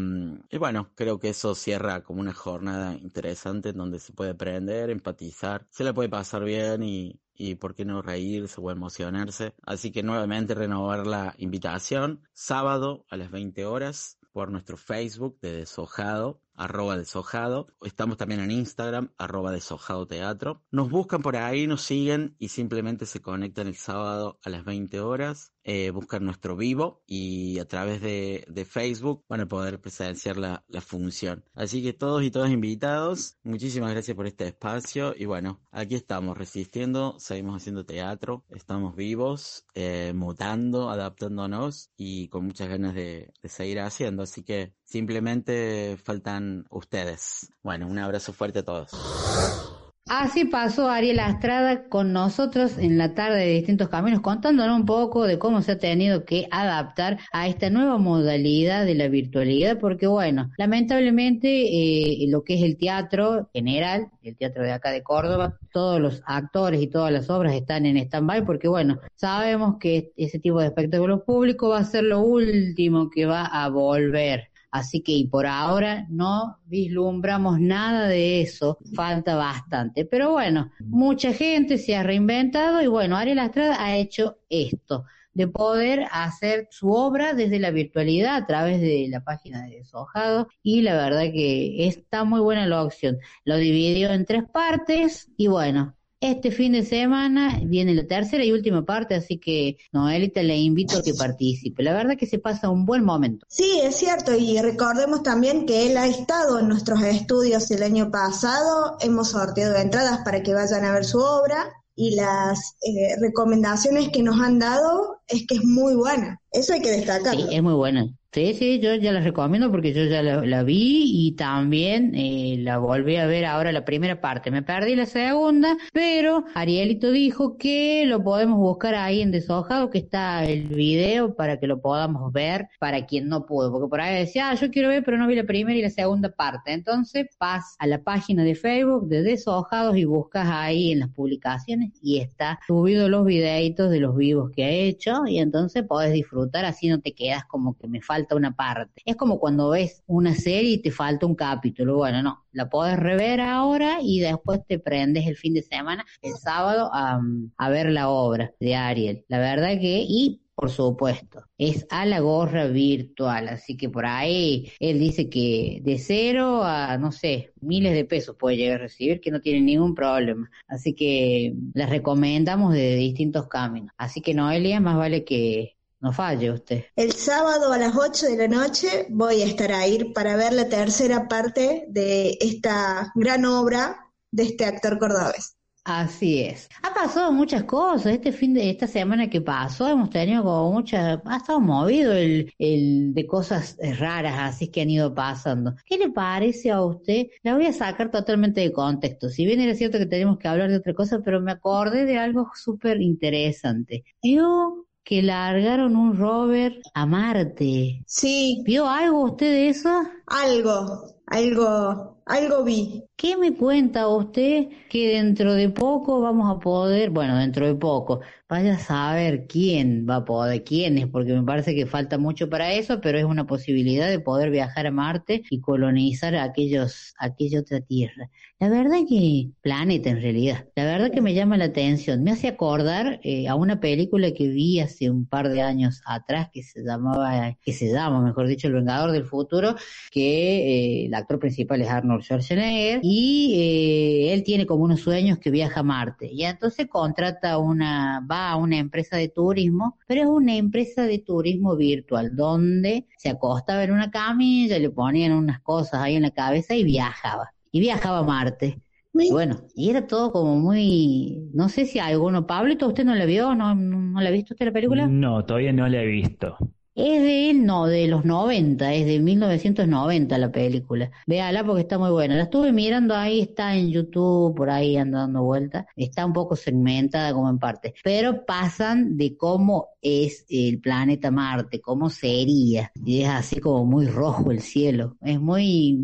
[0.51, 4.91] y, bueno, creo que eso cierra como una jornada interesante en donde se puede aprender,
[4.91, 9.55] empatizar, se la puede pasar bien y, y por qué no reírse o emocionarse.
[9.63, 15.53] Así que nuevamente renovar la invitación, sábado a las 20 horas por nuestro Facebook de
[15.53, 17.69] Deshojado, arroba deshojado.
[17.83, 20.65] Estamos también en Instagram, arroba deshojado teatro.
[20.73, 24.99] Nos buscan por ahí, nos siguen y simplemente se conectan el sábado a las 20
[25.01, 25.53] horas.
[25.67, 30.63] Eh, buscan nuestro vivo y a través de, de Facebook van a poder presenciar la,
[30.69, 31.43] la, función.
[31.55, 36.37] Así que todos y todas invitados, muchísimas gracias por este espacio y bueno, aquí estamos
[36.37, 43.49] resistiendo, seguimos haciendo teatro, estamos vivos, eh, mutando, adaptándonos y con muchas ganas de, de
[43.49, 44.23] seguir haciendo.
[44.23, 47.51] Así que simplemente faltan ustedes.
[47.63, 49.74] Bueno, un abrazo fuerte a todos.
[50.07, 55.27] Así pasó Ariel Astrada con nosotros en la tarde de distintos caminos, contándonos un poco
[55.27, 60.07] de cómo se ha tenido que adaptar a esta nueva modalidad de la virtualidad, porque
[60.07, 65.59] bueno, lamentablemente eh, lo que es el teatro general, el teatro de acá de Córdoba,
[65.73, 70.39] todos los actores y todas las obras están en stand-by, porque bueno, sabemos que ese
[70.39, 74.51] tipo de espectáculo público va a ser lo último que va a volver.
[74.75, 80.05] Así que y por ahora no vislumbramos nada de eso, falta bastante.
[80.05, 85.47] Pero bueno, mucha gente se ha reinventado y bueno, Ariel Estrada ha hecho esto, de
[85.47, 90.83] poder hacer su obra desde la virtualidad a través de la página de Deshojado y
[90.83, 93.19] la verdad que está muy buena la opción.
[93.45, 95.95] Lo dividió en tres partes y bueno,
[96.31, 100.99] este fin de semana viene la tercera y última parte, así que Noelita le invito
[100.99, 101.83] a que participe.
[101.83, 103.47] La verdad que se pasa un buen momento.
[103.49, 108.11] Sí, es cierto, y recordemos también que él ha estado en nuestros estudios el año
[108.11, 114.09] pasado, hemos sorteado entradas para que vayan a ver su obra y las eh, recomendaciones
[114.09, 116.41] que nos han dado es que es muy buena.
[116.51, 117.37] Eso hay que destacar.
[117.37, 118.09] Sí, es muy buena.
[118.35, 122.79] Sí, sí, yo ya la recomiendo porque yo ya la, vi y también eh, la
[122.79, 124.51] volví a ver ahora la primera parte.
[124.51, 129.99] Me perdí la segunda, pero Arielito dijo que lo podemos buscar ahí en Deshojado, que
[129.99, 133.71] está el video para que lo podamos ver para quien no pudo.
[133.71, 135.91] Porque por ahí decía, ah, yo quiero ver, pero no vi la primera y la
[135.91, 136.73] segunda parte.
[136.73, 141.93] Entonces vas a la página de Facebook de Deshojados y buscas ahí en las publicaciones
[142.03, 146.65] y está subido los videitos de los vivos que ha hecho y entonces podés disfrutar,
[146.65, 149.03] así no te quedas como que me falta falta una parte.
[149.05, 151.97] Es como cuando ves una serie y te falta un capítulo.
[151.97, 156.35] Bueno, no, la podés rever ahora y después te prendes el fin de semana, el
[156.35, 157.21] sábado, a,
[157.59, 159.25] a ver la obra de Ariel.
[159.29, 164.71] La verdad que, y por supuesto, es a la gorra virtual, así que por ahí
[164.79, 169.21] él dice que de cero a, no sé, miles de pesos puede llegar a recibir,
[169.21, 170.51] que no tiene ningún problema.
[170.69, 173.93] Así que les recomendamos de distintos caminos.
[173.99, 176.85] Así que Noelia, más vale que no falle usted.
[176.95, 180.69] El sábado a las 8 de la noche voy a estar ahí para ver la
[180.69, 185.57] tercera parte de esta gran obra de este actor cordobés.
[185.85, 186.69] Así es.
[186.83, 188.13] Ha pasado muchas cosas.
[188.13, 192.53] Este fin de esta semana que pasó hemos tenido como muchas, ha estado movido el,
[192.59, 195.75] el de cosas raras así que han ido pasando.
[195.87, 197.27] ¿Qué le parece a usted?
[197.43, 199.29] La voy a sacar totalmente de contexto.
[199.29, 202.19] Si bien era cierto que tenemos que hablar de otra cosa, pero me acordé de
[202.19, 204.05] algo súper interesante.
[204.23, 208.03] Vio que largaron un rover a Marte.
[208.07, 208.63] Sí.
[208.65, 209.91] ¿Vio algo usted de eso?
[210.27, 213.05] Algo, algo, algo vi.
[213.15, 218.21] ¿Qué me cuenta usted que dentro de poco vamos a poder, bueno, dentro de poco,
[218.49, 222.73] vaya a saber quién va a poder, quiénes, porque me parece que falta mucho para
[222.73, 227.81] eso, pero es una posibilidad de poder viajar a Marte y colonizar aquellos, aquella otra
[227.81, 228.31] tierra.
[228.65, 232.49] La verdad que, planeta en realidad, la verdad que me llama la atención, me hace
[232.49, 236.83] acordar eh, a una película que vi hace un par de años atrás que se
[236.83, 239.77] llamaba, que se llama, mejor dicho, El Vengador del Futuro,
[240.11, 245.39] que eh, el actor principal es Arnold Schwarzenegger y eh, él tiene como unos sueños
[245.39, 250.23] que viaja a Marte y entonces contrata una, va a una empresa de turismo, pero
[250.23, 255.61] es una empresa de turismo virtual donde se acostaba en una camilla, le ponían unas
[255.61, 257.54] cosas ahí en la cabeza y viajaba.
[257.75, 258.81] Y viajaba a Marte.
[259.21, 263.27] Y bueno, y era todo como muy, no sé si alguno, Pablito, ¿usted no la
[263.27, 263.55] vio?
[263.55, 265.13] ¿No, no, no la ha visto usted la película?
[265.21, 266.57] No, todavía no la he visto.
[266.97, 271.11] Es de él, no, de los 90, es de 1990 la película.
[271.27, 272.37] Véala porque está muy buena.
[272.37, 275.87] La estuve mirando ahí, está en YouTube, por ahí anda dando vueltas.
[275.97, 277.95] Está un poco segmentada como en parte.
[278.05, 282.93] Pero pasan de cómo es el planeta Marte, cómo sería.
[283.05, 285.17] Y es así como muy rojo el cielo.
[285.21, 285.95] Es muy,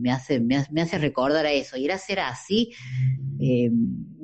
[0.00, 1.76] me, hace, me, hace- me hace recordar a eso.
[1.76, 2.70] Ir a ser así,
[3.40, 3.70] eh,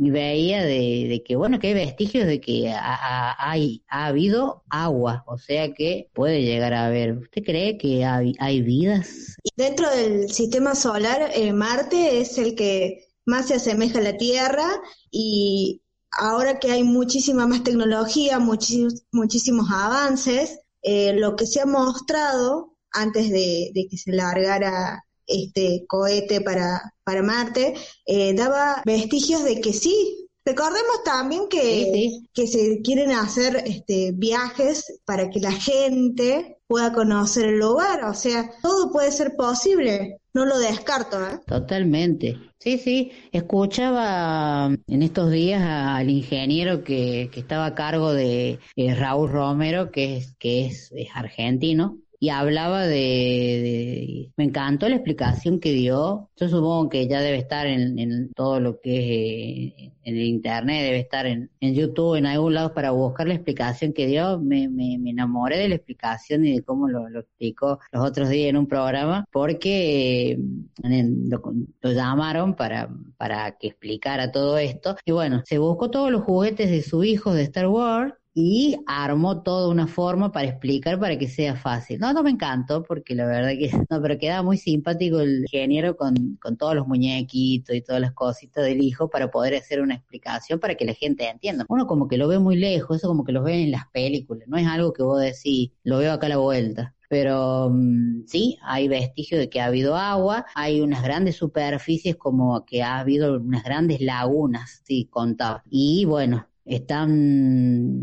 [0.03, 5.25] y veía de, que, bueno, que hay vestigios de que ha- hay, ha habido agua,
[5.27, 5.80] o sea que
[6.13, 7.19] puede llegar a haber.
[7.19, 9.37] ¿Usted cree que hay, hay vidas?
[9.57, 14.69] Dentro del sistema solar, eh, Marte es el que más se asemeja a la Tierra
[15.11, 22.77] y ahora que hay muchísima más tecnología, muchísimos avances, eh, lo que se ha mostrado
[22.93, 27.75] antes de, de que se largara este cohete para, para Marte,
[28.07, 30.20] eh, daba vestigios de que sí.
[30.51, 37.47] Recordemos también que, que se quieren hacer este, viajes para que la gente pueda conocer
[37.47, 41.39] el lugar, o sea, todo puede ser posible, no lo descarto, ¿eh?
[41.47, 42.37] Totalmente.
[42.59, 43.13] Sí, sí.
[43.33, 49.91] Escuchaba en estos días al ingeniero que, que estaba a cargo de eh, Raúl Romero,
[49.93, 55.73] que es, que es, es argentino, y hablaba de, de- Me encantó la explicación que
[55.73, 56.29] dio.
[56.37, 60.25] Yo supongo que ya debe estar en, en todo lo que es eh, en el
[60.25, 64.39] internet, debe estar en, en YouTube, en algún lado para buscar la explicación que dio.
[64.41, 68.29] Me, me, me enamoré de la explicación y de cómo lo, lo explicó los otros
[68.29, 70.39] días en un programa, porque eh,
[70.83, 71.43] lo,
[71.81, 74.97] lo llamaron para, para que explicara todo esto.
[75.05, 79.43] Y bueno, se buscó todos los juguetes de su hijo de Star Wars y armó
[79.43, 81.99] toda una forma para explicar para que sea fácil.
[81.99, 85.97] No, no me encantó porque la verdad que no, pero quedaba muy simpático el ingeniero
[85.97, 90.00] con, con todos los muñequitos y todas las cositas del hijo para poder hacer una
[90.01, 91.65] explicación para que la gente entienda.
[91.69, 94.49] Uno como que lo ve muy lejos, eso como que lo ve en las películas,
[94.49, 96.95] no es algo que vos decís, lo veo acá a la vuelta.
[97.09, 102.65] Pero mm, sí, hay vestigios de que ha habido agua, hay unas grandes superficies como
[102.65, 105.65] que ha habido unas grandes lagunas, sí, contaba.
[105.69, 107.11] Y bueno, están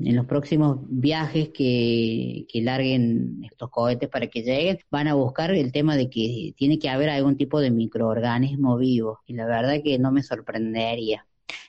[0.06, 5.52] en los próximos viajes que, que larguen estos cohetes para que lleguen, van a buscar
[5.52, 9.20] el tema de que tiene que haber algún tipo de microorganismo vivo.
[9.26, 11.27] Y la verdad que no me sorprendería.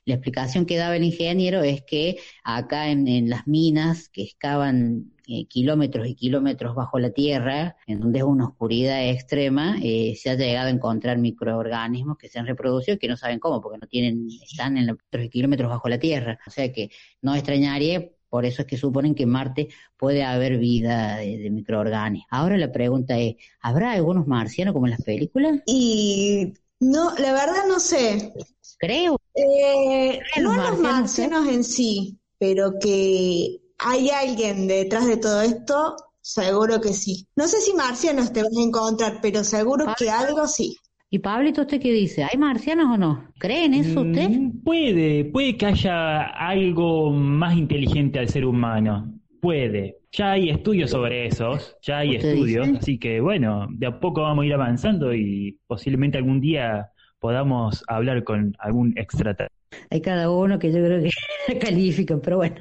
[0.09, 5.13] La explicación que daba el ingeniero es que acá en, en las minas que excavan
[5.27, 10.31] eh, kilómetros y kilómetros bajo la tierra, en donde es una oscuridad extrema, eh, se
[10.31, 13.77] ha llegado a encontrar microorganismos que se han reproducido y que no saben cómo, porque
[13.77, 16.39] no tienen, están en y kilómetros bajo la tierra.
[16.47, 16.91] O sea que
[17.21, 19.69] no extrañaría por eso es que suponen que en Marte
[19.99, 22.29] puede haber vida de, de microorganismos.
[22.31, 25.61] Ahora la pregunta es, ¿habrá algunos marcianos como en las películas?
[25.67, 28.33] Y no, la verdad no sé.
[28.79, 29.21] Creo.
[29.41, 35.43] Eh, ¿Creen no los los marcianos, en sí, pero que hay alguien detrás de todo
[35.43, 37.27] esto, seguro que sí.
[37.37, 40.77] No sé si marcianos te vas a encontrar, pero seguro que algo sí.
[41.11, 42.25] ¿Y Pablito, usted qué dice?
[42.25, 43.31] ¿Hay marcianos o no?
[43.39, 44.31] ¿Creen eso usted?
[44.31, 49.15] Mm, Puede, puede que haya algo más inteligente al ser humano.
[49.41, 49.99] Puede.
[50.13, 52.79] Ya hay estudios sobre esos, ya hay ¿Usted estudios, dice?
[52.79, 57.85] así que bueno, de a poco vamos a ir avanzando y posiblemente algún día podamos
[57.89, 59.59] hablar con algún extraterrestre.
[59.91, 62.57] Hay cada uno que yo creo que califican, pero bueno.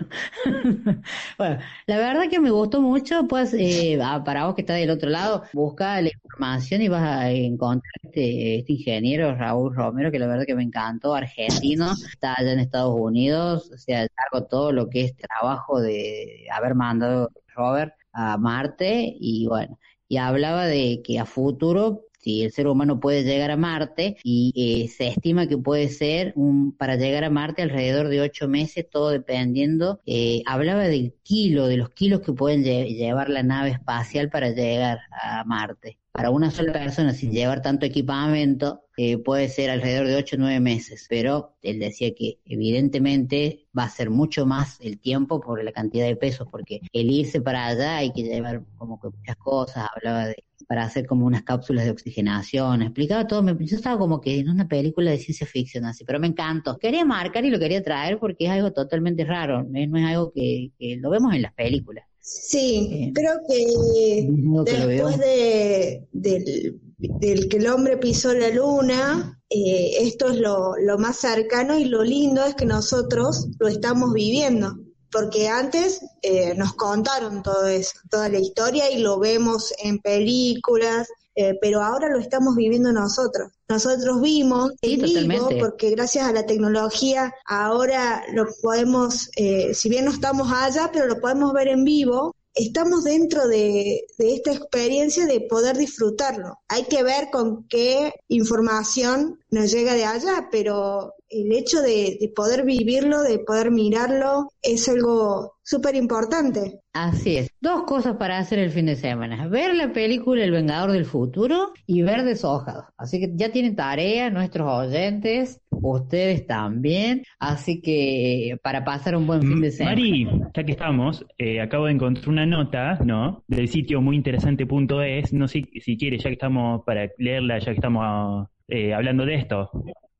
[1.37, 4.89] bueno, la verdad que me gustó mucho, pues eh, ah, para vos que estás del
[4.89, 10.19] otro lado, busca la información y vas a encontrar este, este ingeniero Raúl Romero, que
[10.19, 14.71] la verdad que me encantó, argentino, está allá en Estados Unidos, o sea, cargo todo
[14.71, 21.01] lo que es trabajo de haber mandado Robert a Marte y bueno, y hablaba de
[21.03, 24.53] que a futuro si el ser humano puede llegar a Marte y
[24.85, 28.89] eh, se estima que puede ser un, para llegar a Marte alrededor de ocho meses,
[28.89, 30.01] todo dependiendo.
[30.05, 34.49] eh, hablaba del kilo, de los kilos que pueden lle- llevar la nave espacial para
[34.51, 35.99] llegar a Marte.
[36.17, 40.39] Para una sola persona, sin llevar tanto equipamiento, eh, puede ser alrededor de ocho o
[40.39, 41.05] nueve meses.
[41.09, 46.07] Pero él decía que evidentemente va a ser mucho más el tiempo por la cantidad
[46.07, 49.87] de pesos, porque el irse para allá hay que llevar como que muchas cosas.
[49.95, 54.19] Hablaba de para hacer como unas cápsulas de oxigenación, explicaba todo, me- yo estaba como
[54.19, 56.77] que en una película de ciencia ficción así, pero me encantó.
[56.77, 60.71] Quería marcar y lo quería traer porque es algo totalmente raro, no es algo que,
[60.79, 62.05] que lo vemos en las películas.
[62.29, 64.27] Sí, creo que
[64.65, 70.97] después de, del, del que el hombre pisó la luna, eh, esto es lo, lo
[70.97, 74.77] más cercano y lo lindo es que nosotros lo estamos viviendo.
[75.09, 81.07] Porque antes eh, nos contaron todo eso, toda la historia y lo vemos en películas,
[81.39, 83.51] eh, pero ahora lo estamos viviendo nosotros.
[83.69, 85.59] Nosotros vimos en vivo, totalmente.
[85.59, 91.05] porque gracias a la tecnología ahora lo podemos, eh, si bien no estamos allá, pero
[91.05, 92.35] lo podemos ver en vivo.
[92.55, 96.57] Estamos dentro de, de esta experiencia de poder disfrutarlo.
[96.69, 102.31] Hay que ver con qué información nos llega de allá, pero el hecho de, de
[102.35, 106.79] poder vivirlo, de poder mirarlo, es algo súper importante.
[106.93, 107.51] Así es.
[107.59, 109.47] Dos cosas para hacer el fin de semana.
[109.49, 112.85] Ver la película El Vengador del Futuro y ver Deshojados.
[112.97, 117.23] Así que ya tienen tarea nuestros oyentes, ustedes también.
[117.37, 119.95] Así que para pasar un buen fin de semana.
[119.95, 123.43] Mari, ya que estamos, eh, acabo de encontrar una nota, ¿no?
[123.47, 127.79] Del sitio muy interesante.es, no sé si quieres, ya que estamos para leerla, ya que
[127.79, 129.69] estamos eh, hablando de esto.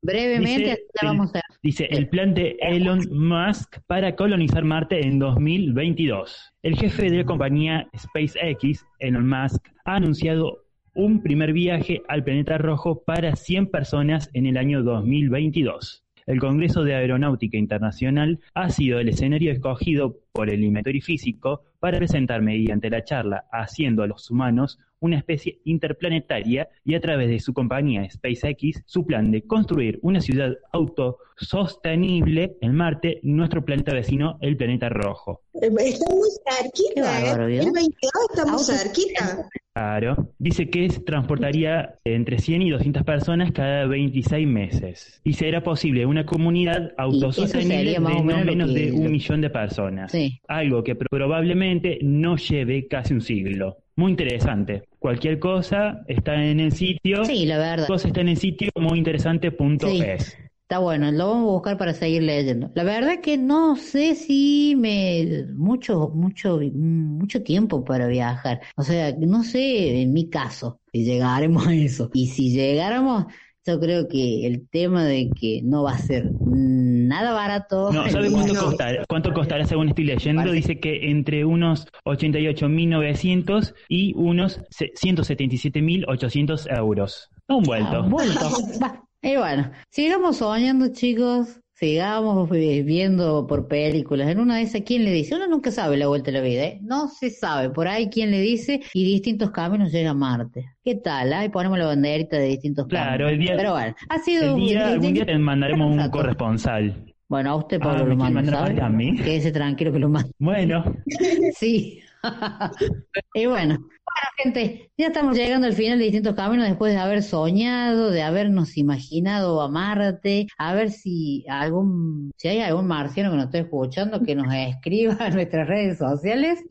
[0.01, 4.63] Brevemente, Dice así la el- vamos a Dice el plan de Elon Musk para colonizar
[4.63, 6.53] Marte en 2022.
[6.61, 10.63] El jefe de la compañía SpaceX, Elon Musk, ha anunciado
[10.93, 16.03] un primer viaje al planeta rojo para 100 personas en el año 2022.
[16.25, 21.97] El Congreso de Aeronáutica Internacional ha sido el escenario escogido por el inventario físico para
[21.99, 27.39] presentar mediante la charla Haciendo a los humanos una especie interplanetaria y a través de
[27.39, 34.37] su compañía SpaceX su plan de construir una ciudad autosostenible en Marte, nuestro planeta vecino,
[34.41, 35.41] el planeta rojo.
[35.61, 37.59] Eh, Está muy cerquita, bárbaro, ¿eh?
[37.59, 39.47] El 22 estamos cerquita.
[39.73, 40.33] Claro.
[40.39, 45.21] Dice que es- transportaría entre 100 y 200 personas cada 26 meses.
[45.23, 50.11] Y será posible una comunidad autosostenible de no menos que- de un millón de personas.
[50.11, 50.39] Sí.
[50.47, 53.77] Algo que probablemente no lleve casi un siglo.
[53.97, 54.83] Muy interesante.
[54.99, 57.25] Cualquier cosa está en el sitio.
[57.25, 57.87] Sí, la verdad.
[57.87, 60.37] Cosa está en el sitio muy interesante.es.
[60.61, 62.69] Está bueno, lo vamos a buscar para seguir leyendo.
[62.75, 68.59] La verdad que no sé si me mucho mucho mucho tiempo para viajar.
[68.75, 72.11] O sea, no sé en mi caso si llegaremos a eso.
[72.13, 73.25] Y si llegáramos,
[73.67, 77.91] yo creo que el tema de que no va a ser nada barato.
[77.91, 78.61] No, ¿sabe cuánto No.
[78.65, 79.03] costará?
[79.07, 80.51] ¿Cuánto costará según estoy leyendo?
[80.51, 87.29] Dice que entre unos 88.900 y unos se- 177.800 euros.
[87.47, 87.97] Un vuelto.
[88.03, 88.49] Ah, vuelto.
[88.83, 89.03] Va.
[89.21, 91.59] Y bueno, sigamos soñando, chicos.
[91.79, 94.29] Sigamos viendo por películas.
[94.29, 95.35] En una de esas, ¿quién le dice?
[95.35, 96.79] Uno nunca sabe la vuelta de la vida, ¿eh?
[96.81, 97.69] No se sabe.
[97.69, 98.81] Por ahí, ¿quién le dice?
[98.95, 100.65] Y distintos caminos llega a Marte.
[100.83, 101.31] ¿Qué tal?
[101.33, 103.31] Ahí ponemos la banderita de distintos Claro, caminos.
[103.33, 107.13] el día, Pero bueno, ha sido el un- día- algún día te mandaremos un corresponsal.
[107.29, 109.15] Bueno, a usted, Ah, Pablo, ¿me lo mando, a mí?
[109.15, 110.31] Quédese tranquilo que lo mando.
[110.39, 110.83] Bueno,
[111.59, 111.99] Sí.
[113.33, 117.21] y bueno, bueno, gente, ya estamos llegando al final de distintos caminos después de haber
[117.23, 123.37] soñado, de habernos imaginado a Marte, a ver si algún, si hay algún marciano que
[123.37, 126.63] nos esté escuchando, que nos escriba en nuestras redes sociales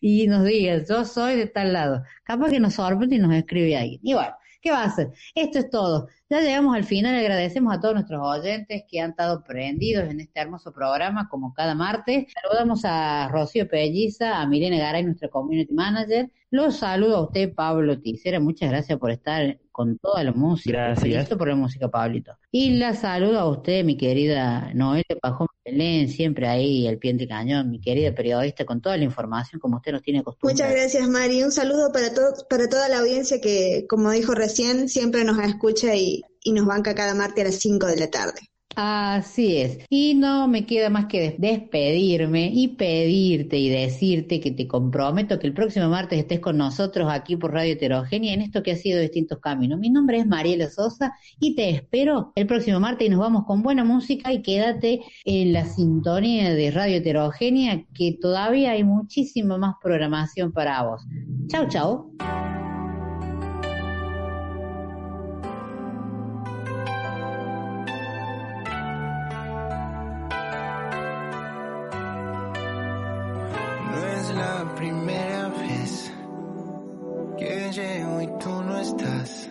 [0.00, 2.02] y nos diga, yo soy de tal lado.
[2.24, 4.00] Capaz que nos sorprende y nos escribe alguien.
[4.02, 5.10] Y bueno, ¿qué va a hacer?
[5.34, 6.08] Esto es todo.
[6.30, 10.40] Ya llegamos al final, agradecemos a todos nuestros oyentes que han estado prendidos en este
[10.40, 12.32] hermoso programa, como cada martes.
[12.42, 16.30] Saludamos a Rocío Pelliza, a Milena Garay, nuestra community manager.
[16.50, 18.40] Los saludo a usted, Pablo Ticera.
[18.40, 20.94] Muchas gracias por estar con toda la música.
[20.94, 21.28] Gracias.
[21.30, 22.38] Por la música, Pablito.
[22.52, 27.26] Y la saludo a usted, mi querida Noelia Pajón Belén, siempre ahí al pie del
[27.26, 30.60] cañón, mi querida periodista, con toda la información como usted nos tiene acostumbrados.
[30.60, 31.42] Muchas gracias, Mari.
[31.42, 35.96] Un saludo para, todo, para toda la audiencia que, como dijo recién, siempre nos escucha
[35.96, 38.40] y, y nos banca cada martes a las 5 de la tarde.
[38.76, 39.78] Así es.
[39.88, 45.38] Y no me queda más que des- despedirme y pedirte y decirte que te comprometo
[45.38, 48.76] que el próximo martes estés con nosotros aquí por Radio Heterogénea en esto que ha
[48.76, 49.78] sido Distintos Caminos.
[49.78, 53.62] Mi nombre es Mariela Sosa y te espero el próximo martes y nos vamos con
[53.62, 59.74] buena música y quédate en la sintonía de Radio Heterogénea que todavía hay muchísima más
[59.80, 61.00] programación para vos.
[61.46, 62.73] Chau, chau.
[77.74, 79.50] Que llego y tú no estás.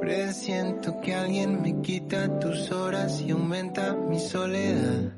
[0.00, 5.12] Presiento que alguien me quita tus horas y aumenta mi soledad.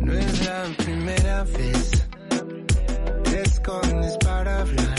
[0.00, 2.08] No es la primera vez.
[3.24, 4.97] Te escondes para hablar.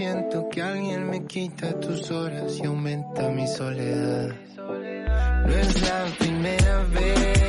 [0.00, 4.34] Presiento que alguien me quita tus horas y aumenta mi soledad.
[4.56, 7.39] No es la primera vez